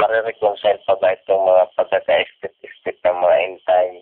marireconcile 0.00 0.80
pa 0.88 0.96
ba 0.96 1.12
itong 1.12 1.44
mga 1.44 1.64
pagkaka-step-step 1.76 2.96
ng 3.04 3.18
mga 3.20 3.36
end-time 3.44 3.96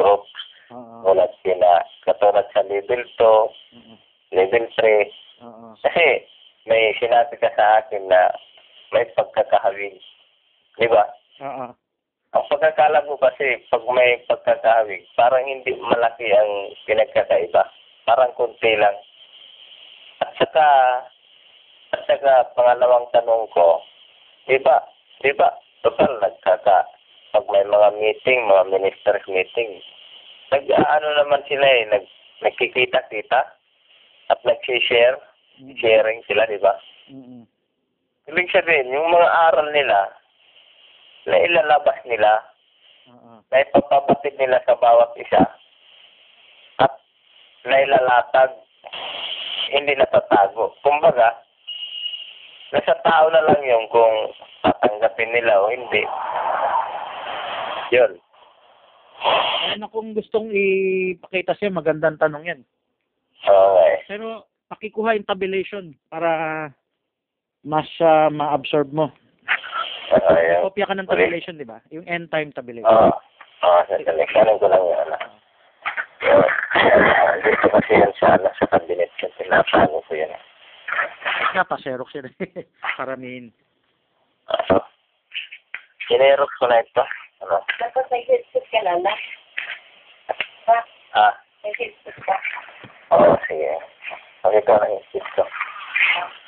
groups 0.00 0.32
Oo. 0.72 1.04
tulad 1.04 1.28
sina, 1.44 1.84
katulad 2.08 2.48
sa 2.56 2.64
level 2.64 3.04
2, 3.20 3.76
Mm, 3.76 3.96
level 4.32 4.64
3, 4.80 5.12
Oo. 5.44 5.76
kasi 5.84 6.24
may 6.64 6.96
sinabi 6.96 7.36
ka 7.36 7.52
sa 7.52 7.84
akin 7.84 8.08
na 8.08 8.32
may 8.96 9.04
pagkakahawig. 9.12 10.00
Di 10.80 10.88
ba? 10.88 11.04
Oo. 11.44 11.76
Ang 12.32 12.44
pagkakala 12.48 13.04
ko 13.04 13.20
kasi, 13.20 13.60
pag 13.68 13.84
may 13.92 14.16
pagkakahawig, 14.24 15.04
parang 15.20 15.44
hindi 15.44 15.76
malaki 15.76 16.32
ang 16.32 16.72
pinagkakaiba. 16.88 17.60
Parang 18.08 18.32
kunti 18.40 18.72
lang. 18.80 18.96
At 20.24 20.32
saka, 20.40 20.66
at 21.92 22.00
saka 22.08 22.48
pangalawang 22.56 23.04
tanong 23.12 23.44
ko, 23.52 23.84
di 24.48 24.56
ba, 24.64 24.80
total 25.84 26.12
nagkaka, 26.24 26.88
pag 27.32 27.44
may 27.52 27.64
mga 27.82 27.98
meeting, 27.98 28.46
mga 28.46 28.64
ministers 28.70 29.26
meeting, 29.26 29.82
nag, 30.54 30.62
ano 30.70 31.08
naman 31.18 31.42
sila 31.50 31.66
eh, 31.66 31.82
nag, 31.90 32.04
nagkikita-kita 32.46 33.40
at 34.30 34.38
nag-share, 34.46 35.18
Mm, 35.52 35.76
sharing 35.76 36.24
sila, 36.24 36.48
di 36.48 36.56
ba? 36.56 36.72
mm, 37.12 37.44
Ibig 38.24 38.48
sabihin, 38.48 38.88
yung 38.88 39.12
mga 39.12 39.28
aral 39.52 39.68
nila, 39.68 40.08
na 41.28 41.36
ilalabas 41.38 41.98
nila, 42.08 42.40
Oo. 43.12 43.44
na 43.52 43.60
ipapabatid 43.60 44.32
nila 44.40 44.64
sa 44.64 44.72
bawat 44.80 45.12
isa, 45.20 45.44
at 46.80 46.92
nailalatag, 47.68 48.48
hindi 49.76 49.92
natatago. 49.92 50.72
Kumbaga, 50.80 51.36
nasa 52.72 52.96
tao 53.04 53.28
na 53.28 53.44
lang 53.44 53.60
yung 53.68 53.86
kung 53.92 54.32
tatanggapin 54.64 55.36
nila 55.36 55.60
o 55.60 55.68
hindi. 55.68 56.00
Yun. 57.92 58.12
Ano 59.76 59.86
kung 59.92 60.16
gustong 60.16 60.48
ipakita 60.50 61.54
sa'yo, 61.54 61.70
magandang 61.76 62.16
tanong 62.16 62.44
yan. 62.48 62.60
Okay. 63.44 63.92
Pero 64.08 64.48
pakikuha 64.72 65.14
yung 65.14 65.28
tabulation 65.28 65.92
para 66.08 66.72
mas 67.62 67.86
ah, 68.00 68.32
ma-absorb 68.32 68.90
mo. 68.90 69.12
Okay. 70.12 70.60
Kopya 70.64 70.88
ka 70.88 70.96
ng 70.96 71.08
tabulation, 71.08 71.60
di 71.60 71.68
ba? 71.68 71.78
Yung 71.92 72.08
end 72.08 72.32
time 72.32 72.50
tabulation. 72.50 72.88
Oo. 72.88 73.12
Oo, 73.62 73.80
sa 73.86 73.94
seleksyonin 73.94 74.58
ko 74.58 74.66
lang 74.66 74.82
yun. 74.82 74.98
ano. 74.98 75.16
Yun. 76.26 76.48
Dito 77.46 77.66
kasi 77.70 77.92
yan 77.94 78.12
sa, 78.18 78.34
ano, 78.34 78.48
sa 78.58 78.66
cabinet 78.66 79.12
ko. 79.20 79.30
Pinapaano 79.38 80.02
ko 80.02 80.12
yan. 80.16 80.32
Napaserok 81.54 82.08
siya. 82.10 82.26
Karamihin. 82.98 83.54
Ano? 84.50 84.82
Sinerox 86.10 86.50
ko 86.58 86.66
na 86.66 86.82
ito. 86.82 87.04
Ano? 87.42 87.58
Dapat 87.76 88.04
may 88.08 88.22
headset 88.24 88.64
ka 88.68 88.80
na 88.80 88.94
na. 88.96 89.14
Ha? 90.64 90.78
Ah, 91.12 91.34
May 91.60 91.74
headset 91.74 92.16
ka. 92.18 92.36
oo, 93.12 93.34
sige. 93.44 93.72
Pakita 94.40 94.72
ko 94.72 94.84
na 94.84 95.02
seat 95.10 95.26
ko. 95.34 95.42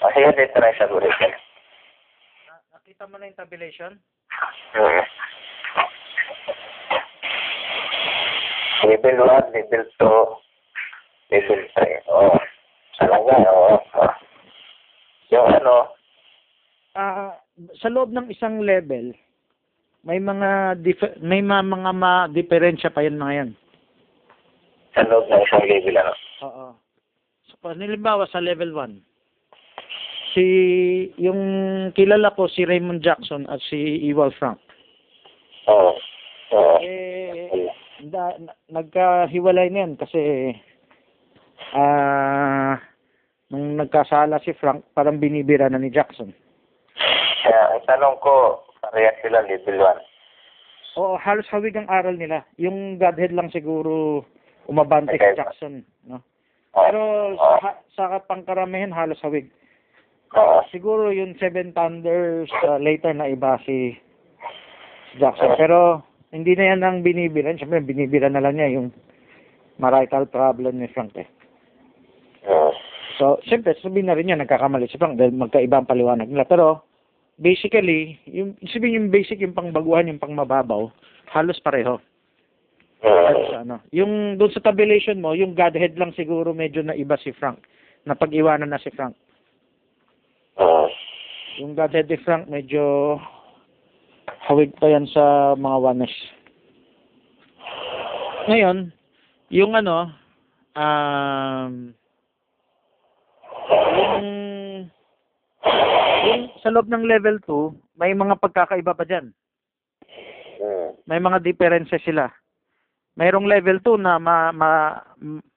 O, 0.00 0.10
sige, 0.10 0.28
dito 0.32 0.56
na 0.56 0.70
yung 0.70 0.78
sagutin. 0.78 1.32
Na- 2.46 2.64
Nakita 2.72 3.04
mo 3.06 3.16
na 3.16 3.26
yung 3.26 3.38
tabulation? 3.38 3.92
Hmm. 4.72 5.02
Level 8.84 9.16
1, 9.18 9.54
level 9.54 9.84
2, 9.96 11.32
level 11.32 11.60
3. 11.72 12.12
Oo. 12.12 12.36
Talaga, 12.96 13.34
oo. 13.48 13.74
oo. 13.74 14.08
Yung 15.30 15.48
ano, 15.50 15.74
Ah, 16.94 17.42
sa 17.74 17.90
loob 17.90 18.14
ng 18.14 18.30
isang 18.30 18.62
level, 18.62 19.10
may 20.04 20.20
mga 20.20 20.80
dif- 20.84 21.18
may 21.24 21.40
mga, 21.40 21.64
mga 21.64 21.90
ma-diferensya 21.96 22.92
pa 22.92 23.04
yan 23.04 23.16
mga 23.20 23.34
yan. 23.34 23.50
sa 24.94 25.02
loob 25.10 25.26
ng 25.26 25.42
isang 25.42 25.66
level, 25.66 25.96
ano? 25.98 26.12
Oo. 26.46 26.66
So, 27.50 27.54
halimbawa 27.66 28.30
sa 28.30 28.38
level 28.38 28.70
1, 28.70 29.02
si 30.36 30.44
yung 31.18 31.40
kilala 31.98 32.30
ko 32.38 32.46
si 32.46 32.62
Raymond 32.62 33.02
Jackson 33.02 33.48
at 33.50 33.58
si 33.66 34.06
Ewald 34.06 34.36
Frank. 34.38 34.60
Oo. 35.66 35.98
Oo. 36.54 36.78
Eh 36.78 37.24
da, 38.10 38.36
na- 38.38 38.56
nagkahiwalay 38.68 39.70
na 39.72 39.80
yan 39.86 39.92
kasi 39.96 40.20
ah 41.72 42.76
nung 43.48 43.78
nagkasala 43.78 44.42
si 44.42 44.50
Frank, 44.58 44.82
parang 44.96 45.22
binibira 45.22 45.70
na 45.70 45.78
ni 45.78 45.92
Jackson. 45.92 46.34
Kaya, 47.44 47.76
ang 47.76 47.82
tanong 47.86 48.16
ko, 48.18 48.66
parehas 48.90 49.16
sila 49.22 49.40
level 49.44 49.78
1. 49.80 51.00
Oo, 51.00 51.18
halos 51.18 51.48
hawig 51.50 51.74
ang 51.74 51.90
aral 51.90 52.14
nila. 52.14 52.46
Yung 52.60 53.02
Godhead 53.02 53.34
lang 53.34 53.50
siguro 53.50 54.22
umabante 54.70 55.18
Okay. 55.18 55.34
kay 55.34 55.38
Jackson, 55.38 55.82
no? 56.06 56.22
Oo. 56.74 56.82
Pero 56.86 57.00
sa, 57.38 57.70
sa 57.94 58.04
pangkaramihan 58.22 58.94
halos 58.94 59.18
hawig. 59.22 59.50
Oo. 60.34 60.62
Siguro 60.70 61.10
yung 61.10 61.34
Seven 61.38 61.74
Thunders 61.74 62.50
uh, 62.62 62.78
later 62.78 63.10
na 63.14 63.30
iba 63.30 63.58
si 63.66 63.94
si 65.10 65.14
Jackson. 65.18 65.54
Pero 65.58 66.02
hindi 66.30 66.54
na 66.54 66.74
yan 66.74 66.82
ang 66.82 67.02
binibilan. 67.02 67.58
Siyempre, 67.58 67.82
binibilan 67.82 68.34
na 68.34 68.42
lang 68.42 68.58
niya 68.58 68.78
yung 68.78 68.90
marital 69.78 70.30
problem 70.30 70.78
ni 70.78 70.86
Frank 70.90 71.14
eh. 71.18 71.26
So, 73.14 73.38
siyempre, 73.46 73.78
sabihin 73.78 74.10
na 74.10 74.18
rin 74.18 74.26
niya, 74.26 74.38
nagkakamali 74.42 74.90
si 74.90 74.98
Frank 74.98 75.14
dahil 75.14 75.34
magkaiba 75.34 75.78
ang 75.78 75.90
paliwanag 75.90 76.26
nila. 76.26 76.44
Pero, 76.50 76.83
basically, 77.38 78.18
yung, 78.28 78.54
sabihin 78.70 79.06
yung 79.06 79.10
basic, 79.10 79.40
yung 79.42 79.56
pangbaguhan, 79.56 80.06
yung 80.10 80.22
pangmababaw, 80.22 80.90
halos 81.30 81.58
pareho. 81.62 81.98
Halos 83.04 83.50
Oo. 83.52 83.60
ano. 83.60 83.76
Yung 83.92 84.40
doon 84.40 84.52
sa 84.54 84.64
tabulation 84.64 85.20
mo, 85.20 85.36
yung 85.36 85.52
Godhead 85.52 85.98
lang 85.98 86.14
siguro 86.16 86.56
medyo 86.56 86.80
na 86.80 86.96
iba 86.96 87.18
si 87.20 87.34
Frank. 87.36 87.60
Napag-iwanan 88.06 88.70
na 88.70 88.80
si 88.80 88.88
Frank. 88.94 89.16
Oo. 90.60 90.88
Yung 91.60 91.74
Godhead 91.74 92.08
ni 92.08 92.18
Frank, 92.22 92.48
medyo 92.48 93.16
hawig 94.48 94.72
pa 94.78 94.88
yan 94.88 95.08
sa 95.10 95.54
mga 95.58 95.76
oneness. 95.80 96.16
Ngayon, 98.44 98.92
yung 99.48 99.72
ano, 99.72 100.12
um, 100.76 101.96
yung 103.94 104.26
sa 106.64 106.72
loob 106.72 106.88
ng 106.88 107.04
level 107.04 107.36
2, 107.44 108.00
may 108.00 108.16
mga 108.16 108.40
pagkakaiba 108.40 108.96
pa 108.96 109.04
dyan. 109.04 109.28
Mm. 110.56 110.90
May 111.04 111.20
mga 111.20 111.44
differences 111.44 112.00
sila. 112.00 112.32
Mayroong 113.20 113.44
level 113.44 113.84
2 113.84 114.00
na 114.00 114.16
ma, 114.16 114.48
ma, 114.48 114.96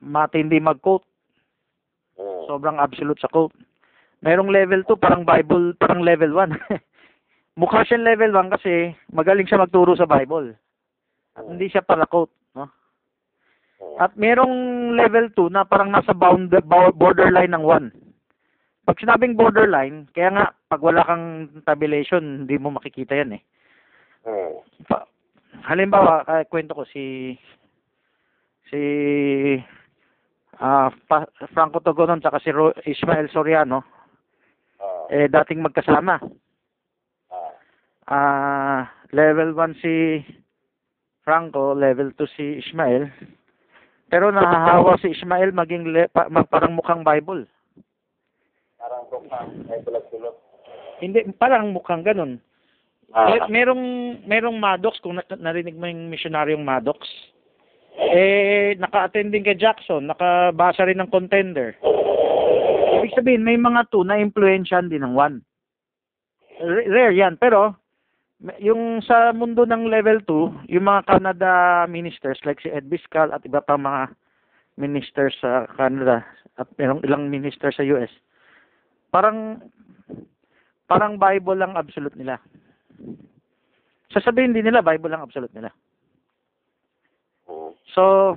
matindi 0.03 0.59
mag-quote. 0.59 1.07
Mm. 2.19 2.51
Sobrang 2.51 2.75
absolute 2.83 3.23
sa 3.23 3.31
quote. 3.31 3.55
Mayroong 4.19 4.51
level 4.51 4.83
2, 4.83 4.99
parang 4.99 5.23
Bible, 5.23 5.79
parang 5.79 6.03
level 6.03 6.35
1. 6.35 6.51
Mukha 7.63 7.87
siyang 7.87 8.03
level 8.03 8.35
1 8.35 8.53
kasi 8.59 8.91
magaling 9.15 9.47
siya 9.47 9.63
magturo 9.63 9.95
sa 9.95 10.05
Bible. 10.05 10.59
At 11.39 11.47
hindi 11.47 11.71
siya 11.71 11.87
para 11.87 12.03
quote, 12.03 12.35
no? 12.51 12.67
At 13.95 14.11
merong 14.19 14.91
level 14.99 15.31
2 15.31 15.55
na 15.55 15.63
parang 15.63 15.87
nasa 15.87 16.11
bound, 16.11 16.51
bo- 16.51 16.91
borderline 16.91 17.55
ng 17.55 17.63
1. 17.63 18.06
Pag 18.87 19.03
sinabing 19.03 19.35
borderline, 19.35 20.07
kaya 20.15 20.31
nga, 20.31 20.45
pag 20.71 20.79
wala 20.79 21.03
kang 21.03 21.51
tabulation, 21.67 22.47
hindi 22.47 22.55
mo 22.55 22.71
makikita 22.71 23.19
yan 23.19 23.35
eh. 23.35 23.43
Mm. 24.23 24.63
Pa, 24.87 25.03
halimbawa, 25.67 26.23
uh, 26.23 26.47
kwento 26.47 26.71
ko 26.71 26.87
si 26.87 27.35
si 28.71 28.79
ah 30.63 30.87
pa, 31.11 31.27
Franco 31.51 31.83
Togonon 31.83 32.23
tsaka 32.23 32.39
si 32.39 32.55
Ro, 32.55 32.71
Ismael 32.87 33.27
Soriano 33.27 33.83
Oo. 34.79 35.11
eh 35.11 35.27
dating 35.27 35.67
magkasama. 35.67 36.23
Ah. 37.27 37.51
Ah, 38.07 38.81
level 39.11 39.51
1 39.51 39.83
si 39.83 40.23
Franco, 41.27 41.75
level 41.75 42.15
2 42.15 42.23
si 42.39 42.45
Ismael. 42.63 43.11
Pero 44.07 44.31
nahahawa 44.31 44.95
si 45.03 45.11
Ismael 45.11 45.51
maging 45.51 45.91
le, 45.91 46.07
pa, 46.07 46.31
parang 46.47 46.71
mukhang 46.71 47.03
Bible. 47.03 47.43
Parang 47.43 47.51
bukang, 47.51 47.51
may 47.67 48.87
tulog-tulog. 48.87 48.95
Hindi 50.99 51.19
parang 51.37 51.71
mukhang 51.71 52.03
ganun. 52.03 52.41
Ah. 53.15 53.31
Eh, 53.31 53.39
merong 53.47 53.83
merong 54.27 54.57
Maddox 54.59 54.99
kung 54.99 55.15
na- 55.15 55.39
narinig 55.39 55.79
mo 55.79 55.87
yung 55.87 56.11
missionaryong 56.11 56.63
Maddox. 56.63 57.07
Eh 57.97 58.77
naka-attend 58.77 59.33
din 59.33 59.47
kay 59.47 59.57
Jackson, 59.57 60.05
nakabasa 60.05 60.85
rin 60.85 60.99
ng 61.01 61.09
contender. 61.09 61.73
Ibig 62.99 63.15
sabihin 63.15 63.47
may 63.47 63.57
mga 63.57 63.89
two 63.89 64.03
na 64.03 64.19
influensyan 64.19 64.91
din 64.91 65.01
ng 65.01 65.15
one. 65.15 65.41
R- 66.61 66.87
rare 66.89 67.15
yan, 67.15 67.39
pero 67.39 67.77
yung 68.61 69.01
sa 69.01 69.33
mundo 69.33 69.65
ng 69.65 69.89
level 69.89 70.21
2, 70.21 70.69
yung 70.69 70.85
mga 70.85 71.09
Canada 71.09 71.49
ministers 71.89 72.37
like 72.45 72.61
si 72.61 72.69
Ed 72.69 72.85
Biscal 72.85 73.33
at 73.33 73.41
iba 73.45 73.65
pang 73.65 73.81
mga 73.81 74.13
ministers 74.77 75.33
sa 75.41 75.65
Canada 75.73 76.21
at 76.61 76.69
merong 76.77 77.01
ilang 77.01 77.33
minister 77.33 77.73
sa 77.73 77.81
US. 77.81 78.13
Parang 79.11 79.61
parang 80.87 81.19
Bible 81.19 81.57
lang 81.59 81.75
absolute 81.75 82.15
nila. 82.15 82.39
sasabihin 84.07 84.55
din 84.55 84.65
nila, 84.65 84.81
Bible 84.81 85.11
ang 85.13 85.27
absolute 85.27 85.51
nila. 85.51 85.69
So, 87.91 88.35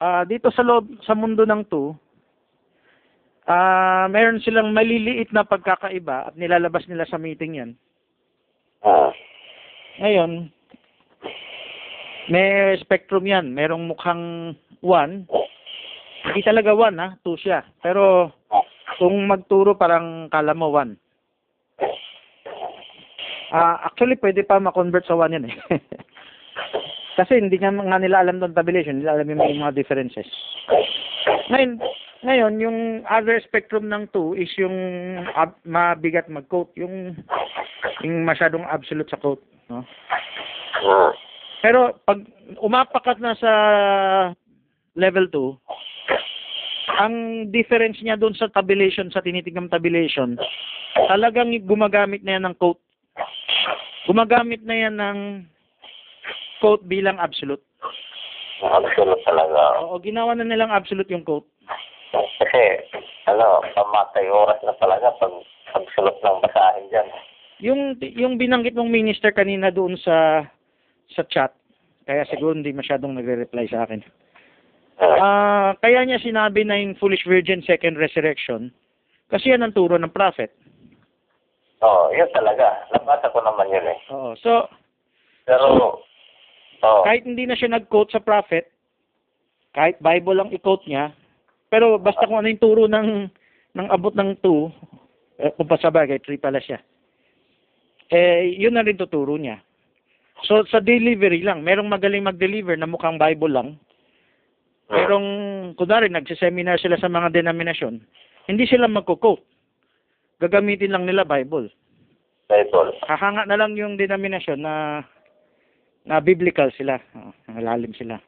ah 0.00 0.24
dito 0.24 0.48
sa 0.50 0.64
loob, 0.64 0.90
sa 1.04 1.12
mundo 1.12 1.44
ng 1.44 1.62
two, 1.68 1.92
ah 3.46 4.08
mayroon 4.10 4.42
silang 4.42 4.72
maliliit 4.72 5.30
na 5.30 5.44
pagkakaiba 5.46 6.32
at 6.32 6.34
nilalabas 6.34 6.88
nila 6.88 7.04
sa 7.06 7.20
meeting 7.20 7.60
yan. 7.60 7.70
Ah. 8.82 9.12
Ngayon, 9.96 10.52
may 12.28 12.74
spectrum 12.82 13.24
yan. 13.26 13.54
Merong 13.54 13.86
mukhang 13.86 14.54
1. 14.82 15.26
Hindi 16.26 16.42
talaga 16.42 16.74
1 16.74 16.98
ha, 16.98 17.08
2 17.22 17.42
siya. 17.42 17.62
Pero 17.80 18.34
kung 18.96 19.28
magturo 19.28 19.76
parang 19.76 20.28
kala 20.32 20.52
mo 20.56 20.72
1. 20.72 20.96
Ah, 23.54 23.86
actually 23.86 24.18
pwede 24.18 24.42
pa 24.42 24.58
ma-convert 24.58 25.06
sa 25.06 25.14
1 25.14 25.36
yan 25.38 25.46
eh. 25.48 25.54
Kasi 27.18 27.40
hindi 27.40 27.56
nga, 27.56 27.72
nga 27.72 27.96
nila 27.96 28.20
alam 28.20 28.42
doon 28.42 28.52
tabulation, 28.52 29.00
nila 29.00 29.16
alam 29.16 29.30
yung 29.32 29.40
mga 29.40 29.72
differences. 29.72 30.28
Ngayon, 31.48 31.80
ngayon 32.26 32.54
yung 32.60 32.78
other 33.08 33.40
spectrum 33.40 33.88
ng 33.88 34.10
2 34.12 34.36
is 34.36 34.52
yung 34.60 34.76
ab- 35.32 35.60
mabigat 35.64 36.28
mag-quote, 36.28 36.74
yung 36.76 37.16
yung 38.04 38.26
masyadong 38.26 38.66
absolute 38.68 39.08
sa 39.08 39.20
quote, 39.20 39.40
no? 39.72 39.86
Pero 41.64 41.96
pag 42.04 42.20
umapakat 42.60 43.16
na 43.22 43.32
sa 43.38 43.52
level 44.92 45.28
2, 45.32 45.56
ang 46.94 47.48
difference 47.50 47.98
niya 48.00 48.14
doon 48.14 48.34
sa 48.38 48.46
tabulation, 48.46 49.10
sa 49.10 49.22
tinitignan 49.22 49.66
tabulation, 49.66 50.38
talagang 51.10 51.50
gumagamit 51.66 52.22
na 52.22 52.38
yan 52.38 52.44
ng 52.46 52.56
quote. 52.56 52.80
Gumagamit 54.06 54.62
na 54.62 54.76
yan 54.76 54.96
ng 54.96 55.18
quote 56.62 56.86
bilang 56.86 57.18
absolute. 57.18 57.62
Absolute 58.62 59.20
talaga. 59.26 59.82
Oo, 59.84 60.00
ginawa 60.00 60.32
na 60.32 60.46
nilang 60.46 60.72
absolute 60.72 61.10
yung 61.12 61.26
quote. 61.26 61.46
Kasi, 62.14 62.86
ano, 63.28 63.60
pamatay 63.74 64.30
oras 64.30 64.62
na 64.64 64.72
talaga 64.80 65.12
pag 65.20 65.34
absolute 65.74 66.18
ng 66.22 66.38
basahin 66.40 66.86
dyan. 66.88 67.08
Yung 67.56 67.80
yung 68.00 68.34
binanggit 68.36 68.76
mong 68.76 68.92
minister 68.92 69.32
kanina 69.32 69.72
doon 69.72 69.96
sa 70.00 70.44
sa 71.12 71.24
chat, 71.28 71.52
kaya 72.04 72.28
siguro 72.28 72.52
hindi 72.52 72.72
masyadong 72.72 73.16
nagre-reply 73.16 73.66
sa 73.68 73.88
akin. 73.88 74.04
Ah, 74.96 75.76
kaya 75.84 76.04
niya 76.08 76.16
sinabi 76.20 76.64
na 76.64 76.80
yung 76.80 76.96
foolish 76.96 77.24
virgin 77.28 77.60
second 77.68 78.00
resurrection 78.00 78.72
kasi 79.28 79.52
yan 79.52 79.66
ang 79.66 79.74
turo 79.76 79.98
ng 79.98 80.12
prophet. 80.14 80.54
Oo, 81.84 82.08
yun 82.14 82.30
talaga. 82.32 82.88
Nabasa 82.94 83.28
ko 83.28 83.44
naman 83.44 83.68
yun 83.68 83.84
eh. 83.84 83.98
Oo. 84.08 84.32
So, 84.40 84.70
Pero, 85.44 86.00
oo. 86.82 87.02
kahit 87.04 87.28
hindi 87.28 87.44
na 87.44 87.54
siya 87.54 87.76
nag-quote 87.76 88.16
sa 88.16 88.24
prophet, 88.24 88.72
kahit 89.76 90.00
Bible 90.00 90.40
lang 90.40 90.50
i-quote 90.50 90.88
niya, 90.88 91.12
pero 91.68 92.00
basta 92.00 92.24
kung 92.24 92.40
ano 92.40 92.48
yung 92.48 92.62
turo 92.62 92.88
ng 92.88 93.28
ng 93.76 93.88
abot 93.92 94.16
ng 94.16 94.40
2, 94.40 94.72
eh, 95.36 95.52
kung 95.52 95.68
pasabagay, 95.68 96.16
3 96.24 96.40
pala 96.40 96.56
siya. 96.64 96.80
Eh, 98.08 98.56
yun 98.56 98.72
na 98.72 98.86
rin 98.86 98.96
tuturo 98.96 99.36
niya. 99.36 99.60
So, 100.48 100.64
sa 100.64 100.80
delivery 100.80 101.44
lang, 101.44 101.60
merong 101.60 101.92
magaling 101.92 102.24
mag-deliver 102.24 102.72
na 102.80 102.88
mukhang 102.88 103.20
Bible 103.20 103.52
lang, 103.52 103.68
merong, 104.90 105.28
kunwari, 105.74 106.06
nagsiseminar 106.10 106.78
sila 106.78 106.96
sa 106.98 107.10
mga 107.10 107.34
denominasyon, 107.34 108.00
hindi 108.46 108.64
sila 108.66 108.86
magko-quote. 108.86 109.42
Gagamitin 110.38 110.92
lang 110.92 111.08
nila 111.08 111.24
Bible. 111.24 111.72
Bible. 112.46 112.94
Hahanga 113.08 113.48
na 113.48 113.58
lang 113.58 113.74
yung 113.74 113.98
denominasyon 113.98 114.60
na 114.62 115.02
na 116.06 116.22
biblical 116.22 116.70
sila, 116.78 117.02
oh, 117.18 117.34
malalim 117.50 117.90
sila. 117.98 118.22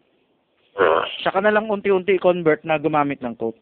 Hmm. 0.74 1.02
Saka 1.22 1.38
na 1.38 1.54
lang 1.54 1.70
unti-unti 1.70 2.18
convert 2.18 2.66
na 2.66 2.74
gumamit 2.74 3.22
ng 3.22 3.38
quote. 3.38 3.58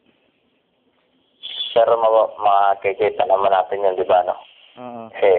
Pero 1.76 2.00
ma- 2.00 2.32
makikita 2.40 3.28
naman 3.28 3.52
natin 3.52 3.84
yun, 3.84 4.00
di 4.00 4.08
ba, 4.08 4.24
no? 4.24 4.36
Oo. 4.80 5.04
Kasi, 5.12 5.30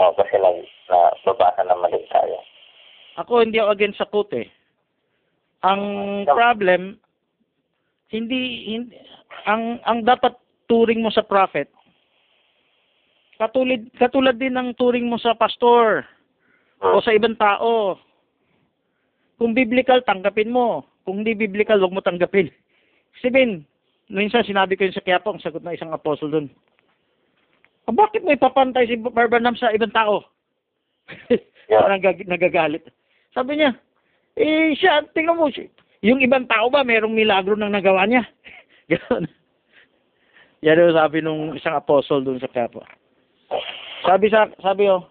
oh, 0.00 0.12
kasi 0.16 0.40
nag, 0.40 0.64
na, 0.88 1.12
babasa 1.28 1.60
naman 1.68 1.92
din 1.92 2.08
tayo. 2.08 2.40
Ako 3.20 3.44
hindi 3.44 3.60
ako 3.60 3.70
against 3.76 4.00
sa 4.00 4.08
quote 4.08 4.32
eh. 4.40 4.48
Ang 5.60 6.24
problem 6.24 6.96
hindi, 8.12 8.68
hindi 8.76 8.94
ang 9.48 9.80
ang 9.88 10.04
dapat 10.06 10.36
turing 10.68 11.02
mo 11.02 11.10
sa 11.10 11.24
prophet 11.26 11.66
katulad 13.42 13.82
katulad 13.98 14.36
din 14.38 14.54
ng 14.54 14.76
turing 14.78 15.10
mo 15.10 15.18
sa 15.18 15.34
pastor 15.34 16.06
o 16.82 16.98
sa 16.98 17.14
ibang 17.14 17.38
tao. 17.38 17.98
Kung 19.38 19.54
biblical, 19.54 20.02
tanggapin 20.02 20.50
mo. 20.50 20.86
Kung 21.06 21.22
hindi 21.22 21.34
biblical, 21.34 21.78
huwag 21.78 21.94
mo 21.94 22.02
tanggapin. 22.02 22.50
Sabihin, 23.22 23.62
minsan 24.10 24.42
sinabi 24.42 24.74
ko 24.74 24.86
yun 24.86 24.94
sa 24.94 25.02
Quiapo, 25.02 25.30
ang 25.34 25.42
sagot 25.42 25.62
ng 25.62 25.74
isang 25.74 25.94
apostol 25.94 26.30
dun. 26.30 26.46
"Ah, 27.86 27.94
bakit 27.94 28.22
mo 28.22 28.30
ipapantay 28.30 28.86
si 28.86 28.94
Barbanam 28.98 29.58
sa 29.58 29.74
ibang 29.74 29.94
tao? 29.94 30.26
Parang 31.70 32.02
gag- 32.02 32.26
nagagalit. 32.26 32.86
Sabi 33.34 33.58
niya, 33.58 33.74
eh 34.38 34.74
siya, 34.78 35.02
tingnan 35.14 35.38
mo, 35.38 35.50
siya, 35.50 35.66
yung 36.02 36.18
ibang 36.18 36.50
tao 36.50 36.66
ba, 36.66 36.82
merong 36.82 37.14
milagro 37.14 37.54
nang 37.54 37.70
nagawa 37.70 38.04
niya? 38.10 38.26
Ganon. 38.90 39.30
Yan 40.62 40.78
yung 40.78 40.98
sabi 40.98 41.18
nung 41.22 41.54
isang 41.54 41.78
apostol 41.78 42.22
dun 42.22 42.42
sa 42.42 42.50
Quiapo. 42.50 42.82
Sabi 44.02 44.26
sa, 44.30 44.50
sabi 44.58 44.90
oh, 44.90 45.06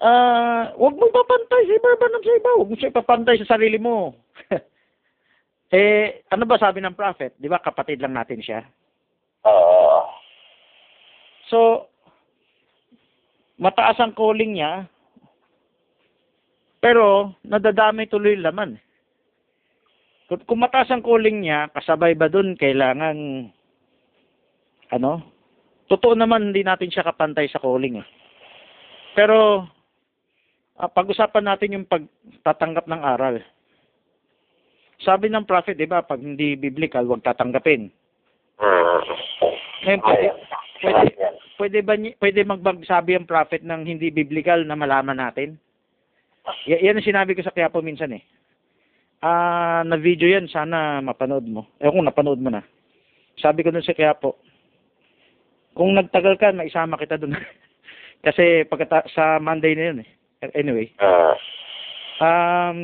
ah, 0.00 0.72
huwag 0.76 0.96
mo 0.96 1.12
papantay 1.12 1.68
si 1.68 1.76
Barbanam 1.80 2.24
sa 2.24 2.32
iba, 2.36 2.50
huwag 2.56 2.68
mo 2.72 2.76
siya 2.76 2.92
ipapantay 2.92 3.36
sa 3.44 3.56
sarili 3.56 3.76
mo. 3.76 4.16
eh, 5.76 6.24
ano 6.32 6.44
ba 6.48 6.56
sabi 6.56 6.80
ng 6.80 6.96
prophet? 6.96 7.36
Di 7.36 7.48
ba 7.48 7.60
kapatid 7.60 8.00
lang 8.00 8.16
natin 8.16 8.40
siya? 8.40 8.64
Oo. 9.44 10.00
So, 11.48 11.58
mataas 13.60 14.00
ang 14.00 14.12
calling 14.12 14.56
niya, 14.56 14.88
pero 16.78 17.34
nadadamay 17.44 18.08
tuloy 18.08 18.36
laman. 18.36 18.76
Kung, 20.28 20.44
kung 20.44 20.60
mataas 20.60 20.92
ang 20.92 21.00
calling 21.00 21.40
niya, 21.40 21.72
kasabay 21.72 22.12
ba 22.12 22.28
dun 22.28 22.52
kailangan, 22.52 23.48
ano? 24.92 25.12
Totoo 25.88 26.12
naman, 26.12 26.52
hindi 26.52 26.60
natin 26.60 26.92
siya 26.92 27.08
kapantay 27.08 27.48
sa 27.48 27.64
calling 27.64 28.04
eh. 28.04 28.06
Pero, 29.16 29.64
ah, 30.76 30.90
pag-usapan 30.92 31.44
natin 31.48 31.74
yung 31.80 31.86
pagtatanggap 31.88 32.84
ng 32.84 33.02
aral. 33.02 33.40
Sabi 35.00 35.32
ng 35.32 35.48
prophet, 35.48 35.80
di 35.80 35.88
ba, 35.88 36.04
pag 36.04 36.20
hindi 36.20 36.60
biblical, 36.60 37.08
huwag 37.08 37.24
tatanggapin. 37.24 37.88
Ngayon, 39.88 40.02
pwede, 40.04 40.26
pwede, 40.82 41.08
pwede 41.56 41.78
ba 41.80 41.94
pwede 41.96 42.40
magbagsabi 42.44 43.16
ang 43.16 43.26
prophet 43.26 43.62
ng 43.64 43.82
hindi 43.86 44.12
biblical 44.12 44.60
na 44.66 44.76
malaman 44.76 45.16
natin? 45.16 45.56
Y- 46.68 46.82
yan 46.84 46.98
ang 46.98 47.06
sinabi 47.06 47.32
ko 47.32 47.40
sa 47.40 47.54
Quiapo 47.54 47.80
minsan 47.80 48.12
eh. 48.12 48.22
Ah, 49.18 49.82
na 49.82 49.98
video 49.98 50.30
yan, 50.30 50.46
sana 50.46 51.02
mapanood 51.02 51.42
mo. 51.42 51.66
Eh 51.82 51.90
kung 51.90 52.06
napanood 52.06 52.38
mo 52.38 52.54
na. 52.54 52.62
Sabi 53.42 53.66
ko 53.66 53.74
dun 53.74 53.82
sa 53.82 53.94
Quiapo, 53.94 54.38
kung 55.74 55.94
nagtagal 55.94 56.38
ka, 56.38 56.54
maisama 56.54 56.98
kita 56.98 57.18
dun. 57.18 57.34
Kasi 58.26 58.66
pagkata 58.66 59.06
sa 59.10 59.38
Monday 59.42 59.74
na 59.74 59.84
yun 59.90 60.02
eh. 60.02 60.08
Anyway, 60.54 60.94
Hmm. 61.02 61.34
um, 62.22 62.78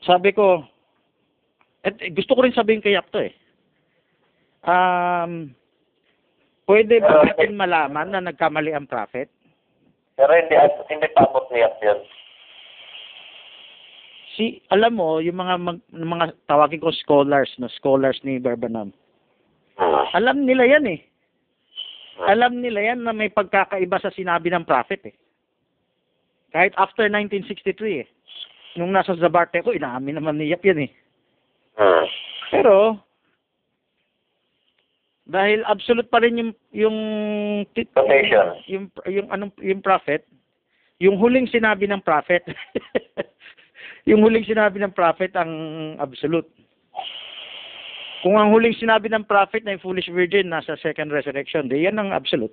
sabi 0.00 0.32
ko, 0.32 0.64
at 1.84 1.96
gusto 2.16 2.32
ko 2.32 2.40
rin 2.44 2.56
sabihin 2.56 2.80
kay 2.80 2.96
Yap 2.96 3.08
to 3.12 3.20
eh. 3.20 3.32
Um, 4.64 5.52
pwede 6.64 7.04
ba 7.04 7.24
natin 7.24 7.56
malaman 7.56 8.08
na 8.12 8.20
nagkamali 8.20 8.72
ang 8.72 8.88
prophet? 8.88 9.28
Pero 10.16 10.32
hindi, 10.32 10.56
hindi 10.88 11.08
pa 11.12 11.24
abot 11.24 11.48
niya 11.52 11.68
yun. 11.84 12.00
Si, 14.40 14.56
alam 14.72 14.96
mo, 14.96 15.20
yung 15.20 15.36
mga 15.36 15.54
mag, 15.60 15.84
mga 15.92 16.32
tawagin 16.48 16.80
ko 16.80 16.88
scholars, 16.96 17.52
no, 17.60 17.68
scholars 17.76 18.16
ni 18.24 18.40
Barbanam. 18.40 18.88
Hmm. 19.76 20.08
Alam 20.16 20.48
nila 20.48 20.64
yan 20.64 20.88
eh. 20.88 21.04
Alam 22.24 22.64
nila 22.64 22.80
yan 22.80 23.04
na 23.04 23.12
may 23.12 23.28
pagkakaiba 23.28 24.00
sa 24.00 24.08
sinabi 24.08 24.48
ng 24.48 24.64
prophet 24.64 25.12
eh. 25.12 25.16
Kahit 26.56 26.72
after 26.80 27.04
1963 27.04 28.00
eh. 28.00 28.08
Nung 28.80 28.96
nasa 28.96 29.12
Zabarte 29.20 29.60
ko, 29.60 29.76
inaamin 29.76 30.16
naman 30.16 30.40
ni 30.40 30.48
Yap 30.48 30.64
yan 30.64 30.88
eh. 30.88 30.90
Hmm. 31.76 32.08
Pero, 32.48 32.96
dahil 35.28 35.60
absolute 35.68 36.08
pa 36.08 36.24
rin 36.24 36.40
yung 36.40 36.52
yung 36.72 36.96
Quotation. 37.92 38.56
yung 38.72 38.84
yung 39.04 39.28
anong 39.28 39.52
yung 39.60 39.84
prophet, 39.84 40.24
yung 40.96 41.20
huling 41.20 41.44
sinabi 41.44 41.84
ng 41.84 42.00
prophet. 42.00 42.40
yung 44.08 44.24
huling 44.24 44.44
sinabi 44.44 44.80
ng 44.80 44.94
prophet 44.94 45.34
ang 45.36 45.50
absolute. 46.00 46.48
Kung 48.20 48.36
ang 48.36 48.52
huling 48.52 48.76
sinabi 48.76 49.08
ng 49.08 49.24
prophet 49.24 49.64
na 49.64 49.76
yung 49.76 49.84
foolish 49.84 50.12
virgin 50.12 50.52
nasa 50.52 50.76
second 50.80 51.08
resurrection, 51.08 51.72
di 51.72 51.88
yan 51.88 51.96
ang 51.96 52.12
absolute. 52.12 52.52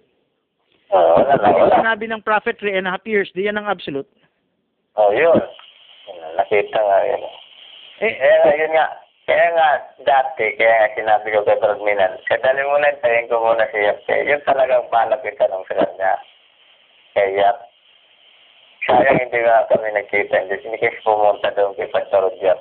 Oh, 0.96 1.20
wala 1.20 1.36
na, 1.36 1.48
Yung 1.52 1.68
wala. 1.68 1.80
sinabi 1.84 2.08
ng 2.08 2.24
prophet, 2.24 2.56
three 2.56 2.72
and 2.72 2.88
a 2.88 2.92
half 2.96 3.04
years, 3.04 3.28
di 3.36 3.52
yan 3.52 3.60
ang 3.60 3.68
absolute. 3.68 4.08
Oh, 4.96 5.12
yun. 5.12 5.36
Nakita 6.40 6.80
nga 6.80 7.00
yun. 7.04 7.24
Eh, 8.00 8.14
nga, 8.16 8.52
yun 8.56 8.72
nga. 8.72 8.88
Kaya 9.28 9.48
nga, 9.52 9.70
dati, 10.08 10.56
kaya 10.56 10.72
nga 10.72 10.96
sinabi 10.96 11.36
ko 11.36 11.44
kay 11.44 11.60
Brad 11.60 11.84
kadali 12.32 12.64
mo 12.64 12.80
na, 12.80 12.96
tayin 13.04 13.28
ko 13.28 13.44
muna 13.44 13.68
si 13.76 13.84
Yap. 13.84 14.00
Yun 14.08 14.40
talagang 14.48 14.88
palapit 14.88 15.36
tanong 15.36 15.68
sa 15.68 15.76
kanya. 15.84 16.16
Kaya 17.12 17.36
Yap. 17.36 17.58
Sayang 18.88 19.20
hindi 19.20 19.40
nga 19.44 19.68
kami 19.68 19.92
nagkita. 19.92 20.48
Hindi 20.48 20.80
kasi 20.80 21.04
pumunta 21.04 21.52
doon 21.54 21.76
kay 21.76 21.92
Pastor 21.92 22.32
Yap. 22.40 22.60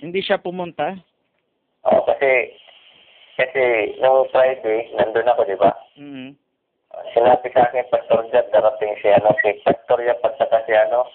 hindi 0.00 0.20
siya 0.24 0.40
pumunta. 0.40 0.96
Oh, 1.84 2.00
kasi, 2.08 2.56
kasi 3.36 3.92
nung 4.00 4.24
Friday, 4.32 4.88
nandun 4.96 5.28
ako, 5.28 5.44
di 5.44 5.56
ba? 5.60 5.70
mm 6.00 6.32
Sinabi 7.14 7.46
sa 7.54 7.70
akin, 7.70 7.86
Pastor 7.92 8.26
Yap, 8.32 8.48
darating 8.50 8.96
si 8.98 9.08
ano, 9.12 9.30
si 9.44 9.54
Pastor 9.62 10.00
Yap 10.02 10.24
at 10.24 10.34
saka 10.40 10.64
si 10.66 10.72
ano, 10.74 11.06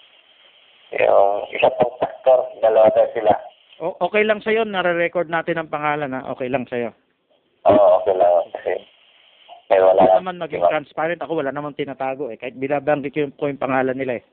yung 0.94 1.44
isa 1.52 1.68
pang 1.76 1.92
pastor, 2.00 2.46
dalawa 2.62 2.88
tayo 2.94 3.10
sila. 3.12 3.34
O- 3.82 3.98
okay 4.08 4.24
lang 4.24 4.40
sa'yo, 4.40 4.64
nare-record 4.64 5.28
natin 5.28 5.60
ang 5.60 5.68
pangalan 5.68 6.14
ha. 6.16 6.24
Okay 6.32 6.48
lang 6.48 6.64
sa'yo. 6.64 6.94
Oo, 7.66 7.86
okay 8.00 8.14
may 9.66 9.78
wala 9.78 9.98
lang. 9.98 10.22
naman 10.22 10.38
maging 10.38 10.62
Diba? 10.62 10.70
transparent 10.70 11.20
ako, 11.20 11.32
wala 11.36 11.50
namang 11.50 11.74
tinatago 11.74 12.30
eh. 12.30 12.38
Kahit 12.38 12.54
binabanggit 12.54 13.10
ko 13.10 13.18
yung, 13.20 13.34
ko 13.34 13.46
yung 13.46 13.58
pangalan 13.58 13.94
nila 13.94 14.18
eh. 14.18 14.24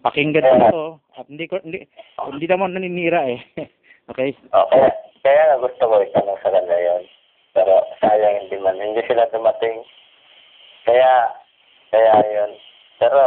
Pakinggan 0.00 0.42
Yeah. 0.42 0.56
ko 0.56 0.66
to, 0.72 0.84
at 1.14 1.26
hindi 1.28 1.44
ko, 1.44 1.60
hindi, 1.60 1.84
hindi 2.18 2.46
naman 2.46 2.72
naninira 2.72 3.22
eh. 3.28 3.38
okay? 4.10 4.32
Oh, 4.50 4.66
kaya, 4.66 4.88
kaya 5.20 5.42
nga 5.46 5.56
gusto 5.60 5.82
ko 5.84 5.94
itanong 6.00 6.40
sa 6.40 6.50
kanila 6.50 6.74
yun. 6.74 7.02
Pero 7.50 7.72
sayang 7.98 8.36
hindi 8.42 8.56
man. 8.56 8.76
Hindi 8.76 9.02
sila 9.04 9.28
dumating. 9.28 9.84
Kaya, 10.82 11.12
kaya 11.90 12.14
yun. 12.24 12.50
Pero, 12.96 13.20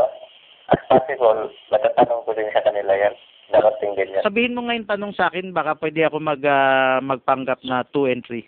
as 0.68 0.82
possible, 0.88 1.48
matatanong 1.70 2.24
ko 2.24 2.32
din 2.34 2.50
sa 2.50 2.64
kanila 2.64 2.92
yun. 2.92 3.16
Darating 3.52 3.94
din 3.94 4.10
yan. 4.10 4.26
Sabihin 4.26 4.56
mo 4.58 4.66
ngayon 4.66 4.90
tanong 4.90 5.14
sa 5.14 5.30
akin, 5.30 5.54
baka 5.54 5.78
pwede 5.78 6.02
ako 6.04 6.18
mag, 6.18 6.42
ah, 6.42 6.98
magpanggap 7.00 7.62
na 7.62 7.86
2 7.86 8.10
and 8.10 8.24
3. 8.26 8.42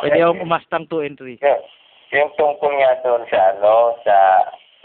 Pwede 0.00 0.18
akong 0.20 0.44
umastang 0.44 0.84
2 0.88 1.06
and 1.06 1.16
3. 1.18 1.38
Yung, 1.40 1.62
yung 2.14 2.30
tungkol 2.34 2.72
nga 2.74 2.92
doon 3.04 3.22
sa 3.30 3.40
ano, 3.54 3.94
sa 4.02 4.16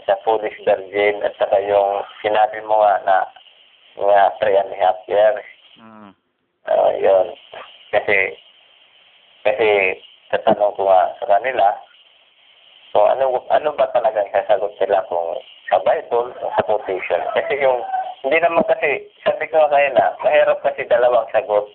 sa 0.06 0.14
foolish 0.22 0.54
virgin 0.62 1.18
at 1.26 1.34
saka 1.34 1.58
yung 1.66 2.06
sinabi 2.22 2.62
mo 2.62 2.78
nga 2.78 2.94
na 3.02 3.16
nga 3.98 4.30
three 4.38 4.54
and 4.54 4.70
a 4.70 4.78
half 4.78 4.98
years. 5.10 5.42
Ah. 5.82 6.14
Ah, 6.66 6.90
yun. 6.98 7.26
Kasi, 7.90 8.34
kasi 9.46 9.68
tatanong 10.30 10.74
ko 10.74 10.86
nga 10.86 11.14
sa 11.22 11.26
kanila, 11.38 11.66
kung 12.90 13.06
ano, 13.06 13.38
ano 13.50 13.70
ba 13.74 13.86
talaga 13.94 14.22
ang 14.22 14.34
sasagot 14.34 14.74
nila 14.82 15.06
kung 15.06 15.38
sa 15.70 15.78
Bible 15.82 16.34
o 16.34 16.46
sa 16.54 16.66
quotation. 16.66 17.22
Kasi 17.34 17.62
yung, 17.62 17.82
hindi 18.26 18.38
naman 18.42 18.66
kasi, 18.66 19.06
sabi 19.22 19.46
ko 19.50 19.62
nga 19.62 19.74
kayo 19.74 19.88
na, 19.94 20.06
mahirap 20.22 20.58
kasi 20.62 20.86
dalawang 20.86 21.30
sagot. 21.30 21.66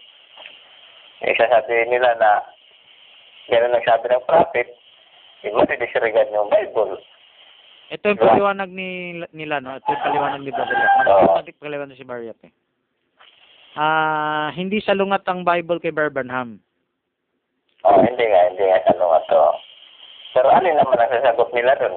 Isa 1.22 1.46
sabihin 1.46 1.94
nila 1.94 2.18
na, 2.18 2.42
gano'n 3.50 3.78
ang 3.78 3.86
sabi 3.86 4.10
ng 4.10 4.26
prophet, 4.26 4.68
iba 5.46 5.66
disregard 5.70 6.34
yung 6.34 6.50
Bible. 6.50 6.98
Ito 7.92 8.16
yung 8.16 8.24
paliwanag 8.24 8.70
ni 8.72 9.22
nila, 9.36 9.60
no? 9.60 9.78
Ito 9.78 9.86
yung 9.86 10.06
paliwanag 10.06 10.42
ni 10.42 10.52
Brother 10.56 10.78
Yap. 10.80 10.92
Ano 11.06 11.46
yung 11.46 11.62
paliwanag 11.62 11.98
si 12.00 12.08
Bar 12.08 12.24
Yap, 12.24 12.40
eh? 12.48 12.54
Ah, 13.76 14.50
hindi 14.56 14.82
salungat 14.82 15.28
ang 15.28 15.44
Bible 15.44 15.80
kay 15.80 15.92
Barbanham. 15.92 16.60
Oh, 17.84 17.98
hindi 18.00 18.24
nga, 18.26 18.42
hindi 18.52 18.64
nga 18.64 18.88
tanong 18.90 19.26
to. 19.28 19.44
Pero 20.32 20.48
ano 20.50 20.68
naman 20.72 21.02
ang 21.02 21.12
sasagot 21.12 21.50
nila 21.52 21.76
doon? 21.78 21.96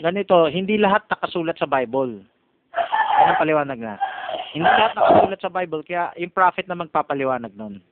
Ganito, 0.00 0.50
hindi 0.50 0.80
lahat 0.80 1.06
nakasulat 1.06 1.60
sa 1.60 1.68
Bible. 1.68 2.24
Yan 3.20 3.30
ang 3.30 3.40
paliwanag 3.40 3.78
na. 3.78 3.94
Hindi 4.54 4.70
lahat 4.70 4.94
nakasulat 4.94 5.40
sa 5.42 5.50
Bible, 5.50 5.82
kaya 5.82 6.14
yung 6.14 6.30
prophet 6.30 6.70
na 6.70 6.78
magpapaliwanag 6.78 7.52
nun. 7.58 7.82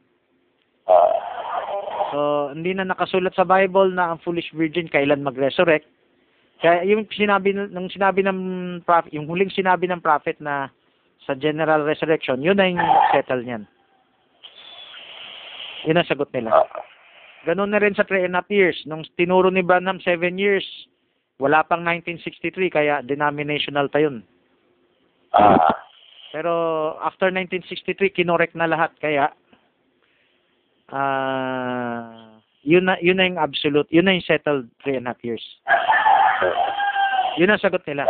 So, 2.14 2.52
hindi 2.54 2.70
na 2.70 2.86
nakasulat 2.86 3.34
sa 3.34 3.42
Bible 3.42 3.90
na 3.90 4.14
ang 4.14 4.22
foolish 4.22 4.46
virgin 4.54 4.86
kailan 4.86 5.26
mag-resurrect. 5.26 5.90
Kaya 6.62 6.86
yung 6.86 7.10
sinabi 7.10 7.50
nung 7.50 7.90
sinabi 7.90 8.22
ng 8.22 8.38
prophet, 8.86 9.10
yung 9.10 9.26
huling 9.26 9.50
sinabi 9.50 9.90
ng 9.90 9.98
prophet 9.98 10.38
na 10.38 10.70
sa 11.26 11.34
general 11.34 11.82
resurrection, 11.82 12.38
yun 12.38 12.54
na 12.54 12.70
yung 12.70 12.78
settle 13.10 13.42
niyan. 13.42 13.66
Yun 15.90 15.98
ang 15.98 16.06
sagot 16.06 16.30
nila. 16.30 16.54
Ganun 17.42 17.74
na 17.74 17.82
rin 17.82 17.98
sa 17.98 18.06
three 18.06 18.22
and 18.22 18.38
a 18.38 18.44
half 18.44 18.50
years. 18.54 18.78
Nung 18.86 19.02
tinuro 19.18 19.50
ni 19.50 19.66
Branham 19.66 19.98
seven 20.06 20.38
years, 20.38 20.62
wala 21.42 21.66
pang 21.66 21.82
1963, 21.82 22.70
kaya 22.70 23.02
denominational 23.02 23.90
pa 23.90 23.98
yun. 23.98 24.22
Ah, 25.34 25.58
Pero 26.32 26.52
after 27.04 27.28
1963, 27.28 28.16
kinorek 28.16 28.56
na 28.56 28.66
lahat. 28.66 28.90
Kaya, 28.96 29.30
ah 30.88 32.32
yun 32.62 32.86
na, 32.86 32.94
yun 33.02 33.18
na 33.18 33.26
yung 33.26 33.42
absolute, 33.42 33.90
yun 33.90 34.06
na 34.06 34.14
yung 34.14 34.26
settled 34.26 34.70
three 34.82 34.94
and 34.94 35.06
a 35.06 35.12
half 35.12 35.20
years. 35.26 35.42
Yun 37.38 37.50
ang 37.50 37.62
sagot 37.62 37.82
nila. 37.90 38.06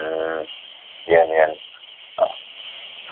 mm, 0.00 0.40
yan, 1.12 1.28
yan. 1.28 1.52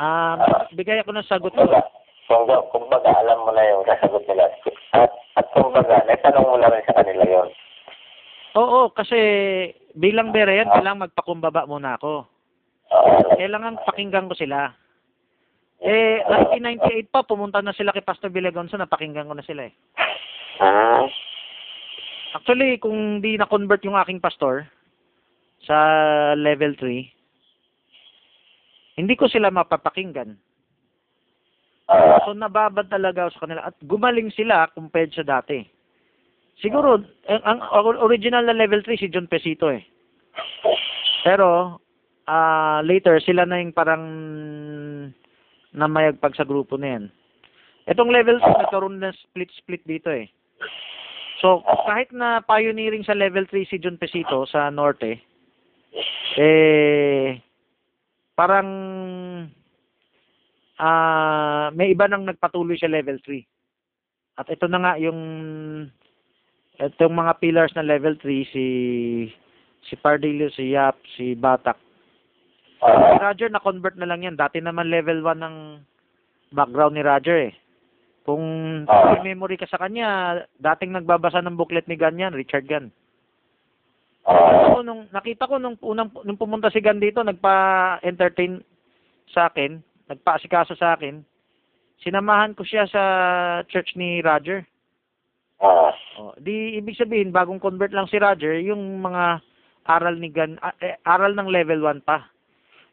Um, 0.00 0.40
bigay 0.72 1.04
ako 1.04 1.12
ng 1.12 1.28
sagot 1.28 1.52
ko. 1.52 1.68
Kumbaga, 1.68 1.84
kumbaga, 2.26 2.56
kumbaga, 2.72 3.10
alam 3.12 3.38
mo 3.44 3.50
na 3.52 3.62
yung 3.68 3.84
sasagot 3.84 4.24
nila. 4.24 4.48
At, 4.96 5.12
at 5.36 5.46
kumbaga, 5.52 6.00
naitanong 6.08 6.48
mo 6.48 6.56
na 6.56 6.72
rin 6.72 6.84
sa 6.88 6.96
kanila 6.96 7.24
yun. 7.28 7.48
Oo, 8.56 8.88
kasi 8.92 9.18
bilang 9.96 10.32
Berean, 10.32 10.68
kailangan 10.72 11.08
magpakumbaba 11.08 11.68
muna 11.68 12.00
ako. 12.00 12.31
Kailangan 13.38 13.82
pakinggan 13.88 14.28
ko 14.28 14.34
sila. 14.36 14.70
Eh, 15.82 16.22
1998 16.28 17.10
pa, 17.10 17.26
pumunta 17.26 17.58
na 17.58 17.74
sila 17.74 17.90
kay 17.90 18.06
Pastor 18.06 18.30
Villagonso, 18.30 18.78
napakinggan 18.78 19.26
ko 19.26 19.34
na 19.34 19.42
sila 19.42 19.66
eh. 19.66 19.74
ah, 20.62 21.02
Actually, 22.32 22.80
kung 22.80 23.20
di 23.20 23.36
na-convert 23.36 23.84
yung 23.84 23.98
aking 24.00 24.16
pastor 24.16 24.64
sa 25.68 25.76
level 26.32 26.72
3, 26.80 27.12
hindi 28.96 29.14
ko 29.20 29.28
sila 29.28 29.52
mapapakinggan. 29.52 30.32
So, 32.24 32.32
nababad 32.32 32.88
talaga 32.88 33.28
sa 33.28 33.44
kanila. 33.44 33.68
At 33.68 33.76
gumaling 33.84 34.32
sila 34.32 34.64
compared 34.72 35.12
sa 35.12 35.28
dati. 35.28 35.60
Siguro, 36.64 37.04
ang, 37.28 37.60
ang 37.60 38.00
original 38.00 38.48
na 38.48 38.56
level 38.56 38.80
3 38.80 38.96
si 38.96 39.12
John 39.12 39.28
Pesito 39.28 39.68
eh. 39.68 39.84
Pero, 41.28 41.78
ah 42.26 42.80
later, 42.84 43.18
sila 43.22 43.46
na 43.46 43.58
yung 43.62 43.74
parang 43.74 44.04
namayagpag 45.72 46.36
sa 46.36 46.46
grupo 46.46 46.76
na 46.76 46.98
yan. 46.98 47.04
Itong 47.88 48.14
level 48.14 48.38
2, 48.38 48.62
nagkaroon 48.62 49.02
ng 49.02 49.16
split-split 49.30 49.82
dito 49.88 50.12
eh. 50.12 50.30
So, 51.42 51.66
kahit 51.90 52.14
na 52.14 52.38
pioneering 52.46 53.02
sa 53.02 53.18
level 53.18 53.42
3 53.50 53.66
si 53.66 53.76
John 53.82 53.98
Pesito 53.98 54.46
sa 54.46 54.70
Norte, 54.70 55.18
eh, 56.38 57.42
parang 58.38 58.68
ah 60.78 61.68
may 61.74 61.92
iba 61.92 62.06
nang 62.06 62.26
nagpatuloy 62.26 62.78
sa 62.78 62.90
level 62.90 63.18
3. 63.26 63.42
At 64.38 64.48
ito 64.48 64.70
na 64.70 64.78
nga 64.80 64.92
yung 65.02 65.20
itong 66.78 67.14
mga 67.14 67.32
pillars 67.42 67.74
ng 67.74 67.90
level 67.90 68.14
3 68.22 68.54
si 68.54 68.66
si 69.82 69.94
Pardillo, 69.98 70.48
si 70.54 70.72
Yap, 70.72 70.96
si 71.18 71.34
Batak. 71.34 71.91
Si 72.82 72.90
ah, 72.90 73.30
Roger 73.30 73.46
na 73.46 73.62
convert 73.62 73.94
na 73.94 74.10
lang 74.10 74.26
yan. 74.26 74.34
Dati 74.34 74.58
naman 74.58 74.90
level 74.90 75.22
1 75.22 75.38
ng 75.38 75.56
background 76.50 76.98
ni 76.98 77.02
Roger 77.06 77.38
eh. 77.46 77.54
Kung 78.22 78.42
may 78.86 79.34
memory 79.34 79.54
ka 79.54 79.66
sa 79.66 79.78
kanya, 79.78 80.42
dating 80.58 80.94
nagbabasa 80.94 81.42
ng 81.42 81.54
booklet 81.54 81.86
ni 81.86 81.94
Ganyan, 81.94 82.34
Richard 82.34 82.66
Gan. 82.66 82.90
ah, 84.26 84.70
Ako 84.70 84.82
nung 84.82 85.06
nakita 85.10 85.46
ko 85.46 85.58
nung 85.58 85.78
unang 85.82 86.10
nung 86.26 86.38
pumunta 86.38 86.70
si 86.70 86.82
Gan 86.82 86.98
dito, 86.98 87.22
nagpa-entertain 87.22 88.62
sa 89.30 89.46
akin, 89.46 89.78
nagpa-asikaso 90.10 90.74
sa 90.74 90.94
akin. 90.94 91.22
Sinamahan 92.02 92.54
ko 92.58 92.66
siya 92.66 92.86
sa 92.90 93.02
church 93.70 93.94
ni 93.94 94.18
Roger. 94.22 94.66
ah, 95.62 95.94
Oh, 96.18 96.34
di 96.36 96.76
ibig 96.76 96.98
sabihin 96.98 97.30
bagong 97.30 97.62
convert 97.62 97.94
lang 97.94 98.06
si 98.06 98.18
Roger, 98.18 98.58
yung 98.58 99.02
mga 99.02 99.38
aral 99.86 100.18
ni 100.18 100.30
Gan 100.30 100.58
eh, 100.78 100.98
aral 101.06 101.34
ng 101.34 101.46
level 101.46 101.82
1 101.86 102.02
pa. 102.02 102.26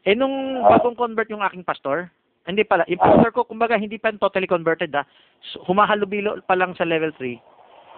Eh 0.07 0.15
nung 0.15 0.63
bagong 0.63 0.95
convert 0.95 1.27
yung 1.27 1.43
aking 1.43 1.67
pastor, 1.67 2.07
hindi 2.47 2.63
pala, 2.63 2.87
yung 2.87 3.03
pastor 3.03 3.29
ko 3.35 3.43
kumbaga 3.43 3.75
hindi 3.75 3.99
pa 3.99 4.15
totally 4.15 4.47
converted 4.47 4.95
ah. 4.95 5.05
So, 5.53 5.61
Humahalubilo 5.67 6.39
pa 6.47 6.55
lang 6.55 6.73
sa 6.73 6.87
level 6.87 7.11
3. 7.17 7.35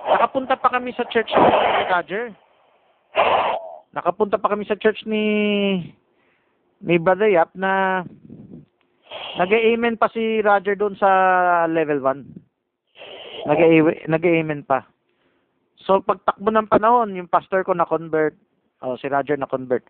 Nakapunta 0.02 0.58
pa 0.58 0.74
kami 0.74 0.92
sa 0.98 1.06
church 1.08 1.30
ni 1.30 1.52
Roger. 1.88 2.34
Nakapunta 3.94 4.42
pa 4.42 4.50
kami 4.50 4.66
sa 4.66 4.76
church 4.76 5.06
ni 5.06 5.24
ni 6.82 6.98
Brother 6.98 7.30
Yap 7.30 7.54
na 7.54 8.02
nag-amen 9.38 9.96
pa 10.02 10.10
si 10.10 10.42
Roger 10.42 10.74
doon 10.74 10.98
sa 10.98 11.10
level 11.70 12.02
1. 12.02 13.46
Nag-amen 14.10 14.66
pa. 14.66 14.90
So, 15.86 16.02
pagtakbo 16.02 16.50
ng 16.50 16.70
panahon, 16.70 17.18
yung 17.18 17.30
pastor 17.30 17.66
ko 17.66 17.74
na-convert, 17.74 18.38
oh, 18.86 18.98
si 19.02 19.10
Roger 19.10 19.38
na-convert. 19.38 19.86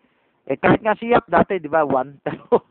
Eh, 0.50 0.58
kahit 0.58 0.82
nga 0.82 0.98
si 0.98 1.14
Yap 1.14 1.30
dati, 1.30 1.62
di 1.62 1.70
ba, 1.70 1.86
one, 1.86 2.18
pero 2.26 2.66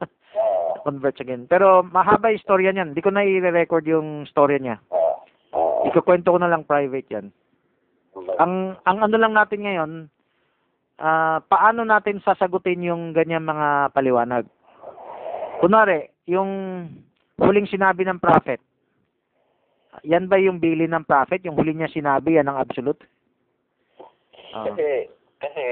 converts 0.84 1.22
again. 1.22 1.46
Pero 1.46 1.86
mahaba 1.86 2.34
yung 2.34 2.44
storya 2.44 2.74
niyan. 2.74 2.92
Hindi 2.92 3.06
ko 3.06 3.12
na 3.13 3.24
i-record 3.24 3.86
yung 3.86 4.25
storya 4.28 4.60
niya. 4.60 4.78
Ikukwento 5.88 6.34
ko 6.34 6.38
na 6.42 6.50
lang 6.50 6.66
private 6.66 7.10
yan. 7.10 7.28
Ang 8.42 8.75
ang 8.84 8.98
ano 9.00 9.16
lang 9.16 9.32
natin 9.32 9.62
ngayon, 9.63 9.92
ah 11.00 11.40
paano 11.48 11.88
natin 11.88 12.20
sasagutin 12.25 12.84
yung 12.84 13.16
ganyang 13.16 13.46
mga 13.46 13.94
paliwanag? 13.96 14.46
Kunwari, 15.62 16.10
yung 16.25 16.50
huling 17.38 17.70
sinabi 17.70 18.01
ng 18.04 18.18
prophet, 18.18 18.58
yan 20.01 20.25
ba 20.25 20.42
yung 20.42 20.58
bili 20.58 20.90
ng 20.90 21.06
prophet? 21.06 21.46
Yung 21.46 21.54
huli 21.54 21.78
niya 21.78 21.92
sinabi, 21.94 22.42
yan 22.42 22.50
ang 22.50 22.58
absolute? 22.58 23.06
Ah. 24.51 24.66
Kasi, 24.68 25.08
kasi, 25.38 25.63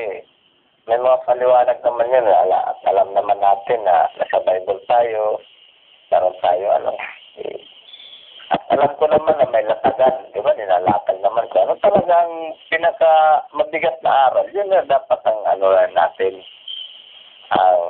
may 0.89 0.98
mga 0.98 1.22
paliwanag 1.29 1.79
naman 1.86 2.10
yun. 2.10 2.25
Ala, 2.25 2.74
at 2.74 2.79
alam 2.89 3.13
naman 3.13 3.38
natin 3.38 3.86
na 3.86 4.10
nasa 4.17 4.41
Bible 4.41 4.81
tayo, 4.89 5.38
meron 6.10 6.34
tayo, 6.41 6.65
ano, 6.81 6.91
eh, 7.38 7.62
at 8.50 8.62
alam 8.74 8.89
ko 8.98 9.05
naman 9.05 9.38
na 9.38 9.46
may 9.53 9.62
latagan, 9.69 10.25
di 10.34 10.41
ba, 10.41 10.50
nilalakal 10.58 11.17
naman 11.22 11.46
ko. 11.53 11.55
Ano 11.62 11.74
talagang 11.77 12.58
pinaka 12.74 13.46
mabigat 13.53 14.01
na 14.01 14.34
aral, 14.34 14.50
yun 14.50 14.65
na 14.74 14.81
dapat 14.89 15.22
ang 15.29 15.39
ano 15.46 15.77
natin, 15.93 16.34
ang 17.53 17.81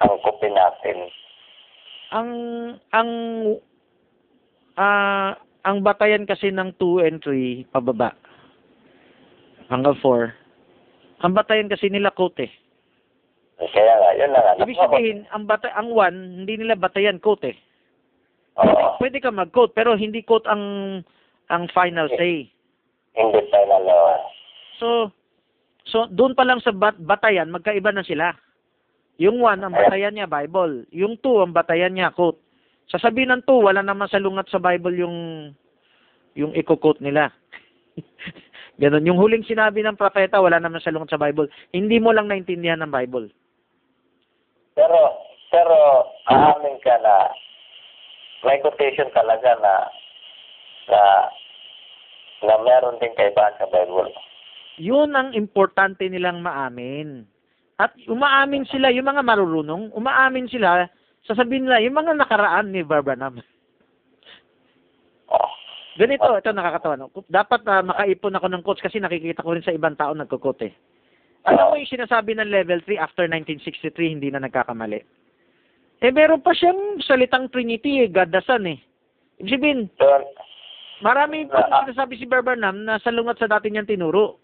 ang 0.00 0.12
kupin 0.24 0.56
natin. 0.56 0.98
ang 2.14 2.30
ang 2.94 3.10
ah 4.78 5.34
ang 5.66 5.82
batayan 5.82 6.28
kasi 6.28 6.52
ng 6.52 6.70
2 6.78 7.06
and 7.08 7.18
3 7.24 7.66
pababa 7.74 8.14
hanggang 9.66 9.96
4 9.98 10.43
ang 11.24 11.32
batayan 11.32 11.72
kasi 11.72 11.88
nila 11.88 12.12
quote 12.12 12.44
eh 12.44 12.52
Kaya 13.56 13.94
nga, 13.96 14.10
yun 14.12 14.30
na 14.30 14.40
nga. 14.44 14.52
ibig 14.60 14.76
sabihin 14.76 15.24
ang 15.32 15.48
bata 15.48 15.72
ang 15.72 15.88
1 15.90 16.44
hindi 16.44 16.54
nila 16.60 16.76
batayan 16.76 17.18
eh 17.18 17.56
Oo, 18.54 19.00
pwede 19.02 19.18
ka 19.18 19.32
mag-quote 19.32 19.72
pero 19.72 19.96
hindi 19.96 20.22
quote 20.22 20.46
ang 20.46 20.62
ang 21.50 21.66
final 21.74 22.06
say. 22.14 22.46
Hindi 23.12 23.40
tayo 23.50 23.66
nalawa. 23.66 24.14
so 24.78 24.88
so 25.84 26.06
doon 26.06 26.38
pa 26.38 26.46
lang 26.46 26.62
sa 26.62 26.70
bat- 26.70 27.00
batayan 27.02 27.50
magkaiba 27.50 27.90
na 27.90 28.06
sila. 28.06 28.30
Yung 29.18 29.42
1 29.42 29.58
ang 29.58 29.74
batayan 29.74 30.14
niya 30.14 30.30
Bible. 30.30 30.86
Yung 30.94 31.18
2 31.18 31.42
ang 31.42 31.52
batayan 31.52 31.98
niya 31.98 32.14
quote 32.14 32.38
sasabihin 32.88 33.32
ng 33.32 33.42
2 33.48 33.64
wala 33.64 33.80
naman 33.80 34.08
salungat 34.08 34.44
sa 34.52 34.60
Bible 34.60 34.92
yung 35.00 35.16
yung 36.36 36.52
i-quote 36.52 37.00
nila 37.00 37.32
Ganon. 38.78 39.06
Yung 39.06 39.18
huling 39.18 39.46
sinabi 39.46 39.86
ng 39.86 39.94
propeta, 39.94 40.42
wala 40.42 40.58
naman 40.58 40.82
salungat 40.82 41.14
sa 41.14 41.20
Bible. 41.20 41.46
Hindi 41.70 42.02
mo 42.02 42.10
lang 42.10 42.26
naintindihan 42.26 42.82
ng 42.82 42.90
Bible. 42.90 43.30
Pero, 44.74 44.98
pero, 45.54 45.76
aamin 46.26 46.82
ka 46.82 46.98
na, 46.98 47.30
may 48.42 48.58
quotation 48.58 49.06
talaga 49.14 49.54
na, 49.62 49.74
na, 50.90 51.00
na 52.50 52.54
meron 52.66 52.98
din 52.98 53.14
kaibahan 53.14 53.54
sa 53.62 53.70
Bible. 53.70 54.10
Yun 54.82 55.14
ang 55.14 55.30
importante 55.38 56.02
nilang 56.10 56.42
maamin. 56.42 57.22
At 57.78 57.94
umaamin 58.10 58.66
sila, 58.66 58.90
yung 58.90 59.06
mga 59.06 59.22
marurunong, 59.22 59.94
umaamin 59.94 60.50
sila, 60.50 60.90
sasabihin 61.22 61.70
nila, 61.70 61.78
yung 61.82 61.94
mga 61.94 62.18
nakaraan 62.18 62.74
ni 62.74 62.82
Barbara 62.82 63.30
Oh. 63.30 63.38
Ganito, 65.94 66.26
ito 66.26 66.50
nakakatawa. 66.50 66.94
No? 66.98 67.10
Dapat 67.30 67.60
ah, 67.70 67.82
makaipon 67.86 68.34
ako 68.34 68.46
ng 68.50 68.62
quotes 68.66 68.82
kasi 68.82 68.98
nakikita 68.98 69.46
ko 69.46 69.54
rin 69.54 69.62
sa 69.62 69.74
ibang 69.74 69.94
tao 69.94 70.10
nagko-quote 70.10 70.66
eh. 70.66 70.74
Alam 71.44 71.70
mo 71.70 71.74
yung 71.78 71.92
sinasabi 71.92 72.34
ng 72.34 72.50
level 72.50 72.80
3 72.82 72.98
after 72.98 73.24
1963 73.30 74.14
hindi 74.18 74.28
na 74.32 74.42
nagkakamali. 74.42 75.00
Eh 76.02 76.10
meron 76.10 76.42
pa 76.42 76.50
siyang 76.56 76.98
salitang 77.04 77.52
Trinity 77.52 78.02
eh, 78.02 78.10
God 78.10 78.34
the 78.34 78.42
Son 78.42 78.64
eh. 78.66 78.80
Ibig 79.38 79.50
sabihin, 79.50 79.80
marami 81.04 81.46
pa 81.46 81.84
sinasabi 81.86 82.18
si 82.18 82.26
Barbara 82.26 82.58
na 82.58 82.98
salungat 82.98 83.38
sa 83.38 83.50
dati 83.50 83.70
niyang 83.70 83.86
tinuro. 83.86 84.40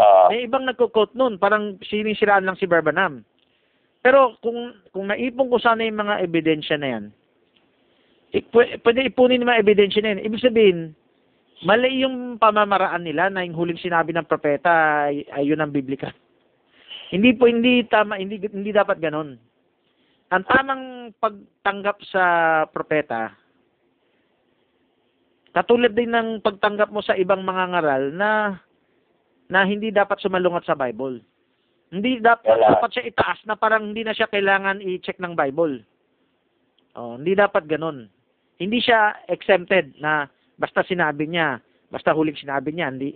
ah, 0.00 0.26
May 0.32 0.50
ibang 0.50 0.66
nagko-quote 0.66 1.14
nun, 1.14 1.38
parang 1.38 1.78
sinisiraan 1.86 2.42
lang 2.42 2.58
si 2.58 2.66
Barbanam. 2.66 3.22
Pero 4.02 4.38
kung 4.38 4.70
kung 4.94 5.10
naipon 5.10 5.50
ko 5.50 5.58
sana 5.58 5.82
yung 5.82 5.98
mga 5.98 6.22
ebidensya 6.22 6.78
na 6.78 6.88
yan, 6.94 7.04
pwede 8.82 9.06
ipunin 9.06 9.42
yung 9.42 9.50
mga 9.50 9.62
ebidensya 9.62 10.00
na 10.02 10.10
yan. 10.16 10.24
Ibig 10.26 10.44
sabihin, 10.44 10.78
mali 11.64 12.02
yung 12.04 12.36
pamamaraan 12.36 13.06
nila 13.06 13.30
na 13.30 13.46
yung 13.46 13.56
huling 13.56 13.80
sinabi 13.80 14.12
ng 14.12 14.28
propeta 14.28 15.06
ay, 15.08 15.24
ay 15.32 15.48
yun 15.48 15.62
ang 15.62 15.72
biblika. 15.72 16.12
Hindi 17.14 17.38
po, 17.38 17.46
hindi 17.46 17.86
tama, 17.86 18.18
hindi, 18.18 18.42
hindi 18.50 18.74
dapat 18.74 18.98
ganon. 18.98 19.38
Ang 20.34 20.42
tamang 20.50 21.14
pagtanggap 21.22 22.02
sa 22.10 22.24
propeta, 22.66 23.30
katulad 25.54 25.94
din 25.94 26.10
ng 26.10 26.42
pagtanggap 26.42 26.90
mo 26.90 26.98
sa 27.06 27.14
ibang 27.14 27.46
mga 27.46 27.64
ngaral 27.70 28.04
na 28.10 28.58
na 29.46 29.62
hindi 29.62 29.94
dapat 29.94 30.18
sumalungat 30.18 30.66
sa 30.66 30.74
Bible. 30.74 31.22
Hindi 31.94 32.18
dapat 32.18 32.58
Wala. 32.58 32.74
dapat 32.74 32.90
siya 32.98 33.06
itaas 33.06 33.38
na 33.46 33.54
parang 33.54 33.94
hindi 33.94 34.02
na 34.02 34.10
siya 34.10 34.26
kailangan 34.26 34.82
i-check 34.82 35.22
ng 35.22 35.38
Bible. 35.38 35.86
Oh, 36.98 37.14
hindi 37.14 37.38
dapat 37.38 37.70
ganun. 37.70 38.10
Hindi 38.56 38.80
siya 38.80 39.28
exempted 39.28 39.96
na 40.00 40.24
basta 40.56 40.80
sinabi 40.84 41.28
niya, 41.28 41.60
basta 41.92 42.16
huling 42.16 42.36
sinabi 42.36 42.72
niya, 42.72 42.88
hindi 42.88 43.12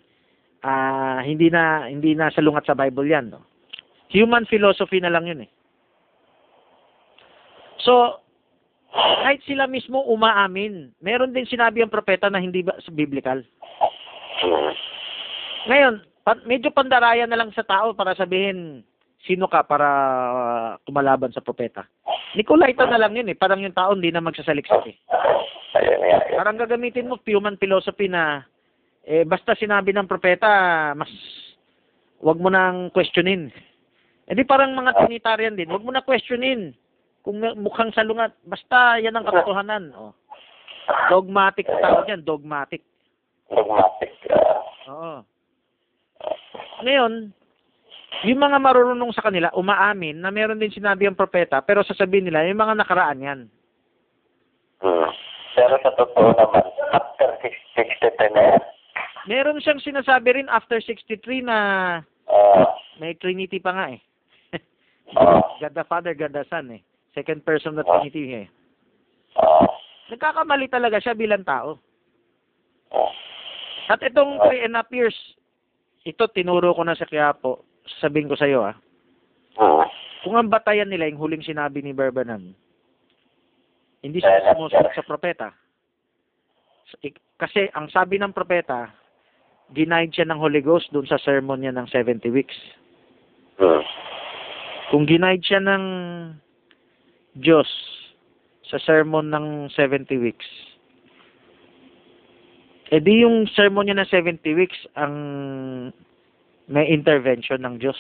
ah 0.61 1.25
hindi 1.25 1.49
na 1.49 1.89
hindi 1.89 2.13
na 2.13 2.29
salungat 2.29 2.69
sa 2.69 2.77
Bible 2.77 3.09
'yan, 3.09 3.33
no. 3.33 3.41
Human 4.13 4.45
philosophy 4.45 5.01
na 5.01 5.09
lang 5.09 5.25
'yun 5.25 5.49
eh. 5.49 5.51
So, 7.81 8.21
kahit 8.93 9.41
sila 9.49 9.65
mismo 9.65 10.05
umaamin, 10.05 10.93
meron 11.01 11.33
din 11.33 11.49
sinabi 11.49 11.81
ang 11.81 11.93
propeta 11.93 12.29
na 12.29 12.43
hindi 12.43 12.61
ba 12.61 12.77
biblical. 12.93 13.41
Ngayon, 15.65 16.05
medyo 16.45 16.69
pandarayan 16.75 17.33
na 17.33 17.41
lang 17.41 17.55
sa 17.57 17.65
tao 17.65 17.97
para 17.97 18.13
sabihin 18.13 18.85
sino 19.25 19.47
ka 19.51 19.65
para 19.65 19.89
uh, 20.33 20.71
kumalaban 20.85 21.33
sa 21.33 21.45
propeta. 21.45 21.85
Nicolaita 22.39 22.87
na 22.87 23.01
lang 23.01 23.17
yun 23.17 23.29
eh. 23.29 23.37
Parang 23.37 23.61
yung 23.61 23.77
tao 23.77 23.93
hindi 23.93 24.09
na 24.09 24.25
magsasaliksik 24.25 24.85
eh. 24.87 24.97
Parang 26.35 26.57
gagamitin 26.57 27.11
mo 27.11 27.21
human 27.27 27.61
philosophy 27.61 28.09
na 28.09 28.43
eh 29.05 29.25
basta 29.25 29.57
sinabi 29.57 29.91
ng 29.97 30.07
propeta, 30.07 30.93
mas 30.95 31.11
wag 32.21 32.37
mo 32.37 32.53
nang 32.53 32.93
questionin. 32.93 33.49
Eh 34.29 34.35
di 34.37 34.45
parang 34.47 34.77
mga 34.77 35.05
Trinitarian 35.05 35.57
din, 35.57 35.73
wag 35.73 35.83
mo 35.83 35.91
na 35.91 36.05
questionin. 36.05 36.77
Kung 37.21 37.37
mukhang 37.61 37.93
salungat, 37.93 38.33
basta 38.49 38.97
yan 38.97 39.13
ang 39.13 39.29
katotohanan. 39.29 39.93
Oh. 39.93 40.17
Dogmatic 41.13 41.69
tawag 41.69 42.09
yan, 42.09 42.25
dogmatic. 42.25 42.81
Dogmatic. 43.53 44.13
ah, 44.33 44.89
Oo. 44.89 45.17
Ngayon, 46.81 47.35
yung 48.27 48.41
mga 48.41 48.59
marurunong 48.61 49.13
sa 49.17 49.25
kanila, 49.25 49.49
umaamin 49.57 50.21
na 50.21 50.29
meron 50.29 50.61
din 50.61 50.73
sinabi 50.73 51.09
ang 51.09 51.17
propeta, 51.17 51.65
pero 51.65 51.81
sasabihin 51.81 52.29
nila, 52.29 52.45
yung 52.45 52.61
mga 52.61 52.75
nakaraan 52.77 53.25
yan. 53.25 53.41
mm. 54.85 55.11
Pero 55.51 55.75
sa 55.83 55.91
totoo 55.99 56.31
naman, 56.31 56.63
after 56.95 57.29
63 57.43 58.35
na 58.37 58.43
yan, 58.55 58.63
Meron 59.29 59.61
siyang 59.61 59.83
sinasabi 59.85 60.41
rin 60.41 60.49
after 60.49 60.81
63 60.81 61.45
na 61.45 61.59
ah, 62.25 62.67
may 62.97 63.13
Trinity 63.15 63.61
pa 63.61 63.77
nga 63.77 63.87
eh. 63.93 64.01
ah, 65.21 65.45
God 65.61 65.77
the 65.77 65.85
Father, 65.85 66.17
God 66.17 66.33
the 66.33 66.43
Son 66.49 66.73
eh. 66.73 66.81
Second 67.13 67.45
person 67.45 67.77
na 67.77 67.85
Trinity 67.85 68.47
eh. 68.47 68.47
ah, 69.37 69.69
Nagkakamali 70.09 70.73
talaga 70.73 70.99
siya 70.99 71.13
bilang 71.13 71.45
tao. 71.45 71.77
ah, 72.97 73.13
At 73.93 74.01
itong 74.01 74.41
three 74.49 74.65
and 74.65 74.73
a 74.73 74.81
half 74.81 74.91
years, 74.91 75.15
ito 76.03 76.25
tinuro 76.33 76.73
ko 76.73 76.81
na 76.81 76.97
sa 76.97 77.05
Quiapo, 77.05 77.70
sabihin 78.01 78.29
ko 78.29 78.37
sa 78.37 78.49
iyo 78.49 78.65
ah. 78.65 78.77
mm. 79.57 79.87
Kung 80.21 80.37
ang 80.37 80.53
batayan 80.53 80.93
nila 80.93 81.09
yung 81.09 81.17
huling 81.17 81.41
sinabi 81.41 81.81
ni 81.81 81.97
Barbanam, 81.97 82.53
hindi 84.05 84.21
sila 84.21 84.53
sumusunod 84.53 84.93
sa 84.93 85.05
propeta. 85.05 85.49
Kasi 87.41 87.73
ang 87.73 87.89
sabi 87.89 88.21
ng 88.21 88.37
propeta, 88.37 88.93
denied 89.73 90.13
siya 90.13 90.29
ng 90.29 90.41
Holy 90.41 90.61
Ghost 90.61 90.93
doon 90.93 91.09
sa 91.09 91.21
sermon 91.21 91.63
niya 91.63 91.73
ng 91.73 91.89
70 91.89 92.29
weeks. 92.29 92.57
Mm. 93.57 93.85
Kung 94.91 95.05
denied 95.07 95.45
siya 95.47 95.63
ng 95.63 95.85
Diyos 97.39 97.69
sa 98.67 98.77
sermon 98.83 99.31
ng 99.31 99.71
70 99.73 100.11
weeks, 100.19 100.49
edi 102.91 103.23
yung 103.23 103.47
sermon 103.55 103.87
niya 103.87 104.03
ng 104.03 104.11
70 104.11 104.43
weeks 104.59 104.79
ang 104.99 105.15
may 106.71 106.87
intervention 106.87 107.67
ng 107.67 107.83
Diyos. 107.83 107.99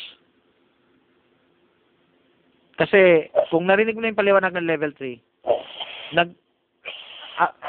Kasi 2.78 3.28
kung 3.50 3.66
narinig 3.66 3.98
mo 3.98 4.00
na 4.00 4.14
yung 4.14 4.20
paliwanag 4.22 4.54
ng 4.56 4.70
level 4.70 4.94
3, 4.94 6.16
nag 6.16 6.30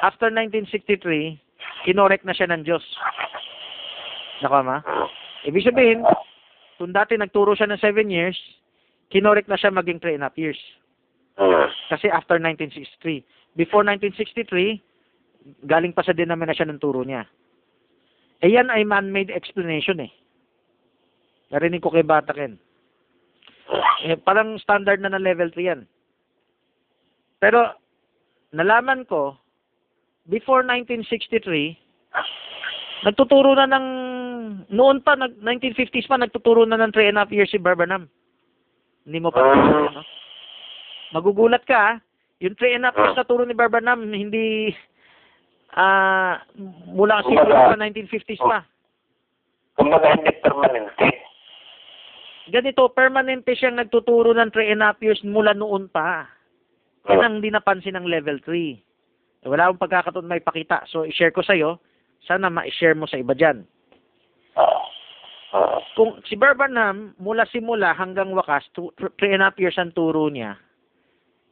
after 0.05 0.29
1963, 0.29 1.35
kinorek 1.89 2.21
na 2.23 2.37
siya 2.37 2.47
ng 2.53 2.61
Diyos. 2.63 2.85
Nakama? 4.45 4.85
Ibig 5.49 5.67
sabihin, 5.67 6.05
kung 6.77 6.93
dati 6.93 7.17
nagturo 7.17 7.57
siya 7.57 7.67
ng 7.67 7.81
7 7.81 8.07
years, 8.07 8.37
kinorek 9.09 9.49
na 9.49 9.57
siya 9.57 9.73
maging 9.73 9.99
3 9.99 10.21
and 10.21 10.23
a 10.23 10.29
half 10.29 10.37
years. 10.37 10.59
Kasi 11.89 12.07
after 12.07 12.37
1963. 12.37 13.57
Before 13.57 13.83
1963, 13.83 15.65
galing 15.65 15.91
pa 15.91 16.05
sa 16.05 16.13
denominasyon 16.13 16.69
siya 16.69 16.71
ng 16.71 16.81
turo 16.81 17.01
niya. 17.01 17.25
Eh 18.45 18.53
yan 18.53 18.69
ay 18.69 18.85
man-made 18.85 19.33
explanation 19.33 19.99
eh. 20.01 20.11
Narinig 21.51 21.83
ko 21.83 21.91
kay 21.91 22.07
Bataken. 22.07 22.55
Eh, 24.07 24.17
parang 24.17 24.57
standard 24.59 24.99
na 24.99 25.11
ng 25.11 25.23
level 25.23 25.51
3 25.51 25.69
yan. 25.75 25.81
Pero, 27.43 27.75
nalaman 28.55 29.03
ko, 29.05 29.35
before 30.31 30.63
1963, 30.63 31.75
nagtuturo 33.07 33.55
na 33.55 33.67
ng, 33.67 33.87
noon 34.71 35.03
pa, 35.03 35.15
nag, 35.19 35.37
1950s 35.43 36.07
pa, 36.07 36.17
nagtuturo 36.17 36.63
na 36.63 36.79
ng 36.79 36.91
3 36.95 37.11
and 37.11 37.17
a 37.19 37.21
half 37.25 37.31
years 37.31 37.51
si 37.51 37.59
Barbanam. 37.59 38.07
Hindi 39.03 39.19
mo 39.19 39.29
pa, 39.33 39.41
no? 39.41 40.03
Magugulat 41.11 41.67
ka, 41.67 41.99
yung 42.39 42.55
3 42.55 42.79
and 42.79 42.85
a 42.85 42.87
half 42.89 42.97
years 42.97 43.17
na 43.19 43.27
turo 43.27 43.43
ni 43.43 43.53
Barbanam, 43.53 44.07
hindi, 44.13 44.71
ah, 45.75 46.39
mula 46.87 47.21
kasi 47.21 47.35
pa 47.35 47.75
1950s 47.75 48.41
pa. 48.41 48.63
Kumbaga 49.75 50.13
hindi 50.15 50.31
permanente. 50.39 51.10
Ganito, 52.49 52.89
permanente 52.89 53.53
siyang 53.53 53.77
nagtuturo 53.77 54.33
ng 54.33 54.49
3 54.49 54.73
and 54.73 54.81
a 54.81 54.89
half 54.89 54.99
years 55.03 55.21
mula 55.21 55.53
noon 55.53 55.85
pa. 55.91 56.25
Yan 57.05 57.21
ang 57.21 57.33
hindi 57.37 57.53
napansin 57.53 57.93
ng 57.97 58.09
level 58.09 58.41
3. 58.41 59.45
Eh, 59.45 59.49
wala 59.49 59.69
akong 59.69 59.81
pagkakataon 59.81 60.25
may 60.25 60.41
pakita. 60.41 60.85
So, 60.89 61.05
i-share 61.05 61.33
ko 61.33 61.45
sa'yo. 61.45 61.77
Sana 62.25 62.49
ma-share 62.49 62.97
mo 62.97 63.09
sa 63.09 63.17
iba 63.17 63.33
dyan. 63.33 63.65
Oo. 64.57 64.81
Oo. 65.57 65.77
Kung 65.97 66.11
si 66.25 66.37
Barbanam, 66.37 67.17
mula 67.17 67.45
simula 67.49 67.93
hanggang 67.93 68.33
wakas, 68.33 68.65
3 68.73 69.33
and 69.33 69.41
a 69.41 69.49
half 69.49 69.57
years 69.57 69.77
ang 69.77 69.93
turo 69.93 70.29
niya, 70.29 70.57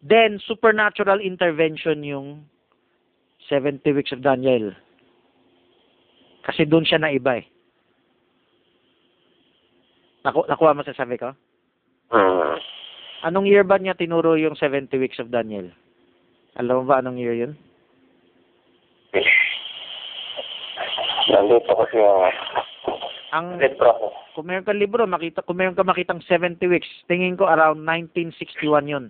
then 0.06 0.39
supernatural 0.45 1.19
intervention 1.19 2.06
yung 2.06 2.45
70 3.49 3.82
weeks 3.93 4.13
of 4.13 4.21
Daniel. 4.21 4.71
Kasi 6.45 6.63
doon 6.69 6.86
siya 6.86 7.02
naiba 7.02 7.41
eh. 7.41 7.45
Naku 10.23 10.43
nakuha 10.51 10.75
mo 10.75 10.84
sa 10.84 10.95
sabi 10.95 11.15
ko? 11.15 11.32
Mm. 12.12 12.58
Anong 13.23 13.47
year 13.47 13.63
ba 13.63 13.79
niya 13.79 13.95
tinuro 13.95 14.36
yung 14.39 14.55
70 14.55 14.91
weeks 14.99 15.19
of 15.19 15.32
Daniel? 15.32 15.71
Alam 16.60 16.84
mo 16.84 16.84
ba 16.88 16.99
anong 16.99 17.19
year 17.19 17.36
yun? 17.36 17.53
Nandito 21.29 21.71
kasi 21.71 21.95
yung 21.99 22.23
Ang 23.29 23.62
libro 23.62 23.93
ko. 23.93 24.08
kung 24.34 24.49
meron 24.49 24.65
kang 24.65 24.82
libro, 24.82 25.05
makita 25.05 25.45
kung 25.45 25.62
meron 25.62 25.77
ka 25.77 25.86
makitang 25.86 26.17
70 26.25 26.65
weeks, 26.65 26.89
tingin 27.05 27.38
ko 27.38 27.45
around 27.45 27.77
1961 27.86 28.89
yun. 28.89 29.05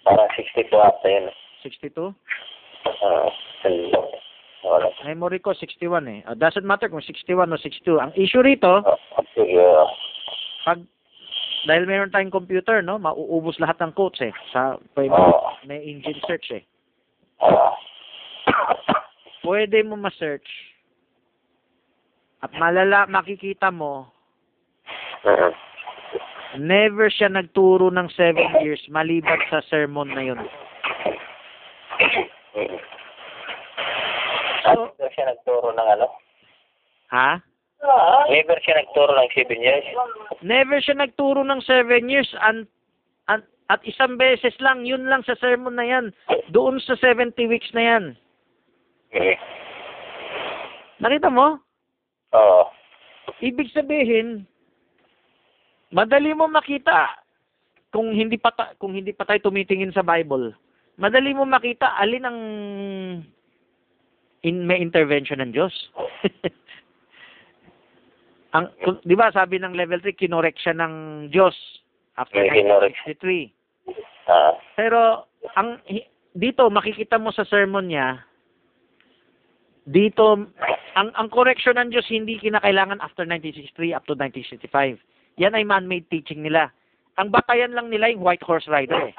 Parang 0.00 0.30
62 0.32 0.72
ata 0.80 1.06
yun. 1.06 1.28
62? 1.60 2.16
Oo. 3.04 3.28
Wala. 4.60 4.88
Memory 5.08 5.40
ko 5.40 5.56
61 5.56 6.04
eh. 6.08 6.20
Uh, 6.28 6.36
doesn't 6.36 6.66
matter 6.68 6.88
kung 6.92 7.00
61 7.00 7.48
o 7.48 7.56
62. 7.56 7.96
Ang 7.96 8.12
issue 8.16 8.44
rito. 8.44 8.84
Sige. 9.32 9.56
oo. 9.56 9.88
pag 10.60 10.78
dahil 11.64 11.84
meron 11.84 12.12
tayong 12.12 12.32
computer, 12.32 12.80
no, 12.80 12.96
mauubos 12.96 13.56
lahat 13.60 13.76
ng 13.80 13.92
quotes 13.92 14.20
eh. 14.20 14.32
Sa 14.52 14.80
may, 14.96 15.08
Oo. 15.08 15.56
may 15.64 15.80
engine 15.84 16.20
search 16.24 16.52
eh. 16.52 16.64
Oo. 17.44 17.72
Pwede 19.40 19.80
mo 19.84 19.96
ma-search 19.96 20.48
at 22.40 22.52
malala 22.56 23.08
makikita 23.08 23.68
mo 23.68 24.08
Mm. 25.20 25.52
never 26.64 27.12
siya 27.12 27.28
nagturo 27.28 27.92
ng 27.92 28.08
7 28.16 28.64
years 28.64 28.80
maliban 28.88 29.36
sa 29.52 29.60
sermon 29.68 30.08
na 30.08 30.24
yun. 30.24 30.40
Siya 35.20 35.36
nagturo 35.36 35.68
ng 35.76 35.88
ano? 36.00 36.06
ha? 37.12 37.36
Never 38.32 38.56
siya 38.64 38.80
nagturo 38.80 39.12
ng 39.12 39.28
7 39.36 39.52
years? 39.60 39.84
Never 40.40 40.80
siya 40.80 40.96
nagturo 40.96 41.44
ng 41.44 41.60
7 41.60 42.08
years 42.08 42.32
and, 42.40 42.64
and 43.28 43.44
at 43.68 43.84
isang 43.84 44.16
beses 44.16 44.56
lang, 44.64 44.88
yun 44.88 45.04
lang 45.04 45.20
sa 45.28 45.36
sermon 45.36 45.76
na 45.76 45.84
yan. 45.84 46.08
Doon 46.56 46.80
sa 46.80 46.96
70 46.96 47.36
weeks 47.52 47.68
na 47.76 47.84
yan. 47.84 48.04
Mm. 49.12 49.36
Nakita 51.04 51.28
mo? 51.28 51.60
Oo. 52.32 52.62
Ibig 53.44 53.76
sabihin, 53.76 54.48
madali 55.92 56.32
mo 56.32 56.48
makita 56.48 57.12
kung 57.92 58.08
hindi 58.08 58.40
pa 58.40 58.56
ta- 58.56 58.72
kung 58.80 58.96
hindi 58.96 59.12
pa 59.12 59.28
tayo 59.28 59.52
tumitingin 59.52 59.92
sa 59.92 60.00
Bible. 60.00 60.56
Madali 60.96 61.36
mo 61.36 61.44
makita 61.44 61.92
alin 62.00 62.24
ang 62.24 62.40
in 64.42 64.66
may 64.66 64.80
intervention 64.80 65.40
ng 65.40 65.52
Diyos. 65.52 65.72
ang 68.56 68.66
'di 69.06 69.14
ba 69.14 69.30
sabi 69.30 69.62
ng 69.62 69.78
level 69.78 70.02
3 70.02 70.10
kinorek 70.16 70.58
siya 70.58 70.74
ng 70.74 71.26
Diyos 71.30 71.54
after 72.18 72.42
May 72.42 72.62
kinorek. 72.64 72.94
1963. 73.06 74.26
Ah. 74.26 74.54
Pero 74.74 75.30
ang 75.54 75.78
dito 76.34 76.66
makikita 76.70 77.18
mo 77.18 77.30
sa 77.30 77.46
sermon 77.46 77.86
niya 77.90 78.22
dito 79.90 80.46
ang 80.94 81.08
ang 81.14 81.28
correction 81.30 81.78
ng 81.78 81.90
Diyos 81.90 82.06
hindi 82.10 82.38
kinakailangan 82.38 83.02
after 83.02 83.26
1963 83.26 83.96
up 83.96 84.04
to 84.06 84.14
1965. 84.14 84.98
Yan 85.38 85.56
ay 85.56 85.64
man-made 85.64 86.06
teaching 86.10 86.44
nila. 86.44 86.68
Ang 87.18 87.32
batayan 87.34 87.72
lang 87.74 87.88
nila 87.88 88.10
yung 88.12 88.22
white 88.22 88.44
horse 88.44 88.66
rider 88.70 89.10
eh. 89.10 89.14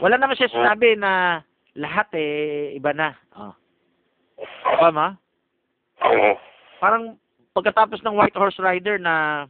Wala 0.00 0.18
naman 0.18 0.34
siya 0.34 0.50
sinabi 0.50 0.98
na 0.98 1.42
lahat 1.76 2.08
eh 2.16 2.76
iba 2.76 2.92
na. 2.92 3.16
Oh. 3.36 3.54
Tama? 4.80 5.16
Mm. 6.02 6.36
Parang 6.82 7.04
pagkatapos 7.54 8.00
ng 8.02 8.16
white 8.16 8.36
horse 8.36 8.58
rider 8.58 8.98
na 8.98 9.46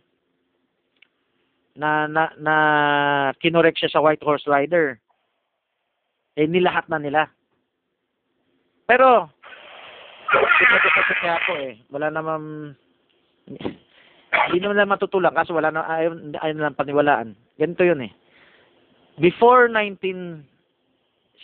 na 1.72 2.04
na, 2.04 2.22
na 2.36 2.56
kinorek 3.40 3.78
siya 3.80 3.88
sa 3.96 4.02
white 4.04 4.20
horse 4.20 4.44
rider 4.44 5.00
eh 6.36 6.46
nilahat 6.48 6.86
na 6.88 7.00
nila. 7.00 7.22
Pero 8.84 9.28
kaya 11.22 11.36
ako 11.40 11.52
eh. 11.60 11.72
Wala 11.92 12.08
namang 12.12 12.76
hindi 14.48 14.58
naman 14.64 14.78
lang 14.80 14.92
matutulak 14.92 15.36
kasi 15.36 15.52
wala 15.52 15.68
na 15.68 15.84
ayaw, 15.84 16.12
ayaw 16.40 16.54
na 16.56 16.64
lang 16.70 16.78
paniwalaan. 16.78 17.28
Ganito 17.60 17.84
yun 17.84 18.04
eh. 18.08 18.12
Before 19.20 19.68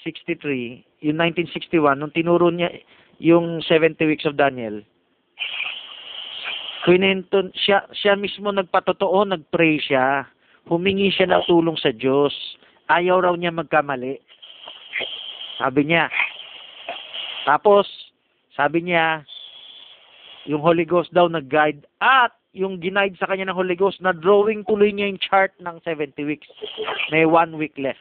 1963, 0.04 1.06
yung 1.06 1.18
1961, 1.18 1.98
nung 1.98 2.14
tinuro 2.14 2.48
niya 2.52 2.70
yung 3.18 3.58
70 3.64 3.98
weeks 4.06 4.26
of 4.26 4.38
Daniel, 4.38 4.82
kwento, 6.86 7.50
siya, 7.52 7.84
siya 7.92 8.14
mismo 8.14 8.48
nagpatotoo, 8.54 9.26
nagpray 9.26 9.82
siya, 9.82 10.24
humingi 10.70 11.10
siya 11.10 11.28
ng 11.28 11.44
tulong 11.44 11.76
sa 11.76 11.90
Diyos. 11.90 12.32
Ayaw 12.88 13.20
raw 13.20 13.34
niya 13.36 13.52
magkamali. 13.52 14.16
Sabi 15.60 15.90
niya. 15.90 16.08
Tapos, 17.44 17.84
sabi 18.56 18.88
niya, 18.88 19.26
yung 20.48 20.64
Holy 20.64 20.88
Ghost 20.88 21.12
daw 21.12 21.28
nag-guide 21.28 21.84
at 22.00 22.32
yung 22.56 22.80
ginaid 22.80 23.14
sa 23.20 23.28
kanya 23.28 23.52
ng 23.52 23.58
Holy 23.58 23.76
Ghost 23.76 24.00
na 24.00 24.16
drawing 24.16 24.64
tuloy 24.64 24.88
niya 24.88 25.12
yung 25.12 25.20
chart 25.20 25.52
ng 25.60 25.76
70 25.84 26.16
weeks. 26.24 26.48
May 27.12 27.28
one 27.28 27.60
week 27.60 27.76
left. 27.76 28.00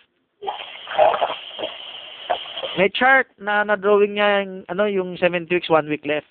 May 2.78 2.94
chart 2.94 3.26
na 3.42 3.66
na-drawing 3.66 4.14
niya 4.14 4.46
yung, 4.46 4.54
ano, 4.70 4.84
yung 4.86 5.10
70 5.18 5.50
weeks, 5.50 5.70
one 5.70 5.90
week 5.90 6.06
left. 6.06 6.30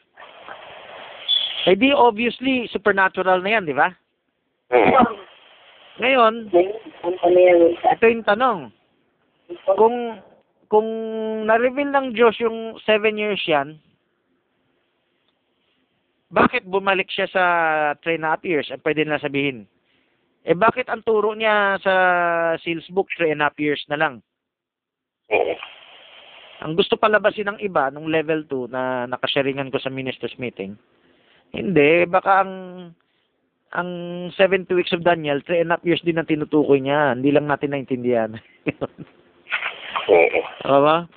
Eh 1.67 1.75
di 1.75 1.91
obviously 1.91 2.71
supernatural 2.71 3.43
na 3.43 3.59
yan, 3.59 3.67
di 3.67 3.75
ba? 3.75 3.91
Ngayon, 5.99 6.55
ito 7.83 8.05
yung 8.07 8.23
tanong. 8.23 8.71
Kung 9.75 10.23
kung 10.71 10.89
na-reveal 11.47 11.91
ng 11.91 12.07
Diyos 12.15 12.39
yung 12.39 12.79
seven 12.87 13.19
years 13.19 13.43
yan, 13.51 13.83
bakit 16.31 16.67
bumalik 16.67 17.11
siya 17.11 17.27
sa 17.31 17.45
three 18.03 18.19
and 18.19 18.27
a 18.27 18.35
half 18.35 18.43
years? 18.47 18.71
Ang 18.71 18.83
pwede 18.83 19.03
na 19.03 19.19
sabihin. 19.19 19.67
Eh 20.47 20.55
bakit 20.55 20.87
ang 20.87 21.03
turo 21.03 21.35
niya 21.35 21.79
sa 21.83 21.95
sales 22.63 22.87
book 22.95 23.11
three 23.19 23.35
and 23.35 23.43
a 23.43 23.51
half 23.51 23.59
years 23.59 23.83
na 23.91 23.99
lang? 23.99 24.15
Ang 26.65 26.73
gusto 26.77 26.97
palabasin 26.97 27.53
ng 27.53 27.61
iba 27.61 27.93
nung 27.93 28.09
level 28.09 28.49
2 28.49 28.73
na 28.73 29.05
nakasharingan 29.05 29.69
ko 29.69 29.77
sa 29.77 29.93
ministers 29.93 30.33
meeting, 30.41 30.77
hindi, 31.53 32.09
baka 32.09 32.43
ang 32.45 32.53
ang 33.77 33.91
70 34.33 34.73
weeks 34.73 34.95
of 34.97 35.05
Daniel, 35.05 35.43
three 35.45 35.61
and 35.61 35.69
a 35.69 35.77
half 35.77 35.85
years 35.85 36.01
din 36.01 36.17
ang 36.17 36.25
tinutukoy 36.25 36.81
niya. 36.81 37.13
Hindi 37.13 37.29
lang 37.35 37.51
natin 37.51 37.75
naintindihan. 37.77 38.37
Mm. 40.07 40.39
Tama? 40.63 41.11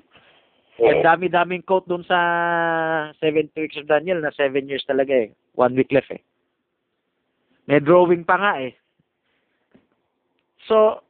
Ang 0.81 1.05
dami-daming 1.05 1.61
quote 1.61 1.85
doon 1.85 2.01
sa 2.09 2.17
70 3.21 3.53
weeks 3.53 3.77
of 3.77 3.85
Daniel 3.85 4.17
na 4.17 4.33
7 4.33 4.65
years 4.65 4.81
talaga 4.89 5.13
eh. 5.13 5.29
One 5.53 5.77
week 5.77 5.93
left 5.93 6.09
eh. 6.09 6.17
May 7.69 7.85
drawing 7.85 8.25
pa 8.25 8.41
nga 8.41 8.53
eh. 8.65 8.73
So, 10.65 11.05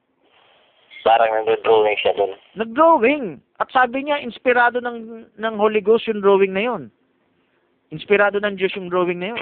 Parang 1.08 1.32
nag-drawing 1.48 1.96
siya 2.04 2.12
dun. 2.20 2.36
nag-drawing. 2.60 3.39
At 3.60 3.67
sabi 3.76 4.08
niya, 4.08 4.24
inspirado 4.24 4.80
ng, 4.80 5.28
ng 5.36 5.56
Holy 5.60 5.84
Ghost 5.84 6.08
yung 6.08 6.24
drawing 6.24 6.56
na 6.56 6.63
yon. 6.63 6.84
Inspirado 7.91 8.39
ng 8.39 8.56
Diyos 8.56 8.72
yung 8.80 8.88
drawing 8.88 9.19
na 9.19 9.36
yon. 9.36 9.41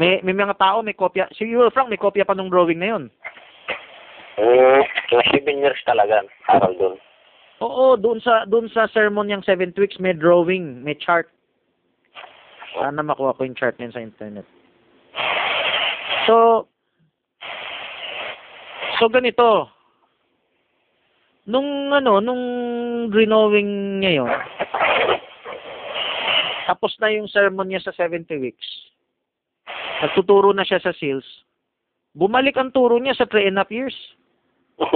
May, 0.00 0.20
may 0.24 0.32
mga 0.36 0.56
tao, 0.56 0.80
may 0.80 0.96
kopya. 0.96 1.28
Si 1.36 1.44
Euro 1.44 1.68
Frank, 1.68 1.92
may 1.92 2.00
kopya 2.00 2.24
pa 2.24 2.32
ng 2.32 2.48
drawing 2.48 2.80
na 2.80 2.88
yon. 2.96 3.04
Hmm, 4.36 4.82
yung 5.12 5.24
7 5.32 5.64
years 5.64 5.80
talaga, 5.88 6.24
aral 6.48 6.76
dun. 6.76 6.96
Oo, 7.64 7.96
doon 7.96 8.20
sa 8.20 8.44
doon 8.44 8.68
sa 8.68 8.84
sermon 8.92 9.32
yung 9.32 9.40
7 9.40 9.72
weeks 9.80 9.96
may 9.96 10.12
drawing, 10.12 10.84
may 10.84 10.92
chart. 10.92 11.32
Sana 12.76 13.00
makuha 13.00 13.32
ko 13.32 13.48
yung 13.48 13.56
chart 13.56 13.80
niyan 13.80 13.96
sa 13.96 14.04
internet. 14.04 14.44
So 16.28 16.68
So 19.00 19.08
ganito. 19.08 19.72
Nung 21.46 21.94
ano, 21.94 22.18
nung 22.18 22.42
drawing 23.14 24.02
niya 24.02 24.22
yun, 24.22 24.30
tapos 26.66 26.98
na 26.98 27.14
yung 27.14 27.30
sermon 27.30 27.70
niya 27.70 27.86
sa 27.86 27.94
70 27.94 28.26
weeks. 28.42 28.66
Nagtuturo 30.02 30.50
na 30.50 30.66
siya 30.66 30.82
sa 30.82 30.90
seals. 30.90 31.24
Bumalik 32.18 32.58
ang 32.58 32.74
turo 32.74 32.98
niya 32.98 33.14
sa 33.14 33.30
3 33.30 33.54
and 33.54 33.58
a 33.58 33.62
half 33.62 33.70
years. 33.70 33.94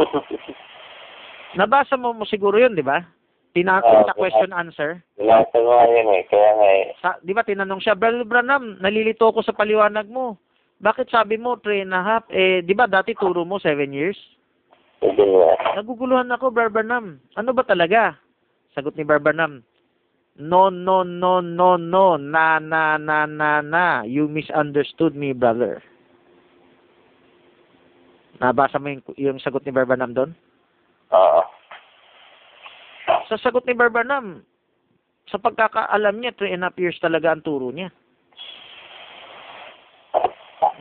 Nabasa 1.58 1.94
mo 1.94 2.10
mo 2.10 2.26
siguro 2.26 2.58
yun, 2.58 2.74
di 2.74 2.82
ba? 2.82 3.06
Tinatong 3.54 4.02
Oo, 4.02 4.06
sa 4.06 4.14
question 4.14 4.52
answer. 4.54 5.02
Ko 5.18 5.26
nga 5.26 5.86
yun 5.90 6.08
eh, 6.14 6.22
kaya 6.30 6.50
nga 6.54 6.68
eh. 6.70 6.84
Sa, 7.02 7.08
di 7.22 7.34
ba 7.34 7.42
tinanong 7.42 7.82
siya, 7.82 7.98
Brother 7.98 8.22
Branham, 8.26 8.78
nalilito 8.78 9.26
ako 9.26 9.42
sa 9.42 9.54
paliwanag 9.54 10.06
mo. 10.06 10.38
Bakit 10.82 11.10
sabi 11.10 11.38
mo 11.38 11.58
three 11.58 11.82
and 11.82 11.94
a 11.94 12.02
half? 12.02 12.24
Eh, 12.30 12.62
di 12.62 12.74
ba 12.74 12.86
dati 12.86 13.14
turo 13.18 13.42
mo 13.42 13.58
seven 13.58 13.90
years? 13.90 14.18
Naguguluhan 15.00 16.28
ako, 16.28 16.52
Brother 16.52 16.72
Branham. 16.72 17.20
Ano 17.36 17.56
ba 17.56 17.64
talaga? 17.64 18.20
Sagot 18.76 18.94
ni 18.94 19.04
Brother 19.04 19.32
Branham, 19.32 19.64
No, 20.40 20.72
no, 20.72 21.04
no, 21.04 21.44
no, 21.44 21.76
no. 21.76 22.16
Na, 22.16 22.56
na, 22.56 22.96
na, 22.96 23.26
na, 23.26 23.60
na. 23.60 24.06
You 24.08 24.24
misunderstood 24.24 25.12
me, 25.12 25.36
brother. 25.36 25.84
Nabasa 28.40 28.80
mo 28.80 28.88
yung, 28.88 29.04
yung 29.20 29.38
sagot 29.42 29.60
ni 29.68 29.74
Brother 29.74 29.92
Branham 29.92 30.16
doon? 30.16 30.30
Oo. 31.12 31.42
Sa 33.28 33.36
sagot 33.36 33.66
ni 33.68 33.76
Barbanam, 33.76 34.42
sa 35.28 35.38
pagkakaalam 35.38 36.18
niya, 36.18 36.34
three 36.34 36.56
and 36.56 36.64
a 36.64 36.72
half 36.72 36.78
years 36.80 36.98
talaga 36.98 37.30
ang 37.30 37.44
turo 37.44 37.68
niya. 37.70 37.92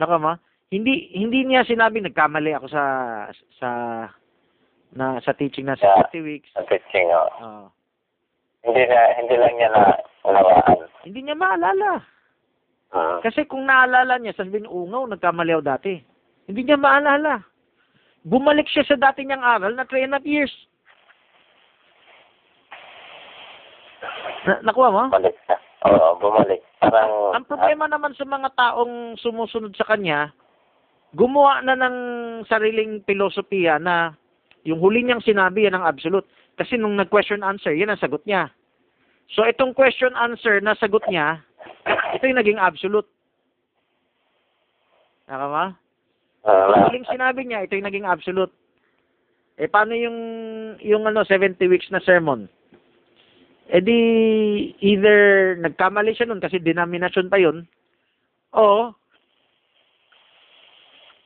Nakama? 0.00 0.40
Hindi 0.70 1.10
hindi 1.18 1.50
niya 1.50 1.66
sinabi 1.66 1.98
nagkamali 1.98 2.54
ako 2.54 2.66
sa 2.70 2.84
sa 3.58 3.70
na 4.94 5.18
sa 5.22 5.34
teaching 5.34 5.66
na 5.66 5.78
sa 5.78 6.06
50 6.10 6.22
weeks. 6.22 6.50
Ang 6.58 6.66
teaching, 6.66 7.10
oo. 7.10 7.30
Oo. 7.42 7.66
Hindi 8.60 8.82
na, 8.86 8.98
hindi 9.16 9.34
lang 9.40 9.54
niya 9.56 9.68
na 9.72 9.82
unawaan. 10.26 10.84
hindi 11.06 11.20
niya 11.24 11.36
maalala. 11.38 12.04
Hmm. 12.90 13.18
Kasi 13.22 13.46
kung 13.46 13.64
naalala 13.64 14.18
niya, 14.18 14.34
sabihin, 14.34 14.66
ungaw, 14.66 15.06
nagkamali 15.06 15.54
ako 15.54 15.62
dati. 15.64 15.94
Hindi 16.50 16.60
niya 16.66 16.76
maalala. 16.76 17.40
Bumalik 18.26 18.66
siya 18.68 18.84
sa 18.84 18.98
dati 18.98 19.24
niyang 19.24 19.46
aral 19.46 19.72
na 19.72 19.86
three 19.86 20.04
and 20.04 20.12
a 20.12 20.18
half 20.18 20.26
years. 20.26 20.52
Na, 24.44 24.60
nakuha 24.66 24.90
mo? 24.92 25.02
Bumalik 25.08 25.38
na. 25.48 25.56
Oo, 25.88 26.18
bumalik. 26.20 26.60
Parang, 26.82 27.32
Ang 27.32 27.46
problema 27.48 27.88
naman 27.88 28.12
sa 28.12 28.26
mga 28.28 28.52
taong 28.52 29.16
sumusunod 29.22 29.72
sa 29.78 29.88
kanya, 29.88 30.34
gumawa 31.14 31.62
na 31.64 31.74
ng 31.74 31.96
sariling 32.46 33.02
filosofiya 33.02 33.82
na 33.82 34.14
yung 34.62 34.78
huli 34.78 35.02
niyang 35.02 35.24
sinabi 35.24 35.66
yan 35.66 35.74
ang 35.78 35.88
absolute. 35.88 36.26
Kasi 36.54 36.76
nung 36.76 36.94
nag-question 36.94 37.40
answer, 37.40 37.72
yan 37.72 37.88
ang 37.88 38.00
sagot 38.00 38.20
niya. 38.28 38.52
So 39.32 39.46
itong 39.46 39.72
question 39.72 40.12
answer 40.18 40.60
na 40.60 40.76
sagot 40.76 41.02
niya, 41.08 41.40
ito 42.14 42.26
yung 42.26 42.38
naging 42.38 42.60
absolute. 42.60 43.06
Nakama? 45.30 45.78
ah, 46.44 46.66
Ang 46.74 46.82
huling 46.90 47.06
sinabi 47.06 47.46
niya, 47.46 47.64
ito 47.64 47.78
yung 47.78 47.88
naging 47.88 48.06
absolute. 48.06 48.52
Eh 49.60 49.68
paano 49.70 49.92
yung 49.94 50.18
yung 50.80 51.04
ano 51.04 51.22
70 51.22 51.60
weeks 51.68 51.88
na 51.92 52.02
sermon? 52.02 52.48
Eh 53.70 53.78
di 53.78 53.98
either 54.82 55.54
nagkamali 55.62 56.10
siya 56.16 56.26
nun 56.26 56.42
kasi 56.42 56.58
denomination 56.58 57.30
pa 57.30 57.38
yun 57.38 57.62
o 58.50 58.90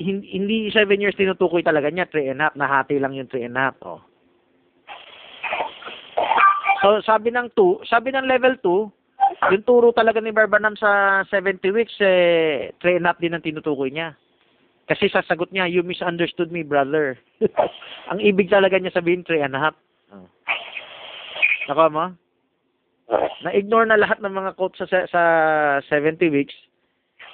hindi, 0.04 0.26
hindi 0.36 0.56
7 0.68 1.00
years 1.00 1.16
tinutukoy 1.16 1.64
talaga 1.64 1.88
niya, 1.88 2.04
3 2.12 2.36
and 2.36 2.40
a 2.40 2.52
half, 2.52 2.54
nahati 2.54 3.00
lang 3.00 3.16
yung 3.16 3.26
3 3.32 3.48
and 3.48 3.56
a 3.56 3.62
half. 3.72 3.76
Oh. 3.80 4.00
So 6.84 7.00
sabi 7.00 7.32
ng 7.32 7.48
2, 7.56 7.88
sabi 7.88 8.12
ng 8.12 8.28
level 8.28 8.60
2, 8.60 9.48
yung 9.56 9.64
turo 9.64 9.88
talaga 9.96 10.20
ni 10.20 10.30
Barbanam 10.30 10.76
sa 10.76 11.24
70 11.32 11.64
weeks, 11.72 11.96
eh, 12.04 12.76
3 12.84 13.00
and 13.00 13.08
a 13.08 13.16
half 13.16 13.18
din 13.18 13.32
ang 13.32 13.44
tinutukoy 13.44 13.88
niya. 13.88 14.12
Kasi 14.84 15.08
sasagot 15.08 15.48
niya, 15.48 15.64
you 15.64 15.80
misunderstood 15.80 16.52
me, 16.52 16.60
brother. 16.60 17.16
ang 18.12 18.20
ibig 18.20 18.52
talaga 18.52 18.76
niya 18.76 18.92
sabihin, 18.92 19.24
3 19.24 19.48
and 19.48 19.56
a 19.56 19.60
half. 19.70 19.76
Oh. 20.12 20.28
Naka 21.72 21.88
mo? 21.88 22.04
Na-ignore 23.44 23.88
na 23.88 24.00
lahat 24.00 24.20
ng 24.20 24.32
mga 24.32 24.56
quotes 24.56 24.80
sa, 24.80 25.08
sa 25.08 25.22
70 25.88 26.28
weeks. 26.28 26.56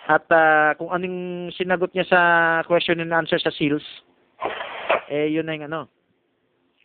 At 0.09 0.25
ah, 0.33 0.73
kung 0.81 0.89
anong 0.95 1.51
sinagot 1.59 1.93
niya 1.93 2.07
sa 2.09 2.21
question 2.65 3.01
and 3.05 3.13
answer 3.13 3.37
sa 3.37 3.53
seals, 3.53 3.85
eh, 5.11 5.29
yun 5.29 5.45
na 5.45 5.59
yung 5.59 5.67
ano. 5.69 5.81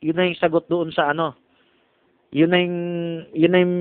Yun 0.02 0.16
na 0.18 0.28
yung 0.28 0.42
sagot 0.42 0.66
doon 0.68 0.92
sa 0.92 1.14
ano. 1.14 1.38
Yun 2.36 2.52
na 2.52 2.60
yung, 2.60 2.78
yun 3.32 3.52
na 3.54 3.60
yung 3.62 3.78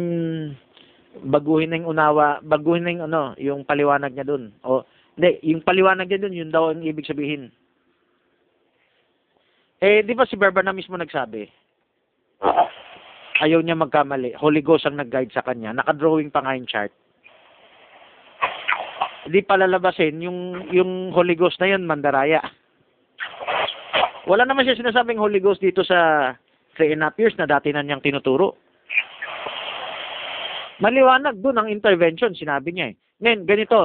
baguhin 1.26 1.72
na 1.72 1.78
yung 1.80 1.90
unawa, 1.96 2.38
baguhin 2.44 2.86
na 2.86 2.92
yung 2.94 3.04
ano, 3.10 3.22
yung 3.40 3.60
paliwanag 3.66 4.14
niya 4.14 4.28
doon. 4.28 4.52
O, 4.62 4.86
hindi, 5.18 5.38
yung 5.46 5.62
paliwanag 5.64 6.06
niya 6.06 6.22
doon, 6.26 6.38
yun 6.38 6.50
daw 6.54 6.70
ang 6.70 6.84
ibig 6.86 7.06
sabihin. 7.06 7.50
Eh, 9.84 10.00
di 10.00 10.16
ba 10.16 10.24
si 10.24 10.38
Berber 10.38 10.64
na 10.64 10.72
mismo 10.72 10.96
nagsabi? 10.96 11.44
Ayaw 13.42 13.60
niya 13.60 13.76
magkamali. 13.76 14.32
Holy 14.38 14.62
Ghost 14.62 14.86
ang 14.86 14.96
nag-guide 14.96 15.34
sa 15.34 15.42
kanya. 15.42 15.74
Nakadrawing 15.74 16.30
pa 16.30 16.40
nga 16.40 16.56
yung 16.56 16.70
chart. 16.70 16.94
Hindi 19.24 19.40
palalabasin 19.40 20.20
yung 20.20 20.68
yung 20.68 21.12
Holy 21.12 21.32
Ghost 21.32 21.56
na 21.60 21.72
yun, 21.72 21.88
mandaraya. 21.88 22.44
Wala 24.28 24.44
naman 24.44 24.64
siya 24.64 24.76
sinasabing 24.76 25.20
Holy 25.20 25.40
Ghost 25.40 25.60
dito 25.60 25.84
sa 25.84 26.32
three 26.76 26.92
and 26.92 27.04
a 27.04 27.08
half 27.08 27.16
years 27.20 27.36
na 27.36 27.48
dati 27.48 27.72
na 27.72 27.80
niyang 27.80 28.04
tinuturo. 28.04 28.56
Maliwanag 30.82 31.38
doon 31.38 31.56
ang 31.60 31.68
intervention, 31.70 32.34
sinabi 32.34 32.74
niya 32.74 32.86
eh. 32.92 32.94
Ngayon, 33.22 33.40
ganito, 33.46 33.80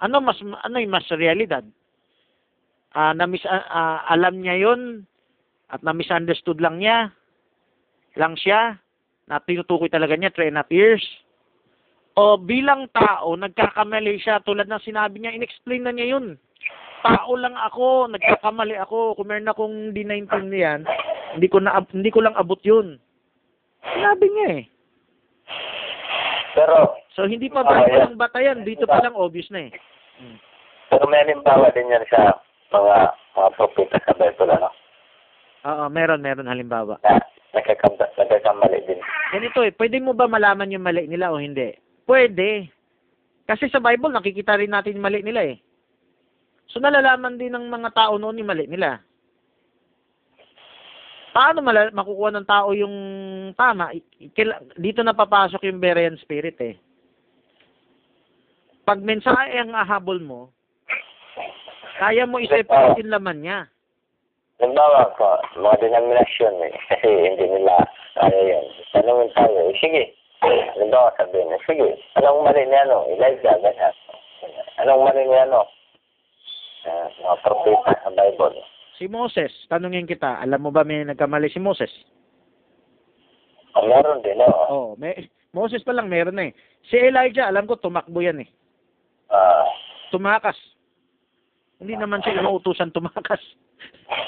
ano 0.00 0.16
mas 0.24 0.40
ano 0.40 0.76
yung 0.80 0.94
mas 0.94 1.06
realidad? 1.12 1.62
Ah, 2.94 3.12
na 3.12 3.26
mis, 3.26 3.42
ah, 3.46 3.66
ah, 3.66 3.98
alam 4.10 4.38
niya 4.38 4.54
'yon 4.58 5.04
at 5.70 5.82
na 5.82 5.90
misunderstood 5.90 6.62
lang 6.62 6.78
niya 6.78 7.10
lang 8.14 8.38
siya 8.38 8.78
na 9.26 9.42
tinutukoy 9.42 9.90
talaga 9.90 10.14
niya 10.14 10.30
three 10.30 10.50
and 10.50 10.58
a 10.58 10.62
half 10.62 10.70
years. 10.70 11.02
O 12.14 12.38
bilang 12.38 12.86
tao, 12.94 13.34
nagkakamali 13.34 14.22
siya 14.22 14.38
tulad 14.46 14.70
ng 14.70 14.84
sinabi 14.86 15.18
niya, 15.18 15.34
inexplain 15.34 15.82
na 15.82 15.90
niya 15.90 16.14
yun. 16.14 16.38
Tao 17.02 17.34
lang 17.34 17.58
ako, 17.58 18.06
nagkakamali 18.08 18.78
ako, 18.78 19.18
kung 19.18 19.28
meron 19.28 19.50
akong 19.50 19.76
di 19.90 20.06
naintindihan, 20.06 20.86
hindi 21.34 21.50
ko 21.50 21.58
na 21.58 21.82
hindi 21.90 22.08
ko 22.08 22.22
lang 22.22 22.38
abot 22.38 22.58
yun. 22.62 22.96
Sinabi 23.82 24.26
niya 24.30 24.48
eh. 24.62 24.64
Pero, 26.54 26.94
So 27.14 27.30
hindi 27.30 27.46
pa 27.46 27.62
Ah, 27.62 27.66
ba 27.66 27.86
yeah. 27.86 28.06
lang 28.06 28.18
batayan, 28.18 28.66
dito 28.66 28.90
pa 28.90 28.98
lang 28.98 29.14
obvious 29.14 29.46
na 29.54 29.70
eh. 29.70 29.72
pero 30.90 31.06
may 31.06 31.22
halimbawa 31.22 31.70
din 31.70 31.90
yan 31.90 32.02
sa 32.06 32.38
mga 32.70 32.96
mga 33.34 33.48
propeta 33.54 33.98
sa 34.02 34.14
Bible, 34.14 34.50
ano? 34.50 34.70
Oo, 35.64 35.84
meron, 35.90 36.22
meron 36.22 36.50
halimbawa. 36.50 36.98
Na 37.02 37.18
nagkakamali, 37.54 38.06
nagkakamali 38.18 38.78
din. 38.86 38.98
Ganito 39.30 39.62
eh, 39.62 39.74
pwede 39.74 39.98
mo 39.98 40.14
ba 40.14 40.26
malaman 40.26 40.70
yung 40.70 40.82
mali 40.82 41.06
nila 41.06 41.30
o 41.34 41.38
hindi? 41.38 41.74
Pwede. 42.04 42.68
Kasi 43.44 43.68
sa 43.68 43.80
Bible, 43.80 44.12
nakikita 44.12 44.56
rin 44.56 44.72
natin 44.72 45.00
mali 45.00 45.20
nila 45.20 45.44
eh. 45.44 45.56
So 46.72 46.80
nalalaman 46.80 47.36
din 47.36 47.52
ng 47.52 47.68
mga 47.68 47.92
tao 47.92 48.16
noon 48.16 48.40
yung 48.40 48.48
mali 48.48 48.64
nila. 48.64 49.00
Paano 51.34 51.60
mala- 51.60 51.90
makukuha 51.90 52.30
ng 52.30 52.46
tao 52.46 52.70
yung 52.72 52.94
tama? 53.58 53.90
Dito 54.78 55.02
na 55.02 55.12
papasok 55.12 55.66
yung 55.66 55.82
Berean 55.82 56.16
spirit 56.22 56.56
eh. 56.62 56.78
Pag 58.86 59.02
mensahe 59.02 59.58
ang 59.58 59.74
ahabol 59.74 60.20
mo, 60.22 60.40
kaya 61.98 62.28
mo 62.28 62.38
i-separate 62.38 63.00
yung 63.02 63.12
laman 63.12 63.38
niya. 63.42 63.58
Halimbawa 64.62 65.10
ko, 65.18 65.26
mga 65.58 65.76
denominasyon 65.82 66.54
eh, 66.70 66.72
kasi 66.86 67.10
hindi 67.32 67.44
nila 67.50 67.82
kaya 68.14 68.40
yan. 68.54 68.64
Tanungin 68.94 69.30
tayo, 69.34 69.60
sige. 69.82 70.14
Halimbawa 70.74 71.10
sabihin, 71.16 71.52
eh, 71.54 71.60
sige, 71.64 71.88
anong 72.20 72.44
mali 72.44 72.62
ni 72.66 72.76
ano? 72.76 73.08
Elijah, 73.08 73.56
ganyan. 73.62 73.94
Anong 74.82 75.02
mali 75.06 75.22
ni 75.24 75.36
ano? 75.36 75.64
Uh, 76.84 77.08
mga 77.24 77.36
propeta 77.40 77.92
sa 78.04 78.10
Bible. 78.12 78.60
Si 79.00 79.08
Moses, 79.08 79.50
tanungin 79.72 80.04
kita, 80.04 80.38
alam 80.38 80.60
mo 80.60 80.70
ba 80.70 80.84
may 80.84 81.02
nagkamali 81.02 81.48
si 81.48 81.58
Moses? 81.58 81.90
Oh, 83.74 83.88
meron 83.88 84.22
din, 84.22 84.38
no? 84.38 84.48
Oh, 84.70 84.88
may 85.00 85.26
Moses 85.54 85.82
pa 85.82 85.96
lang 85.96 86.10
meron 86.10 86.36
na 86.36 86.50
eh. 86.50 86.54
Si 86.86 86.98
Elijah, 86.98 87.48
alam 87.48 87.64
ko 87.64 87.80
tumakbo 87.80 88.20
yan 88.20 88.44
eh. 88.44 88.48
Ah, 89.32 89.66
Tumakas. 90.14 90.54
Hindi 91.82 91.98
naman 91.98 92.22
siya 92.22 92.38
inuutusan 92.38 92.94
tumakas. 92.94 93.42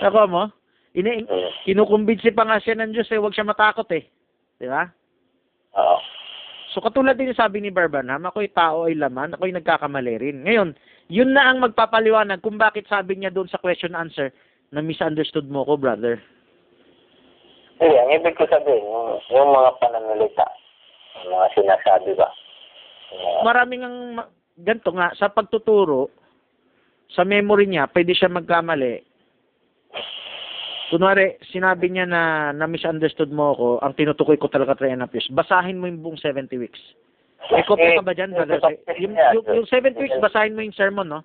Ako 0.02 0.26
mo? 0.26 0.50
Ini 0.96 1.29
mm, 1.29 1.68
kinukumbinsi 1.68 2.33
pa 2.33 2.48
nga 2.48 2.59
siya 2.59 2.74
ng 2.81 2.90
Diyos 2.90 3.11
eh, 3.12 3.20
huwag 3.20 3.37
siya 3.37 3.46
matakot 3.46 3.87
eh. 3.92 4.09
Di 4.57 4.66
ba? 4.66 4.88
So 6.77 6.85
katulad 6.85 7.17
din 7.17 7.33
sabi 7.33 7.65
ni 7.65 7.73
Barbanam, 7.73 8.29
ako'y 8.29 8.53
tao 8.53 8.85
ay 8.85 9.01
laman, 9.01 9.33
ako'y 9.33 9.49
nagkakamali 9.49 10.21
rin. 10.21 10.45
Ngayon, 10.45 10.77
yun 11.09 11.33
na 11.33 11.49
ang 11.49 11.65
magpapaliwanag 11.65 12.45
kung 12.45 12.61
bakit 12.61 12.85
sabi 12.85 13.17
niya 13.17 13.33
doon 13.33 13.49
sa 13.49 13.57
question 13.57 13.97
answer 13.97 14.29
na 14.77 14.85
misunderstood 14.85 15.49
mo 15.49 15.65
ko, 15.65 15.81
brother. 15.81 16.21
Hindi, 17.81 17.97
ang 17.97 18.12
ibig 18.12 18.37
ko 18.37 18.45
sabihin, 18.45 18.85
yung, 18.85 19.09
yung 19.33 19.57
mga 19.57 19.71
pananalita, 19.81 20.45
yung 21.25 21.33
mga 21.33 21.49
sinasabi 21.57 22.11
ba? 22.12 22.29
Yung, 23.09 23.41
Maraming 23.49 23.81
ang 23.81 23.97
ganito 24.61 24.93
nga 24.93 25.17
sa 25.17 25.33
pagtuturo 25.33 26.12
sa 27.09 27.25
memory 27.25 27.73
niya, 27.73 27.89
pwede 27.89 28.12
siya 28.12 28.29
magkamali. 28.29 29.01
Kunwari, 30.87 31.35
sinabi 31.51 31.90
niya 31.90 32.07
na 32.07 32.55
na 32.55 32.70
misunderstood 32.70 33.35
mo 33.35 33.55
ako, 33.55 33.66
ang 33.83 33.92
tinutukoy 33.99 34.38
ko 34.38 34.46
talaga 34.46 34.79
3 34.79 34.94
and 34.94 35.03
a 35.03 35.11
half 35.11 35.14
years. 35.14 35.27
Basahin 35.35 35.83
mo 35.83 35.90
yung 35.90 35.99
buong 35.99 36.20
70 36.20 36.46
weeks. 36.62 36.79
May 37.51 37.66
kopya 37.66 37.99
ka 37.99 38.07
ba 38.07 38.14
dyan, 38.14 38.35
brother? 38.35 38.59
Yung, 38.99 39.14
yung, 39.14 39.44
yung 39.62 39.68
70 39.68 39.99
weeks, 39.99 40.18
basahin 40.22 40.55
mo 40.55 40.62
yung 40.62 40.75
sermon, 40.79 41.07
no? 41.07 41.20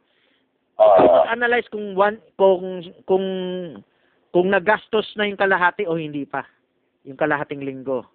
Oo. 0.82 1.26
Analyze 1.30 1.70
kung 1.70 1.94
one, 1.94 2.18
kung, 2.38 2.82
kung, 3.06 3.26
kung 4.34 4.48
nagastos 4.50 5.06
na 5.18 5.30
yung 5.30 5.38
kalahati 5.38 5.86
o 5.86 5.98
hindi 5.98 6.26
pa. 6.26 6.46
Yung 7.06 7.18
kalahating 7.18 7.62
linggo. 7.62 8.06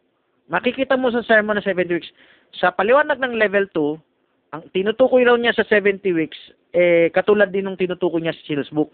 Makikita 0.50 0.98
mo 0.98 1.10
sa 1.10 1.26
sermon 1.26 1.58
na 1.58 1.62
70 1.62 1.94
weeks. 1.94 2.10
Sa 2.58 2.70
paliwanag 2.70 3.18
ng 3.18 3.34
level 3.38 3.66
2, 3.74 4.54
ang 4.54 4.62
tinutukoy 4.70 5.26
raw 5.26 5.34
niya 5.34 5.54
sa 5.54 5.66
70 5.66 6.02
weeks, 6.14 6.38
eh, 6.70 7.10
katulad 7.10 7.50
din 7.50 7.66
ng 7.66 7.78
tinutukoy 7.78 8.22
niya 8.22 8.34
sa 8.34 8.46
Sales 8.46 8.70
Book. 8.70 8.90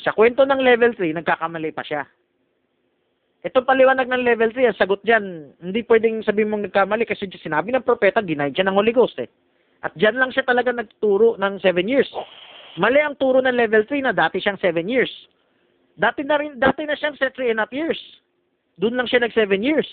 Sa 0.00 0.16
kwento 0.16 0.48
ng 0.48 0.60
level 0.64 0.96
3, 0.96 1.20
nagkakamali 1.20 1.70
pa 1.76 1.84
siya. 1.84 2.08
Ito 3.42 3.66
paliwanag 3.66 4.06
ng 4.06 4.22
level 4.22 4.54
3, 4.54 4.70
ang 4.70 4.78
sagot 4.78 5.02
dyan, 5.02 5.52
hindi 5.58 5.82
pwedeng 5.84 6.22
sabihin 6.22 6.48
mong 6.48 6.70
nagkamali 6.70 7.04
kasi 7.04 7.26
sinabi 7.26 7.74
ng 7.74 7.84
propeta, 7.84 8.22
denied 8.22 8.54
siya 8.54 8.70
ng 8.70 8.78
Holy 8.78 8.94
Ghost 8.94 9.18
eh. 9.18 9.28
At 9.82 9.92
dyan 9.98 10.14
lang 10.14 10.30
siya 10.30 10.46
talaga 10.46 10.70
nagturo 10.70 11.34
ng 11.42 11.58
7 11.58 11.74
years. 11.84 12.06
Mali 12.78 13.02
ang 13.02 13.18
turo 13.18 13.42
ng 13.42 13.52
level 13.52 13.82
3 13.84 14.08
na 14.08 14.14
dati 14.14 14.38
siyang 14.38 14.62
7 14.62 14.86
years. 14.86 15.10
Dati 15.98 16.22
na 16.24 16.38
rin, 16.38 16.56
dati 16.56 16.86
na 16.86 16.96
siyang 16.96 17.18
3 17.18 17.34
and 17.52 17.60
a 17.60 17.66
half 17.66 17.74
years. 17.74 17.98
Doon 18.78 18.96
lang 18.96 19.10
siya 19.10 19.20
nag 19.20 19.34
7 19.34 19.60
years. 19.60 19.90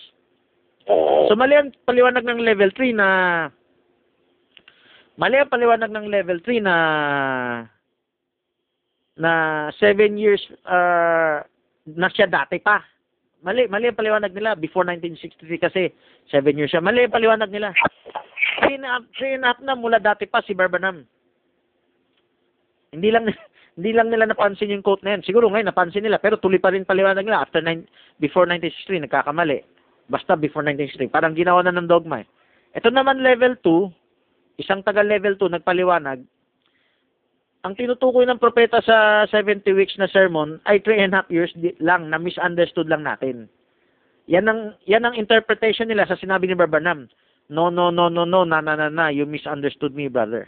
So 1.30 1.36
mali 1.36 1.54
ang 1.54 1.70
paliwanag 1.86 2.26
ng 2.26 2.40
level 2.42 2.72
3 2.74 2.96
na 2.96 3.08
mali 5.20 5.36
ang 5.38 5.52
paliwanag 5.52 5.92
ng 5.92 6.08
level 6.08 6.40
3 6.42 6.64
na 6.64 6.76
na 9.19 9.67
7 9.75 10.15
years 10.15 10.39
uh, 10.63 11.43
na 11.86 12.08
siya 12.08 12.32
dati 12.32 12.58
pa. 12.63 12.79
Mali, 13.43 13.67
mali 13.71 13.88
ang 13.88 13.99
paliwanag 13.99 14.32
nila 14.32 14.55
before 14.55 14.88
1963 14.88 15.60
kasi 15.60 15.82
7 16.32 16.60
years 16.60 16.71
siya. 16.71 16.84
Mali 16.84 17.03
ang 17.03 17.15
paliwanag 17.15 17.51
nila. 17.51 17.75
3 18.63 18.79
and 18.79 18.88
a 18.88 19.47
half, 19.47 19.60
na 19.60 19.75
mula 19.75 19.99
dati 19.99 20.27
pa 20.27 20.39
si 20.43 20.55
Barbanam. 20.55 21.03
Hindi 22.95 23.10
lang 23.12 23.27
hindi 23.79 23.91
lang 23.95 24.12
nila 24.12 24.27
napansin 24.27 24.71
yung 24.71 24.84
quote 24.84 25.03
na 25.03 25.15
yan. 25.15 25.23
Siguro 25.23 25.47
ngayon 25.51 25.71
napansin 25.71 26.03
nila 26.03 26.19
pero 26.19 26.39
tuloy 26.39 26.60
pa 26.60 26.71
rin 26.71 26.88
paliwanag 26.88 27.23
nila 27.23 27.43
after 27.43 27.63
nine, 27.63 27.88
before 28.19 28.47
1963 28.47 29.08
nagkakamali. 29.08 29.63
Basta 30.12 30.36
before 30.36 30.63
1963. 30.67 31.12
Parang 31.12 31.36
ginawa 31.36 31.63
na 31.63 31.75
ng 31.75 31.88
dogma 31.88 32.23
eh. 32.23 32.27
Ito 32.75 32.91
naman 32.91 33.23
level 33.23 33.55
2, 33.63 34.62
isang 34.62 34.84
taga 34.84 34.99
level 34.99 35.39
2 35.39 35.60
nagpaliwanag. 35.60 36.21
Ang 37.67 37.76
tinutukoy 37.76 38.24
ng 38.24 38.39
propeta 38.39 38.80
sa 38.80 39.28
70 39.28 39.67
weeks 39.76 40.00
na 40.00 40.08
sermon 40.08 40.63
ay 40.63 40.80
3 40.80 41.04
and 41.04 41.12
a 41.12 41.19
half 41.19 41.28
years 41.28 41.52
lang 41.84 42.08
na 42.08 42.15
misunderstood 42.15 42.88
lang 42.88 43.04
natin. 43.04 43.52
Yan 44.32 44.48
ang 44.48 44.62
yan 44.88 45.04
ang 45.04 45.17
interpretation 45.17 45.91
nila 45.91 46.08
sa 46.08 46.15
sinabi 46.15 46.48
ni 46.48 46.56
Barbanam. 46.56 47.12
No, 47.50 47.67
no, 47.67 47.91
no, 47.91 48.08
no, 48.08 48.24
no, 48.24 48.45
na, 48.45 48.62
na, 48.62 48.78
na, 48.78 48.88
na, 48.88 49.10
you 49.10 49.26
misunderstood 49.26 49.91
me, 49.98 50.06
brother. 50.06 50.48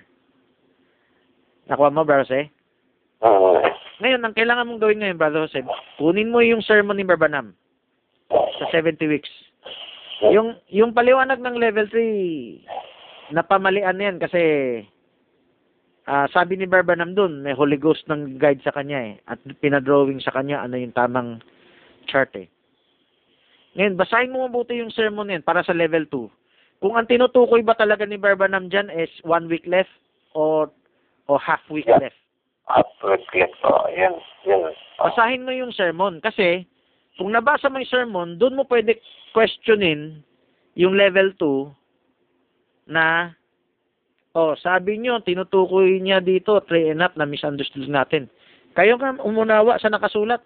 Nakuha 1.65 1.89
mo, 1.89 2.05
brother 2.05 2.29
Jose? 2.29 2.53
Oo. 3.25 3.57
Ngayon, 4.05 4.21
ang 4.21 4.37
kailangan 4.37 4.69
mong 4.69 4.81
gawin 4.85 5.01
ngayon, 5.01 5.17
brother 5.17 5.49
Jose, 5.49 5.65
kunin 5.97 6.29
mo 6.29 6.45
yung 6.45 6.61
sermon 6.61 6.95
ni 6.95 7.03
Barbanam 7.03 7.57
sa 8.29 8.65
70 8.69 9.01
weeks. 9.09 9.29
Yung 10.29 10.53
yung 10.69 10.93
paliwanag 10.93 11.41
ng 11.41 11.57
level 11.57 11.89
3 11.89 12.81
napamalian 13.31 13.95
na 13.95 14.05
yan 14.11 14.17
kasi 14.19 14.41
ah, 16.07 16.25
sabi 16.29 16.57
ni 16.57 16.65
Barbanam 16.65 17.13
dun, 17.13 17.41
may 17.43 17.53
Holy 17.53 17.77
Ghost 17.77 18.05
ng 18.09 18.37
guide 18.41 18.61
sa 18.63 18.73
kanya 18.73 18.99
eh. 19.01 19.13
At 19.27 19.41
pinadrawing 19.61 20.21
sa 20.21 20.33
kanya 20.33 20.61
ano 20.61 20.77
yung 20.77 20.95
tamang 20.95 21.41
chart 22.09 22.33
eh. 22.37 22.49
Ngayon, 23.77 23.95
basahin 23.95 24.31
mo 24.33 24.43
mabuti 24.45 24.79
yung 24.79 24.91
sermon 24.91 25.31
yan 25.31 25.45
para 25.45 25.63
sa 25.63 25.71
level 25.71 26.03
2. 26.09 26.81
Kung 26.81 26.97
ang 26.97 27.07
tinutukoy 27.07 27.61
ba 27.61 27.77
talaga 27.77 28.03
ni 28.03 28.17
Barbanam 28.17 28.67
dyan 28.67 28.89
is 28.89 29.11
one 29.21 29.45
week 29.47 29.63
left 29.69 29.91
or 30.33 30.67
o 31.29 31.37
half 31.37 31.61
week 31.69 31.85
Yeah. 31.87 32.01
left. 32.01 32.17
Upward-click 32.71 33.51
po. 33.61 33.87
Yun, 33.91 34.15
yun. 34.47 34.73
Basahin 34.97 35.45
mo 35.45 35.51
yung 35.53 35.71
sermon 35.71 36.19
kasi 36.19 36.65
kung 37.19 37.31
nabasa 37.31 37.69
mo 37.69 37.79
yung 37.79 37.93
sermon, 37.93 38.27
doon 38.39 38.57
mo 38.57 38.63
pwede 38.67 38.97
questionin 39.31 40.23
yung 40.75 40.95
level 40.95 41.31
2 41.37 41.71
na 42.91 43.35
oh, 44.35 44.53
sabi 44.59 44.99
nyo, 44.99 45.19
tinutukoy 45.23 45.99
niya 45.99 46.23
dito, 46.23 46.59
3 46.63 46.95
and 46.95 47.03
up 47.03 47.13
na 47.15 47.27
misunderstood 47.27 47.87
natin. 47.87 48.31
Kayo 48.71 48.95
nga 48.95 49.19
umunawa 49.19 49.75
sa 49.79 49.91
nakasulat. 49.91 50.39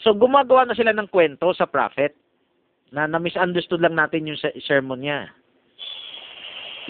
So, 0.00 0.14
gumagawa 0.16 0.64
na 0.64 0.78
sila 0.78 0.94
ng 0.94 1.10
kwento 1.10 1.50
sa 1.52 1.68
prophet 1.68 2.16
na 2.90 3.06
na-misunderstood 3.06 3.82
lang 3.82 3.94
natin 3.94 4.26
yung 4.26 4.38
se- 4.38 4.56
sermon 4.66 5.02
niya. 5.02 5.30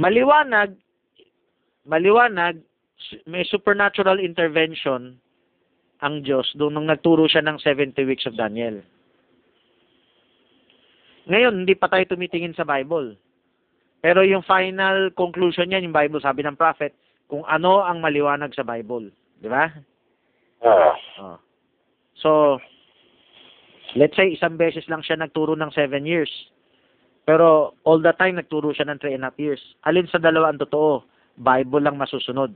Maliwanag, 0.01 0.73
maliwanag, 1.85 2.61
may 3.29 3.45
supernatural 3.49 4.21
intervention 4.21 5.17
ang 6.01 6.25
Diyos 6.25 6.49
doon 6.57 6.81
nung 6.81 6.89
nagturo 6.89 7.29
siya 7.29 7.45
ng 7.45 7.61
70 7.61 8.09
weeks 8.09 8.25
of 8.25 8.37
Daniel. 8.37 8.81
Ngayon, 11.29 11.65
hindi 11.65 11.77
pa 11.77 11.93
tayo 11.93 12.05
tumitingin 12.09 12.57
sa 12.57 12.65
Bible. 12.65 13.21
Pero 14.01 14.25
yung 14.25 14.45
final 14.45 15.13
conclusion 15.13 15.69
niyan, 15.69 15.89
yung 15.89 15.97
Bible, 15.97 16.25
sabi 16.25 16.41
ng 16.41 16.57
prophet, 16.57 16.97
kung 17.29 17.45
ano 17.45 17.85
ang 17.85 18.01
maliwanag 18.01 18.51
sa 18.57 18.65
Bible. 18.65 19.13
Di 19.39 19.49
ba? 19.49 19.69
Oo. 20.65 20.91
Oh. 21.21 21.39
So, 22.21 22.31
let's 23.97 24.17
say 24.17 24.33
isang 24.33 24.57
beses 24.57 24.85
lang 24.89 25.05
siya 25.05 25.21
nagturo 25.21 25.53
ng 25.57 25.73
7 25.73 26.05
years. 26.05 26.33
Pero 27.29 27.77
all 27.85 28.01
the 28.01 28.13
time 28.17 28.41
nagturo 28.41 28.73
siya 28.73 28.89
ng 28.89 28.99
3 28.99 29.17
and 29.21 29.25
a 29.25 29.29
half 29.31 29.39
years. 29.39 29.61
Alin 29.85 30.09
sa 30.09 30.19
dalawa 30.19 30.51
ang 30.51 30.61
totoo? 30.61 31.05
Bible 31.41 31.85
lang 31.85 32.01
masusunod. 32.01 32.53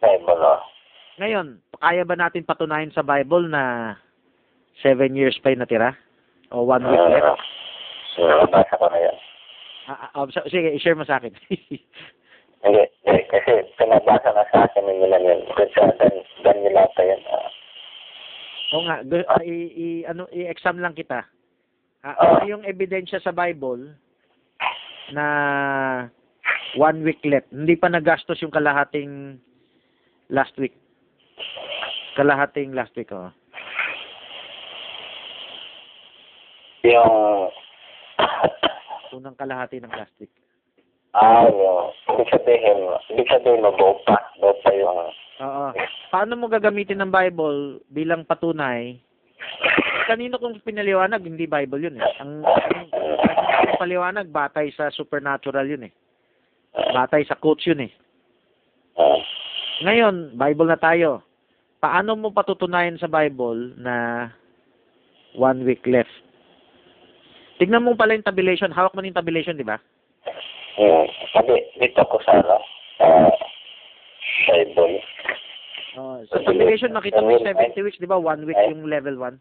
Bible, 0.00 0.40
oh. 0.40 0.62
Ngayon, 1.18 1.58
kaya 1.80 2.02
ba 2.04 2.16
natin 2.16 2.46
patunayan 2.46 2.92
sa 2.92 3.04
Bible 3.04 3.48
na 3.48 3.94
7 4.84 5.14
years 5.16 5.36
pa 5.40 5.52
yung 5.52 5.64
natira? 5.64 5.96
O 6.52 6.68
1 6.68 6.84
week 6.86 7.04
left? 7.08 7.40
Oo, 8.20 8.46
Nabasa 8.46 8.74
ko 8.78 8.86
na 8.92 8.98
yan. 9.00 9.16
Ah, 9.84 10.08
ah, 10.10 10.24
ah, 10.24 10.48
sige, 10.48 10.72
i-share 10.72 10.96
mo 10.96 11.04
sa 11.04 11.18
akin. 11.18 11.32
Hindi, 12.64 12.80
hindi, 13.04 13.20
kasi 13.28 13.60
pinabasa 13.76 14.32
na 14.32 14.48
sa 14.48 14.64
akin 14.64 14.88
ng 14.88 14.98
nila 14.98 15.20
yun. 15.20 15.44
Kung 15.52 15.68
sa 15.70 15.84
Dan, 15.94 16.16
Daniel 16.40 16.80
ata 16.80 17.04
yun. 17.04 17.20
ah. 17.28 17.48
Oo 18.72 18.82
nga, 18.88 18.96
gu- 19.04 19.28
ah, 19.28 19.44
i, 19.44 19.54
i- 19.68 20.06
ano, 20.08 20.24
i-exam 20.32 20.80
lang 20.80 20.96
kita. 20.96 21.28
Ah, 22.00 22.16
Ah. 22.16 22.40
ano 22.40 22.48
yung 22.48 22.64
ebidensya 22.64 23.20
sa 23.20 23.36
Bible 23.36 23.92
na 25.12 25.26
one 26.74 27.04
week 27.04 27.20
left? 27.22 27.52
Hindi 27.52 27.76
pa 27.76 27.92
nagastos 27.92 28.40
yung 28.40 28.48
kalahating 28.50 29.36
last 30.32 30.56
week. 30.56 30.72
Kalahating 32.16 32.72
last 32.72 32.96
week, 32.96 33.12
oh. 33.12 33.28
Yung, 36.82 37.52
Unang 39.14 39.38
kalahati 39.38 39.78
ng 39.78 39.94
last 39.94 40.14
week. 40.18 40.34
ah, 41.14 41.46
yung, 41.46 41.94
ibig 42.18 42.26
sabihin, 42.34 42.78
ibig 43.14 43.30
sabihin 43.30 43.62
mo, 43.62 43.70
buo 43.78 44.02
pa, 44.02 44.18
buo 44.42 44.50
pa 44.66 44.70
yung, 44.74 45.14
Oo. 45.38 45.66
Paano 46.10 46.34
mo 46.34 46.50
gagamitin 46.50 46.98
ng 47.02 47.10
Bible 47.10 47.82
bilang 47.90 48.26
patunay 48.26 48.98
kanino 50.04 50.36
kung 50.36 50.60
pinaliwanag, 50.60 51.24
hindi 51.24 51.48
Bible 51.48 51.80
yun 51.80 51.96
eh. 51.98 52.04
Ang, 52.20 52.44
ang, 52.44 52.76
ang 52.92 53.80
paliwanag, 53.80 54.28
batay 54.28 54.68
sa 54.76 54.92
supernatural 54.92 55.64
yun 55.64 55.88
eh. 55.88 55.92
Batay 56.92 57.24
sa 57.24 57.38
quotes 57.38 57.64
yun 57.64 57.88
eh. 57.88 57.92
Ngayon, 59.82 60.38
Bible 60.38 60.68
na 60.68 60.78
tayo. 60.78 61.24
Paano 61.80 62.16
mo 62.16 62.32
patutunayan 62.32 63.00
sa 63.00 63.10
Bible 63.10 63.76
na 63.80 64.28
one 65.36 65.64
week 65.66 65.84
left? 65.84 66.12
Tignan 67.58 67.86
mo 67.86 67.94
pala 67.94 68.18
yung 68.18 68.26
tabulation. 68.26 68.74
Hawak 68.74 68.94
mo 68.94 69.00
na 69.00 69.10
yung 69.10 69.20
tabulation, 69.20 69.54
di 69.54 69.66
ba? 69.66 69.78
Hmm. 70.74 71.06
Sabi, 71.30 71.54
dito 71.78 72.02
ko 72.02 72.18
sa 72.26 72.42
ano, 72.42 72.58
ah, 72.98 73.30
Bible. 74.50 74.98
Oh, 75.94 76.18
sa 76.26 76.42
tabulation, 76.42 76.90
makita 76.90 77.22
mo 77.22 77.30
yung 77.30 77.46
70 77.46 77.78
weeks, 77.86 78.02
di 78.02 78.10
ba? 78.10 78.18
One 78.18 78.42
week 78.42 78.58
yung 78.66 78.90
level 78.90 79.14
1. 79.18 79.38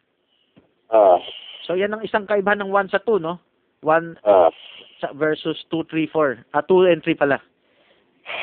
Ah, 0.93 1.17
So, 1.63 1.79
yan 1.79 1.95
ang 1.95 2.03
isang 2.03 2.27
kaibahan 2.27 2.59
ng 2.59 2.69
1 2.69 2.91
sa 2.91 2.99
2, 3.01 3.23
no? 3.23 3.39
1 3.81 4.19
ah, 4.27 4.51
sa- 4.99 5.15
versus 5.15 5.55
2, 5.71 5.87
3, 5.87 6.11
4. 6.11 6.43
Ah, 6.51 6.61
2 6.61 6.91
and 6.91 7.01
3 7.01 7.15
pala. 7.15 7.39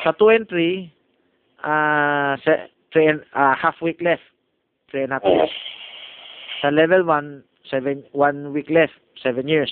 Sa 0.03 0.11
2 0.17 0.35
and 0.35 0.45
3, 0.49 0.89
ah, 1.63 2.33
sa, 2.41 2.65
three 2.91 3.07
and, 3.07 3.21
ah, 3.37 3.53
half 3.55 3.77
week 3.79 4.01
left. 4.01 4.25
3 4.89 5.05
and 5.05 5.13
a 5.13 5.21
half 5.21 5.25
ah. 5.25 5.31
years. 5.31 5.53
Sa 6.65 6.67
level 6.73 7.05
1, 7.05 7.45
7, 7.69 8.03
1 8.13 8.53
week 8.53 8.69
left. 8.69 8.95
7 9.21 9.47
years. 9.47 9.71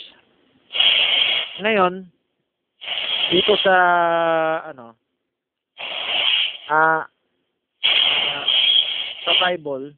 Ngayon, 1.59 2.07
dito 3.29 3.53
sa, 3.61 3.75
ano, 4.71 4.95
ah, 6.69 7.03
ah, 7.03 8.45
sa 9.25 9.31
Bible, 9.43 9.93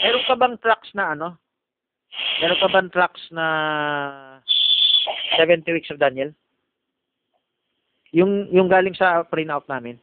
meron 0.00 0.24
ka 0.28 0.34
bang 0.36 0.56
tracks 0.60 0.90
na, 0.94 1.12
ano, 1.16 1.28
meron 2.40 2.60
ka 2.60 2.68
bang 2.68 2.90
tracks 2.92 3.22
na 3.32 3.46
70 5.36 5.72
weeks 5.72 5.90
of 5.90 5.98
Daniel? 5.98 6.32
Yung, 8.10 8.50
yung 8.50 8.66
galing 8.66 8.94
sa 8.94 9.22
print 9.26 9.50
out 9.50 9.66
namin. 9.70 9.98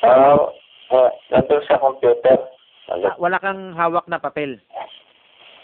Ah, 0.00 0.36
ah, 0.92 1.10
nandun 1.28 1.62
sa 1.68 1.76
computer. 1.76 2.38
Ah, 2.88 3.16
Wala 3.20 3.36
kang 3.40 3.76
hawak 3.76 4.08
na 4.08 4.20
papel. 4.20 4.56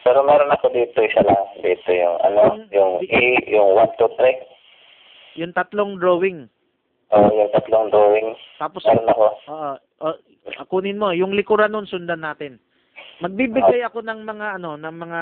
Pero 0.06 0.22
meron 0.22 0.54
ako 0.54 0.70
dito, 0.70 1.02
isa 1.02 1.18
lang. 1.26 1.42
Dito 1.58 1.90
yung, 1.90 2.16
ano, 2.22 2.62
yung 2.70 3.02
E, 3.02 3.42
yung 3.50 3.74
1, 3.74 3.98
2, 3.98 4.06
3. 4.14 5.42
Yung 5.42 5.50
tatlong 5.50 5.98
drawing. 5.98 6.46
Oh, 7.10 7.26
yung 7.34 7.50
tatlong 7.50 7.90
drawing. 7.90 8.38
Tapos, 8.62 8.86
Meron 8.86 9.10
ako. 9.10 9.26
Oo. 9.50 9.72
uh, 10.06 10.16
kunin 10.70 11.02
mo, 11.02 11.10
yung 11.10 11.34
likuran 11.34 11.74
nun 11.74 11.90
sundan 11.90 12.22
natin. 12.22 12.62
Magbibigay 13.18 13.82
ako 13.82 14.06
ng 14.06 14.22
mga 14.22 14.62
ano, 14.62 14.78
ng 14.78 14.94
mga 14.94 15.20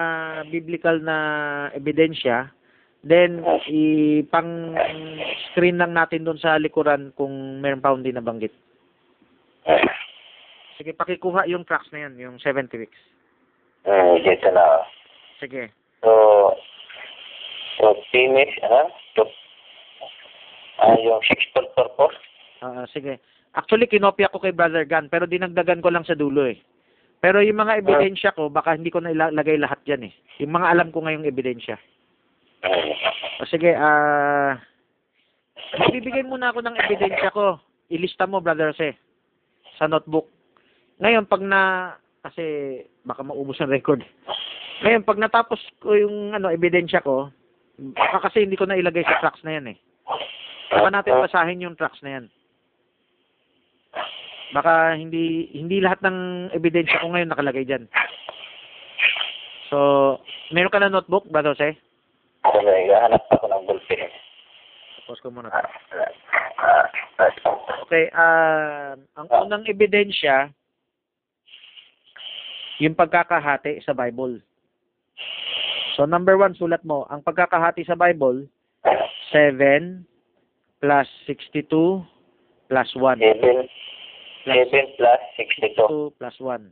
biblical 0.52 1.00
na 1.00 1.16
ebidensya. 1.72 2.52
Then 3.04 3.44
ipang 3.68 4.74
screen 5.52 5.76
lang 5.76 5.92
natin 5.92 6.24
doon 6.24 6.40
sa 6.40 6.56
likuran 6.56 7.12
kung 7.14 7.60
meron 7.62 7.84
pa 7.84 7.94
hindi 7.94 8.10
nabanggit. 8.10 8.50
Sige, 10.80 10.90
pakikuha 10.96 11.46
yung 11.46 11.62
tracks 11.62 11.92
na 11.94 12.08
yan, 12.08 12.18
yung 12.18 12.36
70 12.42 12.74
weeks. 12.80 12.98
Hmm, 13.84 14.16
dito 14.24 14.48
na. 14.48 14.84
Sige. 15.40 15.68
So, 16.00 16.10
so 17.76 17.84
finish, 18.08 18.56
ha? 18.64 18.88
So, 19.16 19.28
ah, 20.80 20.96
yung 20.96 21.20
six-fold 21.28 21.68
purpose. 21.76 22.16
Ah, 22.64 22.88
sige. 22.88 23.20
Actually, 23.54 23.86
kinopya 23.86 24.32
ko 24.32 24.40
kay 24.40 24.50
Brother 24.50 24.82
Gan, 24.88 25.12
pero 25.12 25.28
dinagdagan 25.28 25.84
ko 25.84 25.92
lang 25.92 26.02
sa 26.02 26.18
dulo 26.18 26.48
eh. 26.48 26.58
Pero 27.24 27.40
yung 27.40 27.56
mga 27.56 27.80
ebidensya 27.80 28.36
ko, 28.36 28.52
baka 28.52 28.76
hindi 28.76 28.92
ko 28.92 29.00
na 29.00 29.14
ilalagay 29.14 29.56
lahat 29.56 29.80
yan 29.88 30.10
eh. 30.10 30.12
Yung 30.44 30.52
mga 30.52 30.76
alam 30.76 30.88
ko 30.92 31.00
ngayong 31.04 31.24
ebidensya. 31.24 31.80
O 33.40 33.48
sige, 33.48 33.72
ah... 33.72 34.60
magbibigay 35.80 36.24
muna 36.24 36.52
ako 36.52 36.60
ng 36.64 36.76
ebidensya 36.84 37.32
ko. 37.32 37.60
Ilista 37.88 38.28
mo, 38.28 38.44
Brother 38.44 38.72
Jose, 38.72 38.96
sa 39.80 39.88
notebook. 39.88 40.28
Ngayon, 41.00 41.24
pag 41.24 41.42
na... 41.44 41.60
Kasi 42.24 42.44
baka 43.04 43.20
maubos 43.20 43.60
ang 43.60 43.68
record. 43.68 44.00
Ngayon, 44.80 45.04
pag 45.04 45.20
natapos 45.20 45.60
ko 45.84 45.92
yung 45.92 46.32
ano, 46.32 46.48
ebidensya 46.48 47.04
ko, 47.04 47.28
baka 47.94 48.32
kasi 48.32 48.48
hindi 48.48 48.56
ko 48.56 48.64
na 48.64 48.80
ilagay 48.80 49.04
sa 49.04 49.20
tracks 49.20 49.44
na 49.44 49.60
yan 49.60 49.76
eh. 49.76 49.78
Baka 50.72 50.88
natin 50.88 51.20
basahin 51.20 51.64
yung 51.68 51.76
tracks 51.76 52.00
na 52.00 52.18
yan. 52.18 52.24
Baka 54.56 54.96
hindi 54.96 55.52
hindi 55.52 55.84
lahat 55.84 56.00
ng 56.00 56.50
ebidensya 56.56 57.04
ko 57.04 57.12
ngayon 57.12 57.30
nakalagay 57.30 57.68
diyan. 57.68 57.84
So, 59.68 59.78
meron 60.54 60.72
ka 60.72 60.80
na 60.80 60.88
notebook, 60.88 61.28
Brother 61.28 61.52
Jose? 61.52 61.76
So, 62.46 62.56
naghahanap 62.62 63.22
ako 63.34 63.44
ng 63.50 63.62
bullpen. 63.68 64.10
Tapos 65.04 65.20
ko 65.20 65.28
muna. 65.28 65.52
Ah, 65.52 65.68
ah, 66.56 66.86
ah, 67.20 67.44
Okay, 67.84 68.08
ah 68.16 68.96
ang 69.20 69.28
unang 69.28 69.68
ebidensya, 69.68 70.48
yung 72.82 72.94
pagkakahati 72.98 73.82
sa 73.84 73.94
Bible. 73.94 74.42
So, 75.94 76.06
number 76.10 76.34
one, 76.34 76.58
sulat 76.58 76.82
mo, 76.82 77.06
ang 77.06 77.22
pagkakahati 77.22 77.86
sa 77.86 77.94
Bible, 77.94 78.50
7 79.30 80.02
plus 80.82 81.08
62 81.30 82.02
plus 82.66 82.90
1. 82.98 83.22
7, 83.22 83.68
7 84.42 84.98
plus 84.98 85.20
62 85.38 86.10
2 86.10 86.18
plus 86.18 86.36
1. 86.42 86.66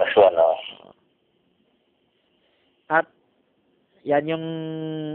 plus 0.00 0.14
1, 0.16 0.32
oh. 0.40 0.56
At, 2.88 3.04
yan 4.08 4.32
yung 4.32 4.44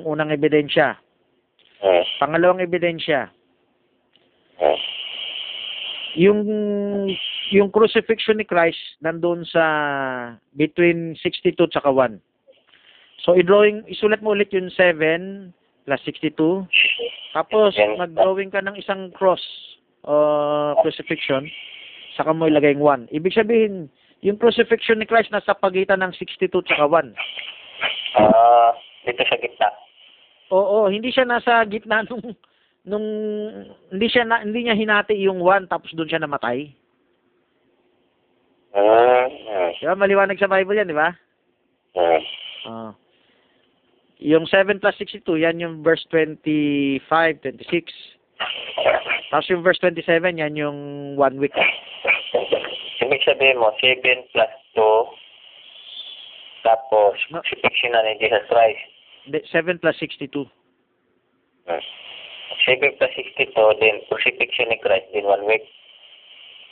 unang 0.06 0.30
ebidensya. 0.30 1.02
Hmm. 1.82 2.06
Pangalawang 2.22 2.62
ebidensya, 2.62 3.34
Hmm. 4.54 4.78
yung 6.14 6.40
yung 7.54 7.70
crucifixion 7.70 8.42
ni 8.42 8.46
Christ 8.46 8.82
nandun 9.00 9.46
sa 9.46 9.64
between 10.58 11.14
62 11.22 11.56
tsaka 11.70 11.90
1. 11.90 12.18
So 13.24 13.38
i-drawing 13.38 13.88
isulat 13.88 14.20
mo 14.20 14.36
ulit 14.36 14.52
yung 14.52 14.74
7 14.74 15.54
plus 15.86 16.02
62. 16.06 16.68
Tapos 17.32 17.78
mag-drawing 17.98 18.52
ka 18.52 18.60
ng 18.66 18.76
isang 18.76 19.14
cross 19.16 19.42
uh, 20.04 20.76
crucifixion 20.84 21.48
saka 22.14 22.34
mo 22.34 22.46
ilagay 22.46 22.78
yung 22.78 23.10
1. 23.10 23.16
Ibig 23.16 23.34
sabihin, 23.34 23.90
yung 24.22 24.38
crucifixion 24.38 25.02
ni 25.02 25.10
Christ 25.10 25.34
nasa 25.34 25.58
pagitan 25.58 26.00
ng 26.06 26.14
62 26.16 26.50
tsaka 26.64 26.86
1. 26.86 27.14
Ah, 28.22 28.72
dito 29.04 29.24
sa 29.26 29.38
gitna. 29.42 29.70
Oo, 30.54 30.88
hindi 30.88 31.10
siya 31.10 31.26
nasa 31.26 31.66
gitna 31.66 32.06
nung 32.08 32.24
nung 32.86 33.08
hindi 33.90 34.08
siya 34.12 34.24
na, 34.28 34.44
hindi 34.46 34.68
niya 34.68 34.78
hinati 34.78 35.18
yung 35.18 35.42
1 35.42 35.72
tapos 35.72 35.92
doon 35.98 36.10
siya 36.10 36.22
namatay. 36.22 36.70
Hmm. 38.74 39.26
Hmm. 39.30 39.72
Di 39.78 39.86
ba? 39.86 39.96
Maliwanag 39.96 40.42
sa 40.42 40.50
Bible 40.50 40.76
yan, 40.78 40.90
di 40.90 40.98
ba? 40.98 41.14
Ah. 41.94 42.94
yung 44.18 44.48
7 44.50 44.80
plus 44.82 44.96
62, 44.98 45.46
yan 45.46 45.62
yung 45.62 45.76
verse 45.86 46.08
25, 46.10 47.06
26. 47.44 47.92
Tapos 49.30 49.48
yung 49.52 49.62
verse 49.62 49.78
27, 49.84 50.42
yan 50.42 50.56
yung 50.58 50.78
one 51.20 51.38
week. 51.38 51.54
Ibig 53.04 53.22
sabihin 53.28 53.60
mo, 53.60 53.76
7 53.78 54.00
plus 54.32 54.54
2, 54.74 55.06
tapos 56.64 57.20
No. 57.30 57.44
crucifixion 57.44 57.92
na 57.92 58.02
ni 58.08 58.16
Jesus 58.24 58.48
Christ. 58.48 58.82
Hindi, 59.28 59.40
7 59.52 59.78
plus 59.78 59.98
62. 60.00 60.48
Hmm. 61.68 61.84
7 62.64 62.96
plus 62.96 63.12
62, 63.14 63.54
then 63.84 64.00
crucifixion 64.08 64.72
ni 64.72 64.80
Christ 64.80 65.12
in 65.12 65.28
one 65.28 65.44
week. 65.46 65.68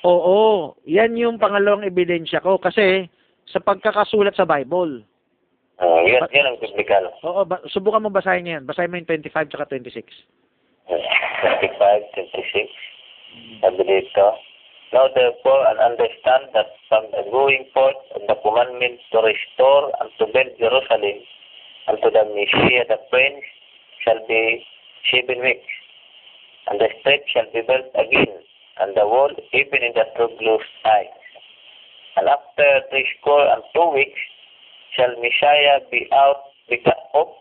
Oo, 0.01 0.73
yan 0.89 1.13
yung 1.13 1.37
pangalawang 1.37 1.85
ebidensya 1.85 2.41
ko. 2.41 2.57
Kasi 2.57 3.05
sa 3.49 3.61
pagkakasulat 3.61 4.33
sa 4.33 4.49
Bible. 4.49 5.05
Hmm. 5.81 6.05
Yun, 6.05 6.25
yun 6.29 6.49
ang 6.49 6.61
biblical. 6.61 7.09
Oo, 7.25 7.41
ba, 7.45 7.61
subukan 7.69 8.01
mo 8.01 8.09
basahin 8.13 8.49
yan. 8.49 8.63
Basahin 8.65 8.89
mo 8.93 9.01
yung 9.01 9.09
25 9.09 9.49
tsaka 9.49 9.65
26. 9.69 10.05
Hmm. 10.89 11.05
25, 11.61 12.29
26. 12.33 13.61
Sabi 13.61 13.81
dito, 13.85 14.25
Now 14.91 15.07
therefore, 15.07 15.63
and 15.71 15.79
understand 15.79 16.51
that 16.51 16.75
from 16.91 17.07
the 17.15 17.23
going 17.31 17.63
forth 17.71 17.95
of 18.11 18.27
the 18.27 18.35
commandment 18.43 18.99
to 19.15 19.23
restore 19.23 19.87
and 20.03 20.11
to 20.19 20.27
build 20.27 20.51
Jerusalem 20.59 21.23
unto 21.87 22.11
the 22.11 22.27
Messiah 22.27 22.83
the 22.91 22.99
Prince 23.07 23.39
shall 24.03 24.19
be 24.27 24.65
seven 25.07 25.39
weeks. 25.39 25.71
And 26.67 26.75
the 26.83 26.91
street 26.99 27.23
shall 27.31 27.47
be 27.55 27.63
built 27.63 27.87
again, 27.95 28.43
and 28.79 28.95
the 28.95 29.05
wall 29.05 29.31
even 29.53 29.83
in 29.83 29.93
the 29.93 30.05
true 30.15 30.29
blue 30.39 30.59
sky. 30.79 31.05
And 32.17 32.27
after 32.27 32.81
three 32.89 33.07
score 33.19 33.47
and 33.47 33.63
two 33.73 33.89
weeks 33.93 34.19
shall 34.95 35.15
Messiah 35.19 35.79
be 35.89 36.07
out 36.11 36.51
be 36.69 36.77
cut 36.77 36.97
off, 37.13 37.35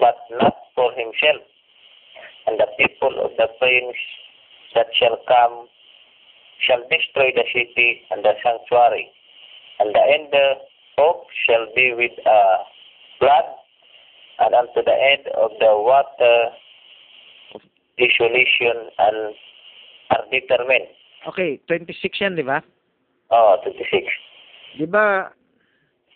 but 0.00 0.16
not 0.30 0.56
for 0.74 0.90
himself. 0.92 1.42
And 2.46 2.58
the 2.58 2.66
people 2.78 3.14
of 3.24 3.30
the 3.38 3.48
prince 3.58 3.96
that 4.74 4.86
shall 4.98 5.18
come 5.28 5.68
shall 6.58 6.82
destroy 6.90 7.30
the 7.34 7.44
city 7.52 8.02
and 8.10 8.24
the 8.24 8.34
sanctuary. 8.42 9.10
And 9.78 9.94
the 9.94 10.02
end 10.02 10.34
of 10.34 10.58
hope 10.98 11.26
shall 11.46 11.66
be 11.74 11.94
with 11.94 12.12
uh, 12.26 12.56
blood, 13.20 13.44
and 14.40 14.54
unto 14.54 14.82
the 14.84 14.94
end 14.94 15.26
of 15.34 15.50
the 15.58 15.72
water 15.78 16.50
desolation 17.98 18.90
and 18.98 19.34
are 20.14 20.24
determined. 20.30 20.86
Okay, 21.26 21.58
26 21.66 22.20
yan, 22.20 22.36
di 22.36 22.44
ba? 22.44 22.62
Oh, 23.32 23.58
26. 23.64 24.06
Di 24.78 24.86
ba, 24.86 25.32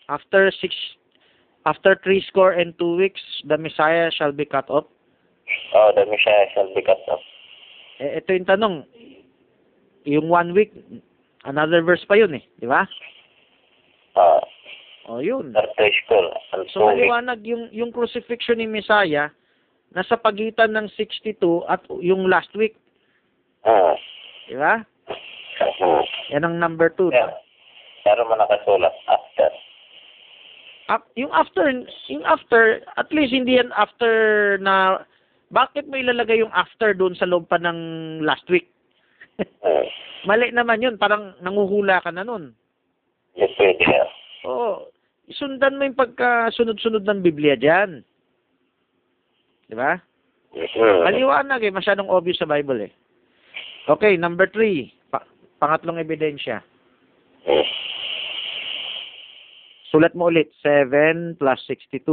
after 0.07 0.51
six, 0.61 0.75
after 1.65 1.97
three 2.03 2.23
score 2.27 2.53
and 2.53 2.77
two 2.77 2.95
weeks, 2.95 3.19
the 3.43 3.57
Messiah 3.57 4.07
shall 4.13 4.31
be 4.31 4.45
cut 4.45 4.69
off? 4.69 4.85
Oh, 5.73 5.91
the 5.95 6.05
Messiah 6.05 6.45
shall 6.53 6.69
be 6.71 6.81
cut 6.85 7.01
off. 7.09 7.23
Eh, 7.99 8.21
ito 8.21 8.31
yung 8.31 8.47
tanong. 8.47 8.75
Yung 10.07 10.29
one 10.29 10.53
week, 10.53 10.71
another 11.43 11.81
verse 11.81 12.05
pa 12.07 12.15
yun 12.15 12.39
eh. 12.39 12.43
Di 12.55 12.67
ba? 12.69 12.85
Uh, 14.15 14.39
O 15.09 15.17
yun. 15.19 15.57
after 15.57 15.89
school. 16.05 16.29
And 16.53 16.69
So 16.69 16.85
two 16.85 16.93
weeks. 16.93 17.09
maliwanag 17.09 17.41
yung, 17.41 17.63
yung 17.73 17.89
crucifixion 17.89 18.61
ni 18.61 18.69
Messiah, 18.69 19.33
nasa 19.89 20.13
pagitan 20.13 20.77
ng 20.77 20.85
62 20.93 21.41
at 21.65 21.81
yung 21.97 22.29
last 22.29 22.53
week. 22.53 22.77
Hmm. 23.63 23.95
Di 24.47 24.55
ba? 24.55 24.79
Hmm. 25.59 26.03
Yan 26.31 26.45
ang 26.47 26.55
number 26.59 26.91
2. 26.95 27.11
Yeah. 27.11 27.33
Pero 28.07 28.23
mo 28.25 28.35
nakasulat 28.35 28.95
after. 29.11 29.49
Ap- 30.89 31.13
yung 31.13 31.29
after, 31.29 31.69
yung 32.09 32.25
after, 32.25 32.81
at 32.97 33.09
least 33.13 33.35
hindi 33.35 33.59
yan 33.59 33.69
after 33.75 34.55
na, 34.63 35.05
bakit 35.53 35.85
mo 35.85 35.97
ilalagay 35.97 36.41
yung 36.41 36.53
after 36.53 36.93
doon 36.93 37.13
sa 37.13 37.29
loob 37.29 37.45
pa 37.49 37.61
ng 37.61 37.77
last 38.23 38.45
week? 38.49 38.71
Hmm. 39.61 39.85
Mali 40.29 40.51
naman 40.51 40.83
yun, 40.83 40.99
parang 40.99 41.31
nanguhula 41.39 42.03
ka 42.03 42.11
na 42.11 42.27
nun. 42.27 42.51
Yes, 43.39 43.55
pwede 43.55 43.83
yan. 43.83 44.09
Oo, 44.47 44.91
isundan 45.31 45.79
mo 45.79 45.87
yung 45.87 45.99
pagkasunod-sunod 45.99 47.07
ng 47.07 47.19
Biblia 47.23 47.55
dyan. 47.55 48.03
Di 49.69 49.75
ba? 49.77 49.95
Hmm. 50.49 51.05
Maliwanag 51.05 51.61
eh, 51.61 51.71
masyadong 51.71 52.09
obvious 52.09 52.41
sa 52.41 52.49
Bible 52.49 52.89
eh. 52.89 52.91
Okay, 53.89 54.13
number 54.21 54.45
three, 54.45 54.93
pa- 55.09 55.25
pangatlong 55.57 55.97
ebidensya. 55.97 56.61
Sulat 59.89 60.13
mo 60.13 60.29
ulit, 60.29 60.53
7 60.61 61.33
plus 61.41 61.57
62. 61.65 62.05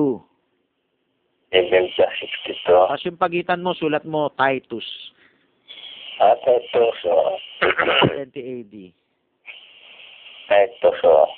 Even 1.53 1.85
sa 1.93 2.09
62. 2.09 2.65
Tapos 2.65 3.05
yung 3.05 3.21
pagitan 3.21 3.61
mo, 3.61 3.77
sulat 3.77 4.09
mo 4.09 4.33
Titus, 4.33 4.89
At 6.17 6.41
ito, 6.41 6.81
so, 7.05 7.13
20 7.61 8.33
AD. 8.33 8.75
ito, 10.49 10.89
so, 11.05 11.29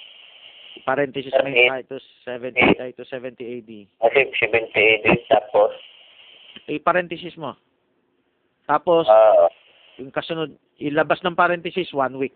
Parenthesis 0.86 1.34
may 1.42 1.66
Titus 1.82 2.06
70, 2.22 2.78
Titus 2.78 3.10
70 3.10 3.42
AD. 3.42 3.70
kasi 3.98 4.20
70 4.38 4.70
AD, 4.70 5.06
tapos, 5.26 5.74
Eh, 6.70 6.78
parenthesis 6.78 7.34
mo. 7.34 7.58
Tapos, 8.68 9.08
ah, 9.10 9.50
yung 9.98 10.14
kasunod, 10.14 10.54
ilabas 10.78 11.18
ng 11.26 11.34
parenthesis, 11.34 11.90
one 11.90 12.14
week. 12.16 12.34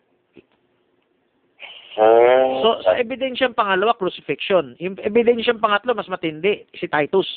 hmm, 1.94 2.50
So, 2.62 2.82
sa 2.82 2.98
ebidensyang 2.98 3.54
pangalawa, 3.54 3.94
crucifixion. 3.94 4.74
Yung 4.82 4.98
ebidensyang 4.98 5.62
pangatlo, 5.62 5.94
mas 5.94 6.10
matindi, 6.10 6.66
si 6.74 6.90
Titus. 6.90 7.30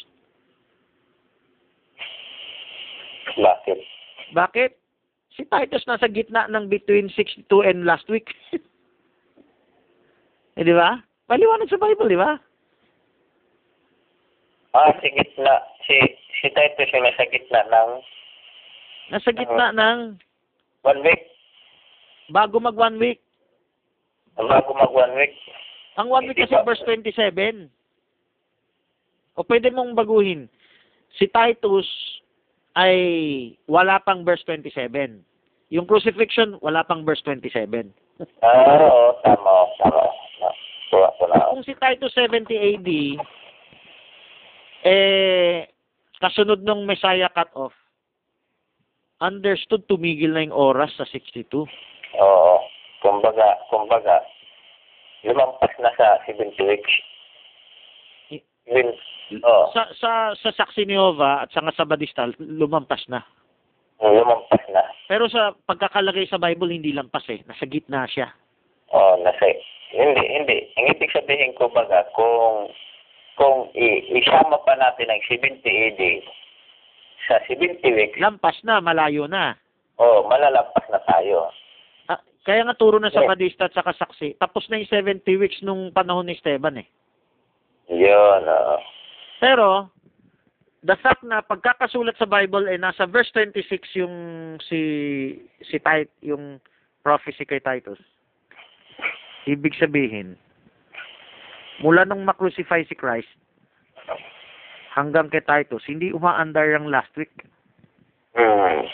bakit? 3.35 3.79
Bakit? 4.33 4.71
Si 5.35 5.43
Titus 5.45 5.83
nasa 5.85 6.07
gitna 6.07 6.47
ng 6.47 6.71
between 6.71 7.11
62 7.11 7.45
and 7.67 7.83
last 7.83 8.07
week. 8.07 8.31
eh, 10.57 10.63
di 10.63 10.71
ba? 10.71 11.03
Paliwanag 11.27 11.67
sa 11.67 11.77
Bible, 11.77 12.09
di 12.09 12.17
ba? 12.17 12.39
Ah, 14.75 14.91
si 15.03 15.07
gitna, 15.11 15.55
si, 15.83 15.95
si 16.39 16.47
Titus 16.51 16.91
yung 16.95 17.03
nasa 17.03 17.27
gitna 17.27 17.61
ng 17.67 17.89
Nasa 19.13 19.29
gitna 19.29 19.69
ng 19.69 20.17
one 20.81 21.01
week, 21.05 21.21
bago 22.33 22.57
mag 22.57 22.77
one 22.77 22.97
week. 22.97 23.21
bago 24.35 24.73
mag 24.73 24.91
one 24.91 25.13
week. 25.13 25.35
Ang 25.95 26.09
one 26.11 26.25
week 26.27 26.41
kasi 26.41 26.57
verse 26.65 26.81
27. 26.83 27.69
O 29.35 29.43
pwede 29.47 29.71
mong 29.71 29.95
baguhin. 29.95 30.51
Si 31.15 31.29
Titus 31.31 31.87
ay 32.75 32.97
wala 33.69 34.01
pang 34.03 34.27
verse 34.27 34.43
27. 34.43 35.23
Yung 35.71 35.87
crucifixion, 35.87 36.59
wala 36.59 36.83
pang 36.83 37.07
verse 37.07 37.23
27. 37.23 37.89
Ah, 38.43 38.79
oo, 38.79 39.17
tama, 39.23 39.53
tama. 39.81 40.03
Kuha 40.91 41.09
ko 41.19 41.23
na. 41.27 41.51
Kung 41.51 41.65
si 41.65 41.73
Titus 41.75 42.13
70 42.15 42.53
AD, 42.53 42.89
eh, 44.85 45.67
kasunod 46.21 46.61
nung 46.61 46.85
Messiah 46.85 47.31
cut 47.33 47.49
off, 47.57 47.75
understood 49.21 49.87
tumigil 49.87 50.35
na 50.35 50.43
yung 50.43 50.55
oras 50.55 50.91
sa 50.97 51.07
62. 51.07 51.63
Oo, 52.15 52.55
kumbaga, 52.99 53.59
kumbaga, 53.71 54.23
lumampas 55.23 55.71
na 55.79 55.91
sa 55.95 56.19
70 56.27 56.55
weeks. 56.63 56.93
Even, 58.65 58.91
oo, 59.41 59.65
Sa, 59.71 59.87
sa, 59.95 60.11
sa 60.35 60.51
Jehovah 60.75 61.45
at 61.45 61.53
sa 61.53 61.61
nga 61.61 61.73
sa 61.73 61.85
Badista, 61.87 62.27
lumampas 62.39 63.05
na. 63.07 63.21
lumampas 64.01 64.61
na. 64.73 64.83
Pero 65.07 65.29
sa 65.31 65.55
pagkakalagay 65.65 66.27
sa 66.27 66.41
Bible, 66.41 66.73
hindi 66.73 66.91
lampas 66.91 67.23
eh. 67.31 67.39
Nasa 67.47 67.63
gitna 67.63 68.03
siya. 68.09 68.27
Oo, 68.91 69.23
nasa, 69.23 69.45
hindi, 69.95 70.23
hindi. 70.27 70.57
Ang 70.75 70.91
ibig 70.91 71.13
sabihin 71.15 71.55
ko 71.55 71.71
baga, 71.71 72.03
kung, 72.11 72.67
kung 73.39 73.71
i- 73.71 74.03
isama 74.19 74.59
pa 74.65 74.75
natin 74.75 75.07
ang 75.07 75.21
70 75.29 75.63
AD 75.63 76.01
sa 77.25 77.41
70 77.49 77.81
weeks, 77.83 78.17
Lampas 78.17 78.57
na, 78.61 78.77
malayo 78.79 79.25
na. 79.25 79.57
oh, 79.97 80.27
malalampas 80.27 80.85
na 80.91 80.99
tayo. 81.03 81.49
Ah, 82.05 82.19
kaya 82.43 82.61
nga 82.63 82.77
turo 82.77 82.99
na 82.99 83.09
sa 83.09 83.23
Yeah. 83.25 83.31
Badista 83.31 83.65
at 83.65 83.73
sa 83.73 83.85
saksi, 83.85 84.37
tapos 84.37 84.67
na 84.69 84.77
yung 84.77 84.91
70 84.91 85.25
weeks 85.37 85.59
nung 85.61 85.89
panahon 85.89 86.29
ni 86.29 86.35
Esteban 86.35 86.83
eh. 86.83 86.87
Yun, 87.87 88.41
oo. 88.43 88.77
Pero, 89.39 89.89
the 90.81 90.97
fact 91.01 91.21
na 91.21 91.41
pagkakasulat 91.41 92.13
sa 92.17 92.29
Bible 92.29 92.69
ay 92.69 92.77
nasa 92.77 93.05
verse 93.05 93.29
26 93.33 93.61
yung 93.97 94.15
si 94.61 94.79
si 95.65 95.77
Tit, 95.77 96.09
yung 96.21 96.61
prophecy 97.01 97.45
kay 97.45 97.57
Titus. 97.57 97.97
Ibig 99.45 99.77
sabihin, 99.77 100.33
mula 101.77 102.05
nung 102.05 102.25
makrucify 102.25 102.81
si 102.85 102.93
Christ 102.93 103.29
hanggang 104.95 105.27
kay 105.27 105.43
Titus, 105.43 105.83
hindi 105.85 106.15
umaandar 106.15 106.71
yung 106.71 106.87
last 106.87 107.11
week. 107.19 107.43
Hmm. 108.31 108.87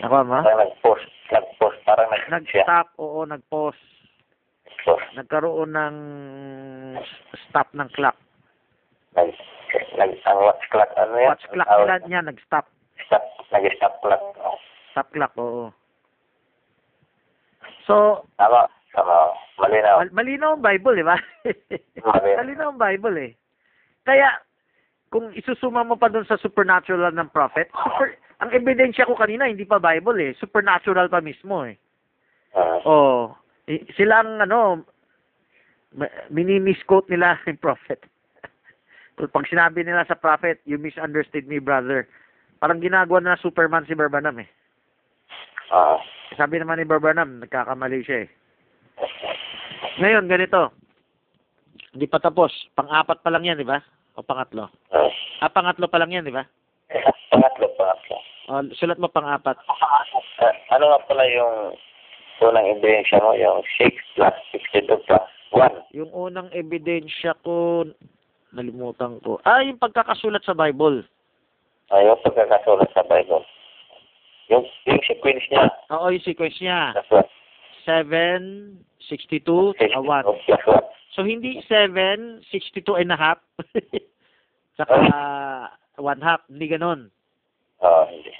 Nakuha 0.00 0.22
mo? 0.24 0.40
Nag-post, 0.40 1.08
nag-post, 1.28 1.78
parang. 1.84 2.08
Nag-stop, 2.32 2.88
oo, 2.96 3.28
nag-pause. 3.28 3.78
Post. 4.84 5.04
Nagkaroon 5.18 5.74
ng 5.74 5.96
stop 7.48 7.68
ng 7.76 7.88
clock. 7.92 8.16
Nag, 9.12 9.28
nag, 10.00 10.12
ang 10.24 10.38
watch 10.40 10.64
clock, 10.72 10.88
ano 10.96 11.12
yan? 11.18 11.28
Watch 11.34 11.46
clock 11.52 11.68
nila 11.68 11.96
niya, 12.08 12.20
nag-stop. 12.24 12.64
Stop, 13.04 13.24
nag-stop 13.52 13.94
clock. 14.00 14.22
Oh, 14.40 14.56
Stop 14.94 15.08
clock, 15.12 15.32
oo. 15.36 15.68
So, 17.84 18.24
Tama, 18.36 18.68
tama. 18.94 19.32
Malinaw. 19.58 19.96
Mal- 20.06 20.14
malinaw 20.14 20.50
ang 20.54 20.62
Bible, 20.64 20.94
di 20.94 21.04
ba? 21.04 21.16
Malinaw 22.38 22.68
ang 22.72 22.80
Bible 22.80 23.16
eh. 23.18 23.32
Kaya, 24.06 24.28
kung 25.08 25.32
isusuma 25.32 25.84
mo 25.84 25.96
pa 25.96 26.12
dun 26.12 26.28
sa 26.28 26.36
supernatural 26.36 27.12
ng 27.16 27.32
prophet, 27.32 27.72
super, 27.72 28.16
ang 28.44 28.52
ebidensya 28.52 29.08
ko 29.08 29.16
kanina, 29.16 29.48
hindi 29.48 29.64
pa 29.64 29.80
Bible 29.80 30.20
eh. 30.20 30.32
Supernatural 30.36 31.08
pa 31.08 31.24
mismo 31.24 31.64
eh. 31.64 31.76
Hmm. 32.52 32.80
Oh, 32.84 33.20
i- 33.68 33.84
sila 33.96 34.20
ang 34.24 34.44
ano, 34.44 34.84
mini-misquote 36.28 37.08
nila 37.08 37.40
yung 37.48 37.60
prophet. 37.60 38.04
Pag 39.18 39.50
sinabi 39.50 39.82
nila 39.82 40.06
sa 40.06 40.14
prophet, 40.14 40.62
you 40.62 40.78
misunderstood 40.78 41.50
me, 41.50 41.58
brother. 41.58 42.06
Parang 42.62 42.78
ginagawa 42.78 43.18
na 43.18 43.40
Superman 43.40 43.82
si 43.88 43.98
Barbanam 43.98 44.38
eh. 44.38 44.48
Ah. 45.74 45.98
Sabi 46.38 46.62
naman 46.62 46.78
ni 46.78 46.86
Barbanam, 46.86 47.42
nagkakamali 47.42 48.06
siya 48.06 48.18
eh. 48.24 48.28
Ngayon, 49.98 50.30
ganito. 50.30 50.70
Hindi 51.90 52.06
pa 52.06 52.22
tapos. 52.22 52.54
Pang-apat 52.78 53.26
pa 53.26 53.30
lang 53.34 53.42
yan, 53.42 53.58
di 53.58 53.66
ba? 53.66 53.82
O 54.18 54.22
pangatlo? 54.26 54.66
Hmm. 54.90 55.14
Ah, 55.38 55.46
pangatlo 55.46 55.86
pa 55.86 56.02
lang 56.02 56.10
yan, 56.10 56.26
di 56.26 56.34
ba? 56.34 56.42
Pangatlo, 57.30 57.70
pangatlo. 57.78 58.16
O, 58.50 58.66
sulat 58.74 58.98
mo 58.98 59.06
pang-apat. 59.06 59.54
Ah, 59.70 60.02
ano 60.74 60.90
nga 60.90 61.06
pala 61.06 61.22
yung 61.30 61.78
unang 62.42 62.66
ebidensya 62.66 63.22
mo? 63.22 63.30
Yung 63.38 63.62
6 63.78 64.18
plus 64.18 64.36
62 64.74 65.06
plus 65.06 65.26
1. 65.54 65.94
Yung 65.94 66.10
unang 66.10 66.50
ebidensya 66.50 67.38
ko, 67.46 67.86
nalimutan 68.50 69.22
ko. 69.22 69.38
Ah, 69.46 69.62
yung 69.62 69.78
pagkakasulat 69.78 70.42
sa 70.42 70.58
Bible. 70.58 71.06
Ah, 71.94 72.02
yung 72.02 72.18
pagkakasulat 72.18 72.90
sa 72.90 73.06
Bible. 73.06 73.46
Yung, 74.50 74.66
yung 74.90 75.02
sequence 75.06 75.46
niya. 75.46 75.70
Oo, 75.94 76.10
yung 76.10 76.26
sequence 76.26 76.58
niya. 76.58 76.90
That's 76.98 77.06
what. 77.14 77.30
7, 77.88 78.84
62, 79.08 79.72
tsaka 79.80 79.96
1. 80.04 80.28
So, 81.16 81.24
hindi 81.24 81.64
7, 81.64 82.44
62 82.52 83.00
and 83.00 83.08
a 83.08 83.16
half. 83.16 83.40
tsaka 84.76 84.94
1 85.96 86.20
half. 86.20 86.44
Hindi 86.52 86.66
ganun. 86.68 87.08
Oo, 87.80 88.02
hindi. 88.12 88.32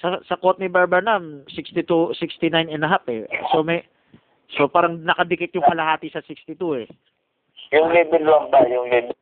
Sa, 0.00 0.16
sa 0.24 0.40
quote 0.40 0.56
ni 0.56 0.72
Barbanam, 0.72 1.44
62, 1.52 2.16
69 2.16 2.72
and 2.72 2.84
a 2.86 2.88
half 2.88 3.04
eh. 3.12 3.28
So, 3.52 3.60
may, 3.60 3.84
so 4.56 4.72
parang 4.72 5.04
nakadikit 5.04 5.52
yung 5.52 5.68
kalahati 5.68 6.08
sa 6.08 6.24
62 6.24 6.56
eh. 6.80 6.88
Yung 7.76 7.92
level 7.92 8.24
1 8.24 8.48
ba? 8.48 8.64
Yung 8.72 8.88
level 8.88 9.12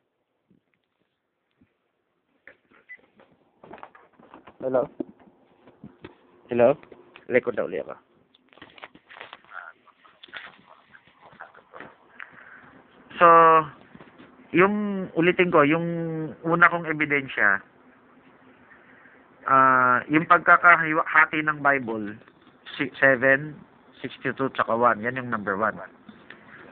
Hello? 4.57 4.89
Hello? 6.49 6.73
Record 7.29 7.59
na 7.59 7.67
uli 7.69 7.77
ako. 7.77 8.06
So, 13.17 13.27
yung 14.53 15.07
ulitin 15.17 15.49
ko, 15.49 15.65
yung 15.65 15.85
una 16.45 16.69
kong 16.69 16.85
ebidensya, 16.85 17.59
ah 19.47 20.03
yung 20.11 20.29
pagkakahati 20.29 21.41
ng 21.41 21.59
Bible, 21.65 22.13
7, 22.77 23.57
62, 24.01 24.53
tsaka 24.53 24.73
1. 24.75 25.01
Yan 25.01 25.17
yung 25.17 25.33
number 25.33 25.57
1. 25.57 25.73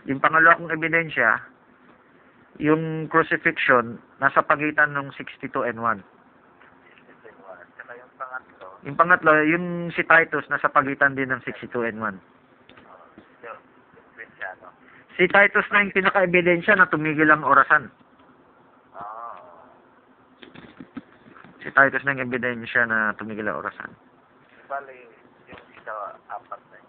Yung 0.06 0.22
pangalawa 0.22 0.62
kong 0.62 0.70
ebidensya, 0.70 1.42
yung 2.62 3.10
crucifixion, 3.10 3.98
nasa 4.22 4.46
pagitan 4.46 4.94
ng 4.94 5.10
62 5.18 5.50
and 5.66 5.82
1. 5.82 6.00
yung 7.98 8.14
pangatlo, 8.22 8.68
Yung 8.86 8.96
pangatlo, 8.96 9.32
yung 9.50 9.66
si 9.92 10.06
Titus, 10.06 10.46
nasa 10.48 10.70
pagitan 10.70 11.18
din 11.18 11.34
ng 11.34 11.42
62 11.42 11.90
and 11.90 12.00
1. 12.00 12.35
Si 15.16 15.24
Titus 15.32 15.68
na 15.72 15.84
yung 15.84 15.96
pinaka-ebidensya 15.96 16.76
na 16.76 16.92
tumigil 16.92 17.32
ang 17.32 17.48
orasan. 17.48 17.88
Oo. 19.00 19.28
Si 21.64 21.72
Titus 21.72 22.04
na 22.04 22.14
yung 22.16 22.28
ebidensya 22.28 22.84
na 22.84 23.16
tumigil 23.16 23.48
ang 23.48 23.64
orasan. 23.64 23.92
Bali, 24.68 25.08
yung 25.48 25.64
isa, 25.72 25.94
apat 26.28 26.60
na 26.72 26.86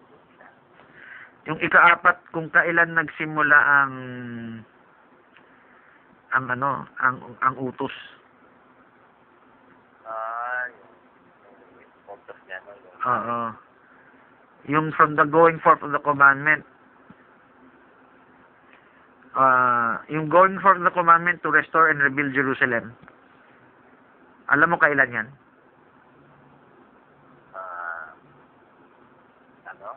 yung 1.47 1.63
ika-apat, 1.63 2.19
kung 2.35 2.51
kailan 2.51 2.99
nagsimula 2.99 3.55
ang 3.55 3.95
ang 6.35 6.45
ano, 6.51 6.91
ang 6.99 7.23
ang 7.39 7.55
utos. 7.55 7.95
Ah, 10.03 10.67
yung, 10.67 11.95
photos 12.03 12.39
niya, 12.51 12.59
Oo. 13.07 13.39
Yung 14.67 14.91
from 14.99 15.15
the 15.15 15.23
going 15.23 15.63
forth 15.63 15.79
of 15.87 15.95
the 15.95 16.03
commandment. 16.03 16.67
Ah, 19.37 20.01
yung 20.09 20.33
going 20.33 20.57
forth 20.65 20.81
the 20.81 20.89
commandment 20.97 21.45
to 21.45 21.53
restore 21.53 21.93
and 21.93 22.01
rebuild 22.01 22.33
Jerusalem. 22.33 22.97
Alam 24.49 24.73
mo 24.73 24.81
kailan 24.81 25.13
yan? 25.13 25.29
ano? 29.69 29.89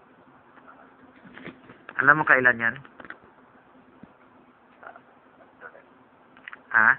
Alam 2.04 2.16
mo 2.20 2.24
kailan 2.28 2.60
yan? 2.60 2.76
Ha? 6.76 6.90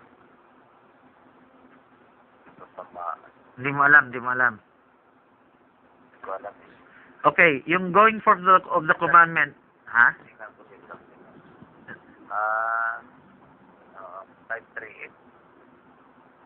Hindi 3.60 3.70
mo 3.76 3.84
alam, 3.84 4.08
hindi 4.08 4.20
mo 4.24 4.30
alam. 4.32 4.54
hindi 4.56 6.18
ko 6.24 6.30
alam. 6.40 6.54
eh. 6.56 7.28
Okay, 7.28 7.52
yung 7.68 7.92
going 7.92 8.24
forth 8.24 8.40
of 8.40 8.48
the, 8.48 8.64
of 8.72 8.88
the 8.88 8.96
commandment, 8.96 9.52
ha? 9.84 10.16
Ah, 12.30 13.02
oo, 13.98 14.20
538. 14.46 15.10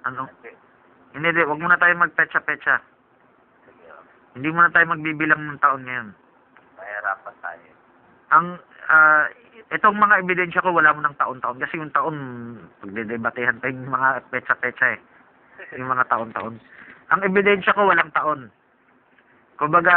Ano? 0.09 0.29
Hindi. 0.29 0.53
Hindi, 1.15 1.27
hindi, 1.31 1.43
wag 1.47 1.61
muna 1.61 1.79
tayo. 1.79 1.95
Sige, 3.63 3.85
oh. 3.93 4.03
Hindi 4.35 4.49
muna 4.51 4.73
tayo 4.73 4.87
magbibilang 4.91 5.41
ng 5.45 5.61
taon 5.61 5.85
ngayon. 5.85 6.09
mahirapan 6.75 7.37
tayo. 7.39 7.69
Ang, 8.35 8.47
ah, 8.91 9.25
itong 9.77 9.97
mga 9.97 10.15
ebidensya 10.25 10.65
ko, 10.65 10.75
wala 10.75 10.93
mo 10.93 11.01
ng 11.05 11.17
taon-taon. 11.21 11.61
Kasi 11.63 11.79
yung 11.79 11.95
taon, 11.95 12.17
pagdedebatehan 12.83 13.61
pa 13.61 13.71
yung 13.71 13.89
mga 13.89 14.09
petsa-petsa 14.33 14.87
eh. 14.99 15.01
Yung 15.79 15.89
mga 15.89 16.09
taon-taon. 16.11 16.59
Ang 17.15 17.21
ebidensya 17.23 17.77
ko, 17.77 17.87
walang 17.87 18.11
taon. 18.11 18.51
Kumbaga, 19.55 19.95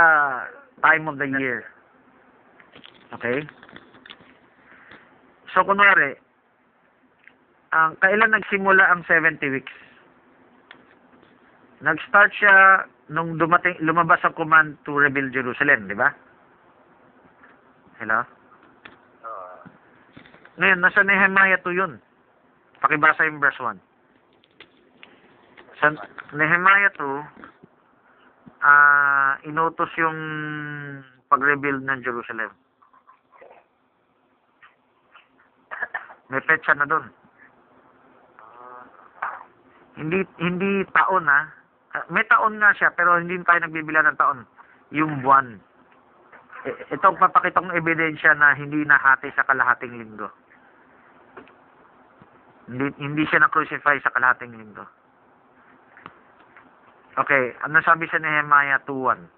time 0.86 1.10
of 1.10 1.18
the 1.18 1.28
year. 1.34 1.66
Okay? 3.18 3.42
So, 5.58 5.66
kunwari, 5.66 6.14
ang 7.74 7.98
kailan 7.98 8.30
nagsimula 8.30 8.94
ang 8.94 9.02
70 9.10 9.42
weeks? 9.58 9.74
Nag-start 11.82 12.30
siya 12.38 12.86
nung 13.10 13.42
dumating, 13.42 13.74
lumabas 13.82 14.22
ang 14.22 14.38
command 14.38 14.78
to 14.86 14.94
rebuild 14.94 15.34
Jerusalem, 15.34 15.90
di 15.90 15.98
ba? 15.98 16.14
Hello? 17.98 18.22
Ngayon, 20.62 20.78
nasa 20.78 21.02
Nehemiah 21.02 21.58
2 21.66 21.74
yun. 21.74 21.98
Pakibasa 22.78 23.26
yung 23.26 23.42
verse 23.42 23.58
1. 23.58 23.82
Sa 25.82 25.90
Nehemiah 26.38 26.94
2, 27.02 28.62
ah 28.62 29.42
inutos 29.42 29.90
yung 29.98 30.22
pag-rebuild 31.34 31.82
ng 31.82 32.06
Jerusalem. 32.06 32.54
May 36.28 36.44
petsa 36.44 36.76
na 36.76 36.86
doon. 36.88 37.06
Hindi 39.98 40.22
hindi 40.38 40.86
taon 40.94 41.26
ha. 41.26 41.42
Ah, 41.96 42.06
May 42.12 42.28
taon 42.30 42.60
nga 42.62 42.70
siya 42.76 42.94
pero 42.94 43.18
hindi 43.18 43.40
tayo 43.42 43.60
nagbibilang 43.64 44.06
ng 44.12 44.20
taon. 44.20 44.40
Yung 44.94 45.24
buwan. 45.26 45.58
I- 46.68 46.80
Ito 46.94 47.06
ang 47.08 47.22
papakita 47.22 47.64
kong 47.64 47.74
ebidensya 47.74 48.36
na 48.36 48.54
hindi 48.54 48.84
nahati 48.84 49.32
sa 49.34 49.48
kalahating 49.48 49.96
linggo. 49.98 50.30
Hindi, 52.68 52.92
hindi 53.00 53.24
siya 53.24 53.48
na-crucify 53.48 53.96
sa 54.04 54.12
kalahating 54.12 54.52
linggo. 54.52 54.84
Okay, 57.18 57.56
ano 57.64 57.80
sabi 57.82 58.06
sa 58.12 58.20
Nehemiah 58.20 58.84
2.1? 58.84 59.37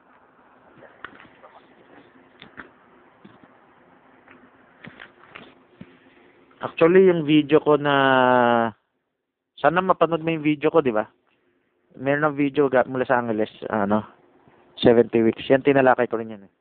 Actually, 6.59 7.07
yung 7.07 7.23
video 7.23 7.63
ko 7.63 7.79
na... 7.79 7.95
Sana 9.55 9.79
mapanood 9.79 10.23
mo 10.23 10.29
yung 10.31 10.43
video 10.43 10.67
ko, 10.67 10.83
di 10.83 10.91
ba? 10.91 11.07
Meron 11.95 12.31
ng 12.31 12.39
video 12.39 12.67
ga- 12.67 12.87
mula 12.87 13.07
sa 13.07 13.19
Angeles, 13.19 13.51
ano, 13.71 14.03
70 14.83 15.11
weeks. 15.23 15.47
Yan, 15.47 15.63
tinalakay 15.63 16.07
ko 16.07 16.19
rin 16.19 16.35
yan 16.35 16.47
eh. 16.47 16.53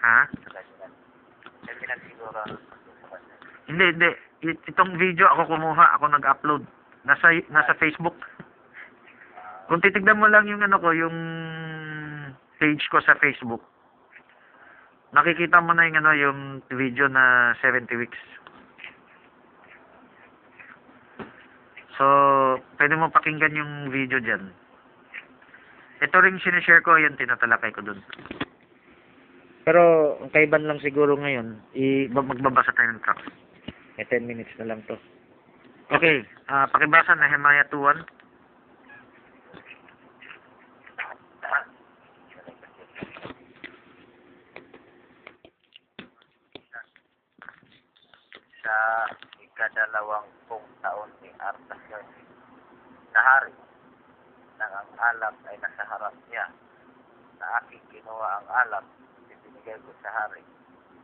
Ah. 0.00 0.24
Ha? 0.24 0.32
Hindi, 3.68 3.84
hindi. 3.92 4.10
Itong 4.72 4.96
video 4.96 5.28
ako 5.28 5.52
kumuha, 5.52 6.00
ako 6.00 6.04
nag-upload. 6.08 6.62
Nasa 7.04 7.36
nasa 7.52 7.76
Facebook. 7.76 8.16
Kung 9.68 9.84
titignan 9.84 10.18
mo 10.18 10.26
lang 10.26 10.48
yung 10.48 10.64
ano 10.64 10.80
ko, 10.80 10.90
yung 10.96 11.16
page 12.56 12.84
ko 12.88 12.98
sa 13.04 13.14
Facebook. 13.20 13.60
Nakikita 15.10 15.58
mo 15.58 15.74
na 15.74 15.90
yung 15.90 15.98
ano, 15.98 16.12
yung 16.14 16.40
video 16.70 17.10
na 17.10 17.54
70 17.58 17.90
weeks. 17.98 18.20
So, 21.98 22.06
pwede 22.78 22.94
mo 22.96 23.10
pakinggan 23.10 23.58
yung 23.58 23.72
video 23.90 24.22
dyan. 24.22 24.54
Ito 26.00 26.16
rin 26.22 26.40
sinishare 26.40 26.80
ko, 26.80 26.96
yun 26.96 27.18
tinatalakay 27.18 27.74
ko 27.76 27.84
dun. 27.84 28.00
Pero, 29.66 30.16
ang 30.24 30.32
kaiban 30.32 30.64
lang 30.64 30.80
siguro 30.80 31.18
ngayon, 31.18 31.60
i 31.76 32.08
magbabasa 32.08 32.72
tayo 32.72 32.94
ng 32.94 33.02
tracks. 33.04 33.28
Eh, 34.00 34.08
10 34.08 34.24
minutes 34.24 34.54
na 34.56 34.72
lang 34.72 34.80
to. 34.88 34.96
Okay, 35.90 36.22
ah 36.46 36.70
pakibasa 36.70 37.18
na 37.18 37.26
Nehemiah 37.26 37.66
2.1. 37.66 38.19
Sa 48.90 49.06
ikadalawang 49.38 50.26
pong 50.50 50.66
taon 50.82 51.14
ni 51.22 51.30
Artaxerxes 51.38 52.26
na 53.14 53.22
hari 53.22 53.54
nang 54.58 54.72
ang 54.74 54.90
alap 54.98 55.38
ay 55.46 55.54
nasa 55.62 55.86
harap 55.86 56.10
niya 56.26 56.50
na 57.38 57.62
aking 57.62 57.78
kinuha 57.94 58.42
ang 58.42 58.48
alap 58.50 58.82
ibinigay 59.30 59.78
ko 59.78 59.94
sa 60.02 60.10
hari 60.10 60.42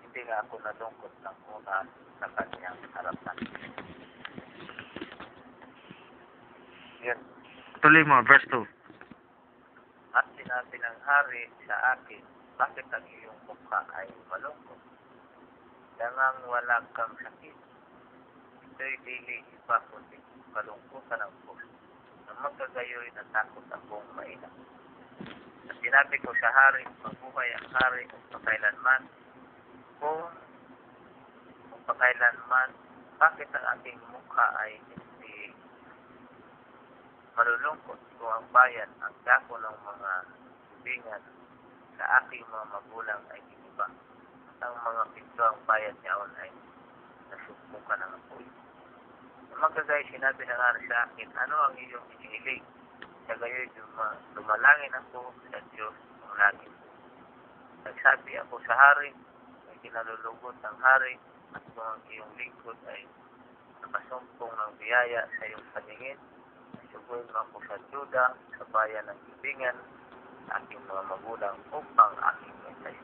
hindi 0.02 0.18
nga 0.26 0.42
ako 0.42 0.58
nalungkot 0.66 1.14
ng 1.14 1.38
una 1.46 1.86
sa 2.18 2.26
kanyang 2.34 2.74
harapan 2.90 3.38
yun 7.06 7.20
Tuloy 7.86 8.02
mo, 8.02 8.18
verse 8.26 8.50
2. 8.50 8.66
sinabi 10.34 10.74
ng 10.74 10.98
hari 11.06 11.42
sa 11.70 11.94
akin, 11.94 12.22
bakit 12.58 12.90
ang 12.90 13.06
iyong 13.06 13.38
mukha 13.46 13.78
ay 13.94 14.10
malungkot? 14.26 14.80
Dangang 16.02 16.50
wala 16.50 16.82
kang 16.98 17.14
sakit. 17.22 17.75
Ito'y 18.76 18.92
dili 19.08 19.40
iba 19.40 19.80
kundi 19.88 20.20
kalungkutan 20.52 21.16
ng 21.24 21.32
puso. 21.48 21.64
Na 22.28 22.44
magkagayoy 22.44 23.08
natakot 23.16 23.64
akong 23.72 24.04
mainam. 24.12 24.52
At 25.64 25.80
sinabi 25.80 26.20
ko 26.20 26.28
sa 26.36 26.52
hari, 26.52 26.84
mabuhay 27.00 27.56
ang 27.56 27.72
hari 27.72 28.04
kung 28.04 28.20
pakailanman. 28.36 29.08
Kung, 29.96 30.28
kung 31.72 31.82
pakailanman, 31.88 32.76
bakit 33.16 33.48
ang 33.56 33.80
aking 33.80 33.96
mukha 34.12 34.44
ay 34.60 34.76
hindi 34.92 35.56
malulungkot 37.32 38.00
kung 38.20 38.28
ang 38.28 38.44
bayan 38.52 38.92
ang 39.00 39.16
dako 39.24 39.56
ng 39.56 39.76
mga 39.88 40.12
bingan 40.84 41.24
sa 41.96 42.20
aking 42.20 42.44
mga 42.44 42.76
magulang 42.76 43.24
ay 43.32 43.40
iniba. 43.40 43.88
At 44.52 44.68
ang 44.68 44.76
mga 44.84 45.02
pinto 45.16 45.42
ang 45.48 45.64
bayan 45.64 45.96
niyaon 46.04 46.32
ay 46.44 46.52
nasugpukan 47.32 48.04
ng 48.04 48.12
apoy. 48.20 48.65
Magkagay 49.56 50.04
sinabi 50.12 50.44
ng 50.44 50.60
hari 50.60 50.80
sa 50.84 51.08
akin, 51.08 51.28
ano 51.32 51.56
ang 51.64 51.74
iyong 51.80 52.06
inihiling? 52.20 52.64
Sa 53.24 53.34
gayoy 53.40 53.66
duma, 53.72 54.12
dumalangin 54.36 54.92
ako 55.00 55.32
sa 55.48 55.58
Diyos 55.72 55.96
ng 55.96 56.34
langit. 56.36 56.72
Nagsabi 57.88 58.36
ako 58.44 58.60
sa 58.68 58.76
hari, 58.76 59.16
ay 59.72 59.76
kinalulugod 59.80 60.56
ng 60.60 60.78
hari, 60.84 61.16
at 61.56 61.64
kung 61.72 61.88
ang 61.88 62.04
iyong 62.12 62.32
lingkod 62.36 62.76
ay 62.84 63.08
nakasumpong 63.80 64.52
ng 64.52 64.72
biyaya 64.76 65.24
sa 65.40 65.42
iyong 65.48 65.66
paningin, 65.72 66.20
Suguin 66.96 67.28
mo 67.28 67.38
ako 67.44 67.56
sa 67.68 67.76
Juda, 67.92 68.24
sa 68.56 68.64
bayan 68.72 69.04
ng 69.10 69.20
Ibingan, 69.36 69.76
sa 70.48 70.62
aking 70.62 70.80
mga 70.88 71.02
magulang 71.12 71.56
upang 71.68 72.14
aking 72.14 72.56
mensahe. 72.64 73.02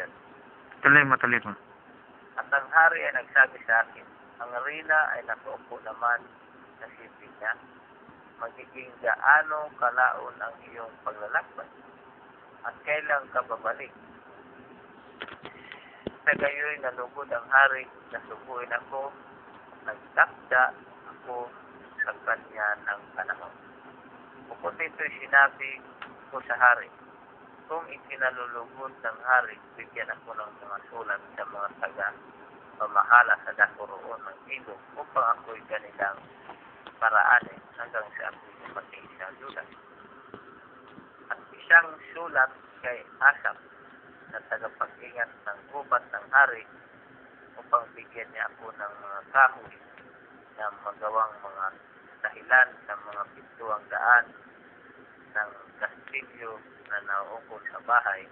Yan. 0.00 0.10
Tuloy 0.82 1.04
mo, 1.06 1.14
tuloy 1.20 1.40
mo. 1.46 1.54
At 2.34 2.48
ang 2.50 2.68
hari 2.74 3.00
ay 3.06 3.12
nagsabi 3.22 3.58
sa 3.70 3.86
akin, 3.86 4.06
ang 4.38 4.54
rina 4.62 5.18
ay 5.18 5.26
nakaupo 5.26 5.82
naman 5.82 6.22
sa 6.78 6.86
sipin 6.94 7.32
niya. 7.42 7.52
Magiging 8.38 8.94
gaano 9.02 9.66
kalaon 9.82 10.36
ang 10.38 10.54
iyong 10.70 10.94
paglalakbay 11.02 11.66
at 12.62 12.74
kailan 12.86 13.26
ka 13.34 13.42
babalik. 13.50 13.90
Sa 16.22 16.32
gayoy 16.38 16.78
nalugod 16.78 17.26
ang 17.34 17.48
hari, 17.50 17.82
nasubuin 18.14 18.70
ako, 18.78 19.10
nagtakda 19.82 20.70
ako 21.18 21.50
sa 21.98 22.14
kanya 22.22 22.68
ng 22.86 23.02
panahon. 23.18 23.54
Bukod 24.46 24.74
dito'y 24.78 25.12
sinabi 25.18 25.82
ko 26.30 26.38
sa 26.46 26.54
hari, 26.54 26.86
kung 27.66 27.82
ikinalulugod 27.90 28.94
ng 29.02 29.18
hari, 29.26 29.58
bigyan 29.74 30.14
ako 30.14 30.30
ng 30.38 30.52
mga 30.62 30.78
sulat 30.94 31.20
sa 31.34 31.42
mga 31.42 31.68
taga 31.82 32.08
pamahala 32.78 33.34
sa 33.42 33.52
dako 33.58 33.90
roon 33.90 34.22
ng 34.22 34.38
ilog 34.54 34.80
upang 34.94 35.26
ako'y 35.34 35.58
kanilang 35.66 36.18
paraanin 37.02 37.60
hanggang 37.74 38.06
sa 38.14 38.30
ako'y 38.30 38.48
Judas. 39.42 39.70
At 41.28 41.38
isang 41.52 41.88
sulat 42.14 42.50
kay 42.80 43.02
Asap 43.18 43.58
na 44.30 44.38
tagapag-ingat 44.48 45.30
ng 45.44 45.58
gubat 45.74 46.04
ng 46.14 46.26
hari 46.30 46.64
upang 47.58 47.84
bigyan 47.92 48.30
niya 48.30 48.46
ako 48.54 48.70
ng 48.70 48.94
mga 49.02 49.20
kahoy 49.34 49.76
na 50.56 50.66
magawang 50.86 51.34
mga 51.42 51.66
dahilan 52.22 52.68
ng 52.86 53.00
mga 53.10 53.22
pintuang 53.34 53.84
daan 53.90 54.24
ng 55.34 55.50
kastilyo 55.82 56.56
na 56.88 56.98
nauukol 57.04 57.62
sa 57.68 57.80
bahay 57.84 58.24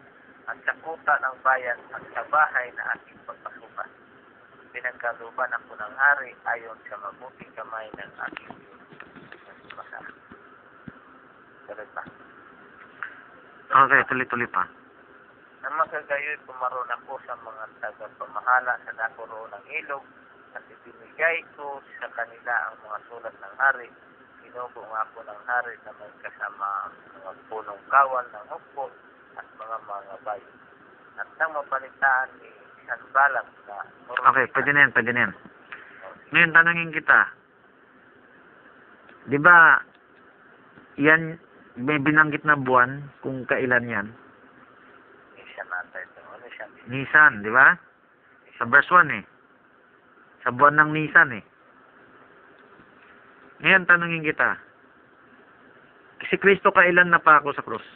at 0.46 0.58
sa 0.62 0.74
kuta 0.80 1.14
ng 1.18 1.36
bayan 1.42 1.78
at 1.90 2.02
sa 2.14 2.22
bahay 2.30 2.70
na 2.78 2.94
aking 2.94 3.18
pagpasukan. 3.26 4.05
Pinagkaluban 4.76 5.56
ako 5.56 5.72
ng 5.72 5.94
hari 5.96 6.36
ayon 6.52 6.76
sa 6.84 7.00
mabuting 7.00 7.48
kamay 7.56 7.88
ng 7.96 8.12
aking 8.28 8.52
Diyos. 8.60 8.84
Masa. 9.72 10.04
Tuloy 11.64 11.88
pa. 11.96 12.04
Okay, 13.72 14.00
tuloy-tuloy 14.04 14.44
pa. 14.52 14.68
Nang 15.64 15.80
magkagayoy, 15.80 16.36
pumaroon 16.44 16.92
ako 16.92 17.16
sa 17.24 17.32
mga 17.40 17.64
tagapamahala 17.80 18.76
sa 18.84 18.92
dako 19.00 19.24
roon 19.24 19.48
ng 19.56 19.66
ilog 19.80 20.04
at 20.52 20.60
ibinigay 20.68 21.40
ko 21.56 21.80
sa 21.96 22.12
kanila 22.12 22.68
ang 22.68 22.76
mga 22.84 22.98
sulat 23.08 23.32
ng 23.32 23.56
hari. 23.56 23.88
Sinubo 24.44 24.84
nga 24.92 25.08
ako 25.08 25.24
ng 25.24 25.42
hari 25.48 25.72
na 25.88 25.96
may 25.96 26.12
kasama 26.20 26.68
ang 26.84 26.94
mga 27.16 27.32
punong 27.48 27.84
kawal 27.88 28.28
ng 28.28 28.46
hukbo 28.52 28.92
at 29.40 29.46
mga 29.56 29.76
mga 29.88 30.16
bayo. 30.20 30.50
At 31.16 31.28
nang 31.40 31.56
mapalitaan 31.56 32.28
ni 32.44 32.55
Sanbalang 32.86 33.48
na 33.66 33.82
Okay, 34.30 34.46
pwede 34.54 34.70
na 34.70 34.80
yan, 34.86 34.92
pwede 34.94 35.10
na 35.12 35.22
yan. 35.26 35.34
Ngayon, 36.30 36.54
tanongin 36.54 36.94
kita. 36.94 37.20
Di 39.26 39.38
ba, 39.42 39.82
yan, 40.98 41.38
may 41.76 41.98
binanggit 41.98 42.46
na 42.46 42.54
buwan 42.54 43.10
kung 43.20 43.42
kailan 43.46 43.90
yan? 43.90 44.06
Isa 45.36 45.62
natin 45.66 46.06
ito. 46.06 46.20
Ano 46.22 46.46
siya? 46.54 46.66
Nisan, 46.86 47.32
di 47.42 47.50
ba? 47.50 47.74
Sa 48.56 48.64
verse 48.70 48.88
1 48.88 49.18
eh. 49.18 49.24
Sa 50.46 50.54
buwan 50.54 50.78
ng 50.78 50.90
Nisan 50.94 51.30
eh. 51.34 51.44
Ngayon, 53.66 53.86
tanongin 53.90 54.24
kita. 54.24 54.56
Si 56.30 56.34
Kristo 56.38 56.70
kailan 56.70 57.10
na 57.10 57.20
pa 57.20 57.42
ako 57.42 57.52
sa 57.52 57.66
krus? 57.66 57.86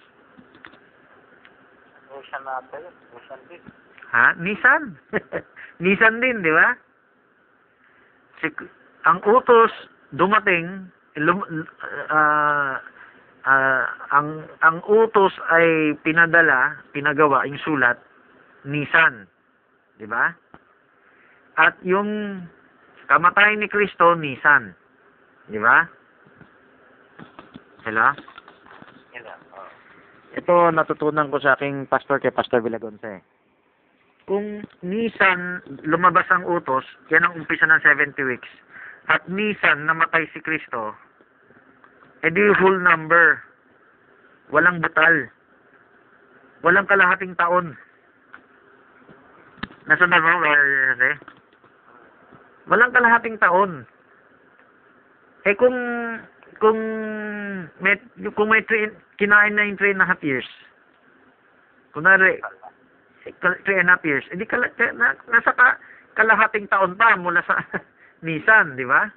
Siya 2.20 2.38
natin? 2.44 2.90
Siya 3.26 3.36
din? 3.48 3.62
Ha? 4.10 4.34
Nisan. 4.38 4.98
Nisan 5.84 6.20
din, 6.20 6.42
di 6.42 6.52
ba? 6.52 6.74
Si, 8.42 8.48
ang 9.06 9.22
utos 9.24 9.72
dumating, 10.12 10.90
lum, 11.16 11.40
ah, 12.10 12.82
ah, 13.46 13.84
ang 14.12 14.44
ang 14.60 14.82
utos 14.84 15.32
ay 15.54 15.94
pinadala, 16.02 16.82
pinagawa 16.90 17.46
yung 17.46 17.60
sulat 17.62 17.96
Nisan, 18.66 19.24
di 19.96 20.04
ba? 20.04 20.34
At 21.56 21.78
yung 21.86 22.42
kamatayan 23.08 23.62
ni 23.62 23.68
Kristo 23.70 24.12
Nisan, 24.18 24.74
di 25.48 25.56
ba? 25.56 25.86
Hello? 27.80 28.12
Oh. 28.12 29.68
Ito 30.36 30.68
natutunan 30.68 31.32
ko 31.32 31.40
sa 31.40 31.56
aking 31.56 31.88
pastor 31.88 32.20
kay 32.20 32.28
Pastor 32.28 32.60
Villagonce. 32.60 33.24
Kung 34.30 34.62
Nisan 34.86 35.58
lumabas 35.82 36.30
ang 36.30 36.46
utos, 36.46 36.86
yan 37.10 37.26
ang 37.26 37.34
umpisa 37.34 37.66
ng 37.66 37.82
70 37.82 38.14
weeks. 38.30 38.46
At 39.10 39.26
Nisan 39.26 39.90
namatay 39.90 40.30
si 40.30 40.38
Kristo, 40.38 40.94
edi 42.22 42.54
whole 42.62 42.78
number. 42.78 43.42
Walang 44.54 44.86
butal. 44.86 45.34
Walang 46.62 46.86
kalahating 46.86 47.34
taon. 47.34 47.74
Nasunod 49.90 50.22
mo, 50.22 50.46
Jose? 50.46 51.10
Walang 52.70 52.94
kalahating 52.94 53.34
taon. 53.42 53.82
Eh 55.42 55.58
kung 55.58 55.74
kung 56.62 56.78
may 57.82 57.98
kung 58.38 58.46
may 58.46 58.62
three, 58.62 58.94
kinain 59.18 59.58
na 59.58 59.66
yung 59.66 59.74
three 59.74 59.90
and 59.90 60.02
a 60.02 60.06
half 60.06 60.22
years, 60.22 60.46
kunwari, 61.90 62.38
three 63.64 63.78
and 63.78 63.88
a 63.88 63.96
half 63.96 64.04
years, 64.04 64.24
hindi 64.32 64.48
kala, 64.48 64.72
ka- 64.74 64.96
na, 64.96 65.12
nasa 65.28 65.52
ka, 65.52 65.76
kalahating 66.16 66.66
taon 66.68 66.96
pa 66.96 67.16
mula 67.16 67.44
sa 67.44 67.60
Nissan, 68.24 68.76
di 68.76 68.84
ba? 68.84 69.08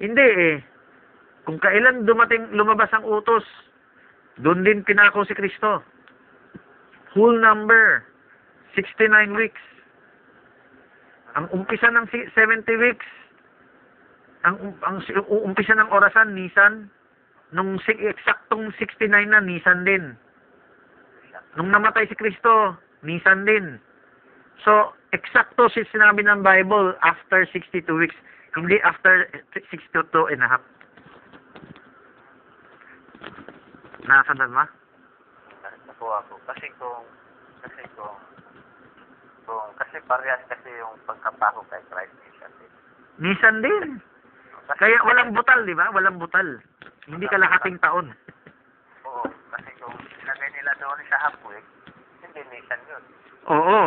Hindi 0.00 0.20
eh. 0.24 0.56
Kung 1.44 1.60
kailan 1.60 2.08
dumating, 2.08 2.52
lumabas 2.56 2.88
ang 2.92 3.04
utos, 3.04 3.44
doon 4.40 4.64
din 4.64 4.80
pinako 4.82 5.24
si 5.24 5.36
Kristo. 5.36 5.84
Whole 7.14 7.38
number, 7.38 8.02
69 8.74 9.38
weeks. 9.38 9.60
Ang 11.38 11.46
umpisa 11.54 11.88
ng 11.92 12.08
si- 12.10 12.28
70 12.34 12.66
weeks, 12.80 13.06
ang 14.44 14.76
ang 14.84 15.00
umpisa 15.30 15.72
ng 15.72 15.88
orasan 15.88 16.36
Nissan 16.36 16.90
nung 17.54 17.78
si- 17.86 17.96
eksaktong 18.02 18.74
69 18.76 19.30
na 19.30 19.40
Nissan 19.40 19.86
din. 19.86 20.18
Nung 21.54 21.70
namatay 21.70 22.10
si 22.10 22.16
Kristo, 22.18 22.78
Nissan 23.04 23.44
din. 23.44 23.76
So, 24.64 24.96
eksakto 25.12 25.68
si 25.68 25.84
sinabi 25.92 26.24
ng 26.24 26.40
Bible 26.40 26.96
after 27.04 27.44
62 27.52 27.84
weeks, 27.92 28.16
hindi 28.56 28.80
after 28.80 29.28
62 29.52 30.32
and 30.32 30.40
a 30.40 30.48
half. 30.48 30.64
Nasundan 34.08 34.56
mo? 34.56 34.64
Nakuha 35.84 36.18
ko. 36.32 36.34
Kasi 36.48 36.66
kung, 36.80 37.04
kasi 37.60 37.82
kung, 37.92 38.16
kung, 39.44 39.68
kasi 39.76 40.00
parehas 40.08 40.40
kasi 40.48 40.68
yung 40.80 40.96
pagkapako 41.04 41.60
kay 41.68 41.84
Christ 41.92 42.16
Nation 42.24 42.52
din. 42.56 42.72
Nissan 43.20 43.56
din. 43.60 43.86
Kaya 44.80 44.96
walang 45.04 45.36
butal, 45.36 45.60
di 45.68 45.76
ba? 45.76 45.92
Walang 45.92 46.16
butal. 46.16 46.56
Hindi 47.04 47.28
kalahating 47.28 47.76
taon. 47.84 48.16
Half 51.20 51.36
week, 51.46 51.66
hindi 52.24 52.40
nisan 52.50 52.80
yun. 52.90 53.02
Oo. 53.50 53.82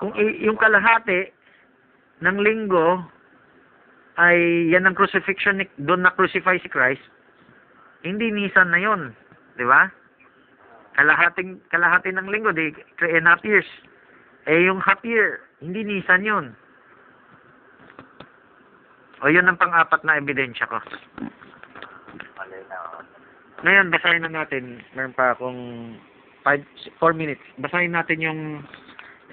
Kung 0.00 0.12
i- 0.16 0.38
yung 0.46 0.56
kalahati 0.56 1.28
ng 2.22 2.38
linggo 2.40 3.04
ay 4.20 4.68
yan 4.70 4.86
ang 4.86 4.96
crucifixion 4.96 5.60
ni, 5.60 5.66
doon 5.80 6.04
na 6.04 6.14
crucify 6.14 6.60
si 6.60 6.68
Christ, 6.68 7.02
hindi 8.04 8.32
nisan 8.32 8.72
na 8.72 8.80
yon, 8.80 9.12
di 9.56 9.64
ba? 9.64 9.88
Kalahating 10.96 11.60
kalahati 11.72 12.12
ng 12.12 12.28
linggo, 12.28 12.52
di 12.52 12.72
three 13.00 13.16
and 13.16 13.28
a 13.28 13.36
half 13.36 13.44
years. 13.44 13.66
Eh 14.48 14.64
yung 14.64 14.80
half 14.80 15.00
year, 15.04 15.40
hindi 15.60 15.84
nisan 15.84 16.24
yon. 16.24 16.46
O 19.20 19.28
yun 19.28 19.48
ang 19.48 19.60
pang-apat 19.60 20.00
na 20.04 20.16
ebidensya 20.16 20.64
ko. 20.64 20.80
Ngayon, 23.60 23.92
basahin 23.92 24.24
na 24.24 24.32
natin. 24.32 24.80
Meron 24.96 25.12
pa 25.12 25.36
akong 25.36 25.60
5, 26.48 26.64
4 26.96 27.12
minutes. 27.12 27.44
Basahin 27.60 27.92
natin 27.92 28.24
yung 28.24 28.40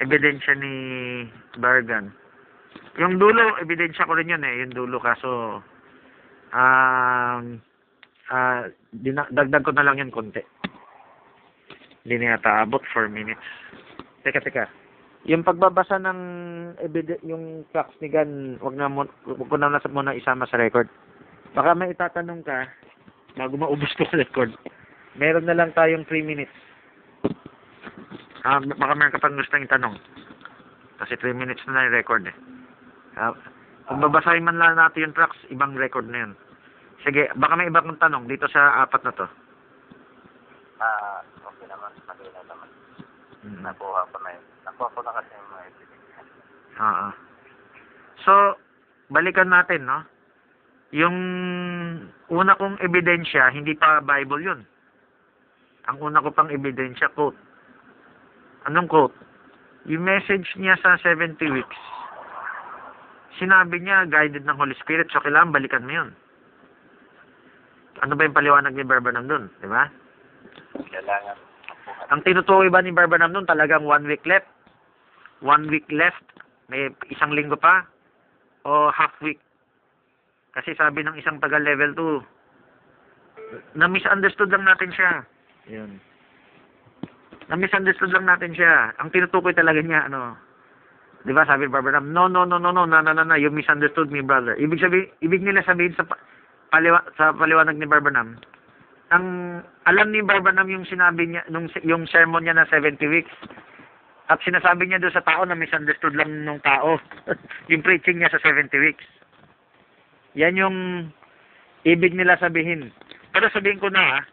ebidensya 0.04 0.52
ni 0.60 0.74
Bargan. 1.56 2.12
Yung 3.00 3.16
dulo, 3.16 3.56
ebidensya 3.64 4.04
ko 4.04 4.20
rin 4.20 4.34
yun 4.34 4.44
eh. 4.44 4.68
Yung 4.68 4.74
dulo 4.76 5.00
kaso, 5.00 5.64
um, 6.52 7.44
dina- 8.92 9.32
dagdag 9.32 9.64
ko 9.64 9.72
na 9.72 9.88
lang 9.88 10.04
yun 10.04 10.12
konti. 10.12 10.44
Hindi 12.04 12.16
na 12.24 12.36
yata 12.36 12.68
abot 12.68 12.84
4 12.92 13.08
minutes. 13.08 13.44
Teka, 14.28 14.44
teka. 14.44 14.68
Yung 15.28 15.44
pagbabasa 15.44 16.00
ng 16.04 16.20
ebide- 16.84 17.24
yung 17.24 17.64
facts 17.72 17.96
ni 18.04 18.12
Gan, 18.12 18.60
wag 18.60 18.76
na 18.76 18.92
mo, 18.92 19.08
wag 19.28 19.48
ko 19.48 19.56
na 19.56 19.80
muna 19.92 20.16
isama 20.16 20.48
sa 20.48 20.60
record. 20.60 20.88
Baka 21.56 21.76
may 21.76 21.92
itatanong 21.92 22.44
ka, 22.44 22.68
bago 23.38 23.54
maubos 23.56 23.94
ko 23.96 24.04
record. 24.12 24.52
Meron 25.18 25.46
na 25.46 25.58
lang 25.58 25.74
tayong 25.78 26.06
3 26.10 26.26
minutes. 26.26 26.54
Ah, 28.46 28.62
baka 28.62 28.94
meron 28.98 29.14
ka 29.14 29.22
pang 29.22 29.38
gustong 29.38 29.66
itanong. 29.66 29.98
Kasi 30.98 31.14
3 31.22 31.38
minutes 31.38 31.62
na 31.66 31.78
na 31.78 31.86
yung 31.90 31.98
record 31.98 32.24
eh. 32.26 32.36
Ah, 33.18 33.34
kung 33.88 34.02
babasahin 34.02 34.46
man 34.46 34.58
lang 34.58 34.76
natin 34.76 35.10
yung 35.10 35.16
tracks, 35.16 35.38
ibang 35.54 35.78
record 35.78 36.10
na 36.10 36.28
yun. 36.28 36.34
Sige, 37.06 37.30
baka 37.38 37.54
may 37.56 37.70
iba 37.70 37.86
kong 37.86 38.02
tanong 38.02 38.26
dito 38.26 38.50
sa 38.50 38.84
apat 38.84 39.02
na 39.06 39.14
to. 39.14 39.28
Ah, 40.82 41.22
okay 41.46 41.66
naman. 41.70 41.94
Malinaw 42.10 42.44
naman. 42.46 42.70
Mm. 43.46 43.62
Nakuha 43.64 44.10
ko 44.10 44.18
na 44.22 44.30
yun. 44.34 44.46
Nakuha 44.66 44.90
ko 44.92 45.00
na 45.06 45.16
kasi 45.18 45.32
yung 45.34 45.50
mga 45.50 45.64
ebidensya. 45.70 46.22
Oo. 46.78 47.08
So, 48.26 48.34
balikan 49.14 49.50
natin, 49.50 49.86
no? 49.86 50.02
Yung 50.98 51.18
una 52.34 52.58
kong 52.58 52.82
ebidensya, 52.82 53.54
hindi 53.54 53.78
pa 53.78 54.02
Bible 54.02 54.42
yun. 54.42 54.66
Ang 55.86 55.98
una 56.02 56.26
ko 56.26 56.34
pang 56.34 56.50
ebidensya, 56.50 57.14
quote. 57.14 57.38
Anong 58.66 58.90
quote? 58.90 59.14
Yung 59.86 60.02
message 60.02 60.58
niya 60.58 60.74
sa 60.82 60.98
70 61.00 61.38
weeks, 61.54 61.80
sinabi 63.38 63.78
niya, 63.78 64.10
guided 64.10 64.44
ng 64.44 64.58
Holy 64.58 64.74
Spirit, 64.82 65.14
so 65.14 65.22
kailangan 65.22 65.54
balikan 65.54 65.86
mo 65.86 65.94
yun. 65.94 66.10
Ano 68.02 68.18
ba 68.18 68.26
yung 68.26 68.36
paliwanag 68.36 68.74
ni 68.74 68.82
Barbanam 68.82 69.30
dun? 69.30 69.54
Di 69.62 69.70
ba? 69.70 69.86
Kailangan. 70.82 71.38
Ang 72.10 72.22
tinutukoy 72.26 72.74
ba 72.74 72.82
ni 72.82 72.90
Barbanam 72.90 73.38
nun 73.38 73.46
talagang 73.46 73.86
one 73.86 74.10
week 74.10 74.26
left? 74.26 74.50
One 75.46 75.70
week 75.70 75.86
left? 75.94 76.26
May 76.74 76.90
isang 77.14 77.38
linggo 77.38 77.56
pa? 77.56 77.86
O 78.66 78.90
half 78.90 79.14
week? 79.22 79.40
Kasi 80.58 80.74
sabi 80.74 81.06
ng 81.06 81.14
isang 81.22 81.38
taga 81.38 81.62
level 81.62 81.94
2, 81.94 83.78
na-misunderstood 83.78 84.50
lang 84.50 84.66
natin 84.66 84.90
siya. 84.90 85.12
Yun. 85.70 86.02
Na-misunderstood 87.54 88.10
lang 88.10 88.26
natin 88.26 88.58
siya. 88.58 88.90
Ang 88.98 89.14
tinutukoy 89.14 89.54
talaga 89.54 89.86
niya, 89.86 90.10
ano, 90.10 90.34
di 91.22 91.30
ba 91.30 91.46
sabi 91.46 91.70
ni 91.70 91.72
Barbara 91.72 92.02
Ram, 92.02 92.10
no, 92.10 92.26
no, 92.26 92.42
no, 92.42 92.58
no, 92.58 92.74
no, 92.74 92.90
na, 92.90 93.06
na, 93.06 93.14
na, 93.14 93.22
na, 93.22 93.38
you 93.38 93.54
misunderstood 93.54 94.10
me, 94.10 94.26
brother. 94.26 94.58
Ibig 94.58 94.82
sabi, 94.82 95.06
ibig 95.22 95.46
nila 95.46 95.62
sabihin 95.62 95.94
sa, 95.94 96.10
paliwa, 96.74 97.06
sa 97.22 97.38
paliwanag 97.38 97.78
ni 97.78 97.86
Barbara 97.86 98.18
Ram, 98.18 98.42
ang 99.14 99.26
alam 99.86 100.10
ni 100.10 100.26
Barbara 100.26 100.58
Ram 100.58 100.74
yung 100.74 100.90
sinabi 100.90 101.38
niya, 101.38 101.46
nung, 101.54 101.70
yung 101.86 102.10
sermon 102.10 102.42
niya 102.42 102.58
na 102.58 102.66
70 102.66 102.98
weeks, 103.14 103.32
at 104.28 104.42
sinasabi 104.42 104.90
niya 104.90 105.00
doon 105.00 105.16
sa 105.16 105.24
tao 105.24 105.46
na 105.46 105.56
misunderstood 105.56 106.18
lang 106.18 106.44
nung 106.44 106.60
tao, 106.66 106.98
yung 107.72 107.86
preaching 107.86 108.20
niya 108.20 108.34
sa 108.34 108.42
70 108.42 108.74
weeks 108.82 109.06
yan 110.38 110.54
yung 110.56 110.78
ibig 111.84 112.14
nila 112.14 112.38
sabihin. 112.38 112.94
Pero 113.34 113.50
sabihin 113.50 113.82
ko 113.82 113.90
na 113.90 114.22
ah, 114.22 114.24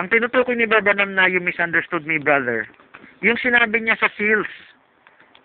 ang 0.00 0.08
tinutukoy 0.08 0.56
ni 0.56 0.64
Barbanam 0.64 1.12
na 1.12 1.28
you 1.28 1.38
misunderstood 1.44 2.08
me 2.08 2.16
brother 2.16 2.64
yung 3.20 3.36
sinabi 3.38 3.78
niya 3.78 4.00
sa 4.00 4.08
seals. 4.16 4.48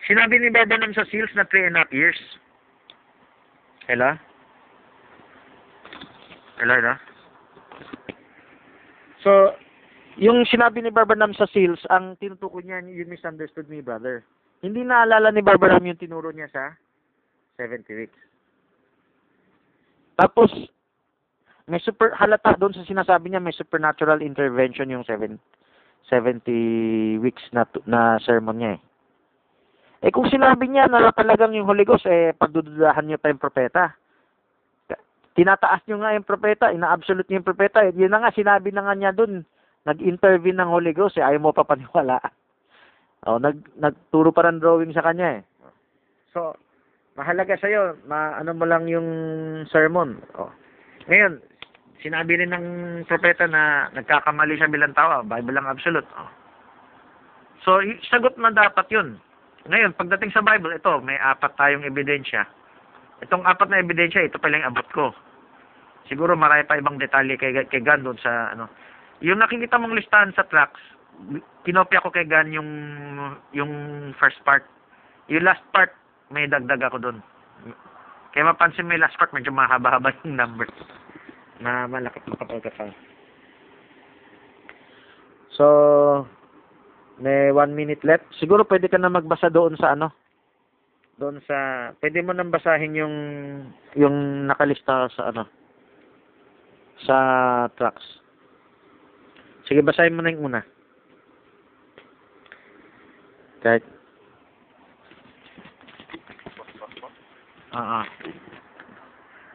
Sinabi 0.07 0.39
ni 0.39 0.49
Barbanam 0.49 0.95
sa 0.95 1.03
seals 1.11 1.29
na 1.35 1.43
3 1.43 1.67
and 1.69 1.75
a 1.75 1.83
half 1.83 1.91
years. 1.91 2.17
Hello 3.91 4.15
hello 6.57 6.73
hello 6.73 6.93
So, 9.21 9.53
yung 10.17 10.45
sinabi 10.49 10.81
ni 10.81 10.93
Barbanam 10.93 11.33
sa 11.33 11.49
seals, 11.49 11.81
ang 11.89 12.15
tinutukoy 12.21 12.63
niya, 12.63 12.85
you 12.85 13.03
misunderstood 13.05 13.65
me, 13.67 13.81
brother. 13.81 14.23
Hindi 14.61 14.85
naalala 14.85 15.33
ni 15.33 15.41
Barbanam 15.41 15.83
yung 15.83 15.99
tinuro 15.99 16.29
niya 16.31 16.47
sa 16.53 16.63
70 17.59 17.85
weeks. 17.97 18.17
Tapos, 20.17 20.49
may 21.69 21.79
super, 21.79 22.11
halata 22.17 22.57
doon 22.57 22.73
sa 22.73 22.83
sinasabi 22.83 23.29
niya, 23.29 23.43
may 23.43 23.53
supernatural 23.53 24.25
intervention 24.25 24.89
yung 24.89 25.05
7, 25.05 25.37
70 26.09 27.21
weeks 27.21 27.43
na, 27.53 27.69
na 27.85 28.17
sermon 28.25 28.57
niya 28.57 28.71
eh. 28.75 28.81
Eh 29.97 30.13
kung 30.13 30.29
sinabi 30.29 30.69
niya 30.69 30.85
na 30.89 31.09
talagang 31.09 31.57
yung 31.57 31.65
Holy 31.65 31.81
Ghost, 31.81 32.05
eh 32.05 32.29
pagdududahan 32.37 33.05
niyo 33.05 33.17
tayong 33.17 33.41
propeta 33.41 33.97
tinataas 35.37 35.85
nyo 35.85 36.01
nga 36.01 36.17
yung 36.17 36.25
propeta, 36.25 36.73
ina-absolute 36.73 37.29
niyo 37.29 37.37
yung 37.39 37.49
propeta. 37.53 37.85
Eh, 37.85 37.93
yun 37.93 38.09
na 38.09 38.25
nga, 38.25 38.33
sinabi 38.33 38.73
na 38.73 38.89
nga 38.89 38.97
niya 38.97 39.13
dun, 39.13 39.45
nag-intervene 39.85 40.57
ng 40.57 40.73
Holy 40.73 40.97
Ghost, 40.97 41.21
eh, 41.21 41.23
ayaw 41.23 41.37
mo 41.37 41.53
pa 41.53 41.63
paniwala. 41.63 42.17
Oh, 43.27 43.41
nag, 43.41 43.59
nagturo 43.75 44.29
pa 44.29 44.45
ng 44.45 44.61
drawing 44.61 44.93
sa 44.93 45.03
kanya 45.03 45.41
eh. 45.41 45.43
So, 46.31 46.53
mahalaga 47.17 47.57
sa'yo, 47.57 47.97
ma, 48.05 48.37
ano 48.37 48.53
mo 48.53 48.63
lang 48.69 48.85
yung 48.85 49.09
sermon. 49.73 50.21
Oh. 50.37 50.53
Ngayon, 51.09 51.41
sinabi 52.05 52.37
rin 52.37 52.53
ng 52.53 52.67
propeta 53.09 53.49
na 53.49 53.89
nagkakamali 53.97 54.55
siya 54.55 54.69
bilang 54.69 54.93
tao, 54.93 55.25
Bible 55.25 55.57
lang 55.57 55.65
absolute. 55.65 56.07
Oh. 56.13 56.29
So, 57.65 57.81
sagot 58.13 58.37
na 58.37 58.53
dapat 58.53 58.85
yun. 58.93 59.17
Ngayon, 59.67 59.97
pagdating 59.97 60.31
sa 60.31 60.45
Bible, 60.45 60.77
ito, 60.77 60.93
may 61.01 61.17
apat 61.17 61.57
tayong 61.57 61.83
ebidensya. 61.83 62.45
Itong 63.25 63.43
apat 63.43 63.67
na 63.67 63.81
ebidensya, 63.81 64.29
ito 64.29 64.37
pa 64.37 64.47
lang 64.47 64.63
yung 64.63 64.71
abot 64.71 64.87
ko. 64.93 65.05
Siguro 66.07 66.37
marami 66.39 66.63
pa 66.63 66.79
ibang 66.79 67.01
detalye 67.01 67.35
kay, 67.35 67.51
kay 67.67 67.83
Gan 67.83 68.05
doon 68.05 68.15
sa 68.21 68.55
ano. 68.55 68.71
Yung 69.19 69.43
nakikita 69.43 69.75
mong 69.75 69.97
listahan 69.97 70.31
sa 70.37 70.47
tracks, 70.47 70.79
kinopya 71.67 71.99
ko 71.99 72.13
kay 72.13 72.23
Gan 72.23 72.53
yung 72.55 72.69
yung 73.51 73.71
first 74.15 74.39
part. 74.47 74.63
Yung 75.27 75.43
last 75.43 75.65
part, 75.75 75.91
may 76.31 76.47
dagdag 76.47 76.81
ako 76.83 76.97
doon. 76.99 77.17
Kaya 78.31 78.53
mapansin 78.53 78.91
yung 78.91 79.01
last 79.01 79.17
part, 79.17 79.33
medyo 79.33 79.49
mahaba-haba 79.49 80.13
yung 80.23 80.37
number. 80.37 80.67
Na 81.63 81.89
malaki 81.89 82.21
makapal 82.27 82.61
ka 82.61 82.71
pa. 82.75 82.91
So, 85.57 85.65
may 87.17 87.49
one 87.49 87.73
minute 87.73 88.05
left. 88.05 88.29
Siguro 88.37 88.61
pwede 88.69 88.85
ka 88.91 89.01
na 89.01 89.09
magbasa 89.09 89.49
doon 89.49 89.73
sa 89.79 89.97
ano, 89.97 90.13
doon 91.17 91.41
sa 91.49 91.89
pwede 91.97 92.21
mo 92.21 92.29
nang 92.29 92.53
basahin 92.53 92.93
yung 92.93 93.15
yung 93.97 94.45
nakalista 94.45 95.09
sa 95.17 95.33
ano 95.33 95.49
sa 97.01 97.17
tracks. 97.73 98.05
Sige, 99.65 99.81
basahin 99.81 100.13
mo 100.13 100.21
na 100.21 100.29
yung 100.29 100.53
una. 100.53 100.61
Kahit 103.65 103.81
Ah, 107.75 108.03
ah. 108.03 108.05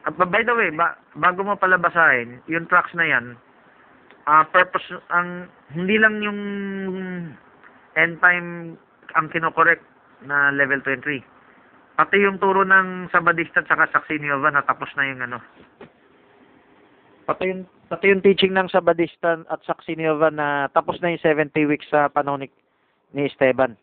Ah, 0.02 0.12
ba- 0.12 0.28
by 0.28 0.42
the 0.42 0.52
way, 0.52 0.68
ba, 0.74 0.98
bago 1.14 1.46
mo 1.46 1.54
pala 1.54 1.78
basahin, 1.78 2.42
yung 2.50 2.66
tracks 2.66 2.92
na 2.98 3.06
yan, 3.06 3.38
ah 4.26 4.42
purpose, 4.50 4.84
ang, 5.14 5.46
hindi 5.72 5.96
lang 5.98 6.18
yung 6.22 6.40
end 7.94 8.18
time 8.20 8.74
ang 9.14 9.28
kinokorek 9.30 9.80
na 10.24 10.50
level 10.54 10.80
23. 10.84 11.22
Pati 11.92 12.16
yung 12.24 12.40
turo 12.40 12.64
ng 12.64 13.12
Sabadista 13.12 13.60
at 13.60 13.68
saka 13.68 13.84
Saksi 13.92 14.16
ni 14.16 14.26
Jehovah 14.30 14.54
natapos 14.54 14.88
na 14.96 15.12
yung 15.12 15.20
ano. 15.22 15.38
Pati 17.28 17.44
yung, 17.52 17.62
pati 17.92 18.10
yung 18.10 18.24
teaching 18.24 18.56
ng 18.56 18.72
Sabadista 18.72 19.44
at 19.46 19.60
Saksi 19.68 19.94
ni 19.94 20.08
Jehovah 20.08 20.32
na 20.32 20.66
tapos 20.72 20.98
na 20.98 21.12
yung 21.12 21.22
70 21.22 21.52
weeks 21.68 21.86
sa 21.92 22.08
panahon 22.08 22.42
ni, 22.42 22.48
ni 23.12 23.28
Esteban. 23.28 23.76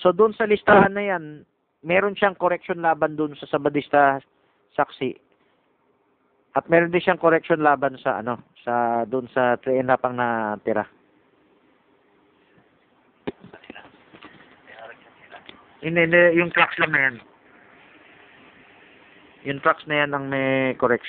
So 0.00 0.10
doon 0.10 0.32
sa 0.34 0.48
listahan 0.48 0.96
na 0.96 1.04
yan, 1.04 1.44
meron 1.84 2.16
siyang 2.16 2.34
correction 2.34 2.80
laban 2.80 3.14
doon 3.14 3.36
sa 3.36 3.46
Sabadista 3.46 4.18
saksi. 4.72 5.12
At 6.56 6.66
meron 6.72 6.90
din 6.90 7.04
siyang 7.04 7.20
correction 7.20 7.60
laban 7.60 8.00
sa 8.00 8.24
ano, 8.24 8.40
sa 8.64 9.04
doon 9.04 9.28
sa 9.30 9.60
3 9.60 9.84
and 9.84 9.90
half 9.92 10.02
ang 10.02 10.16
natira. 10.16 10.88
Hindi, 15.84 16.00
hindi, 16.08 16.40
yung 16.40 16.48
trucks 16.48 16.80
lang 16.80 16.92
na 16.96 17.00
yan. 17.04 17.16
Yung 19.44 19.60
trucks 19.60 19.84
na 19.84 20.00
yan 20.00 20.16
ang 20.16 20.24
may 20.32 20.72
correction. 20.80 21.02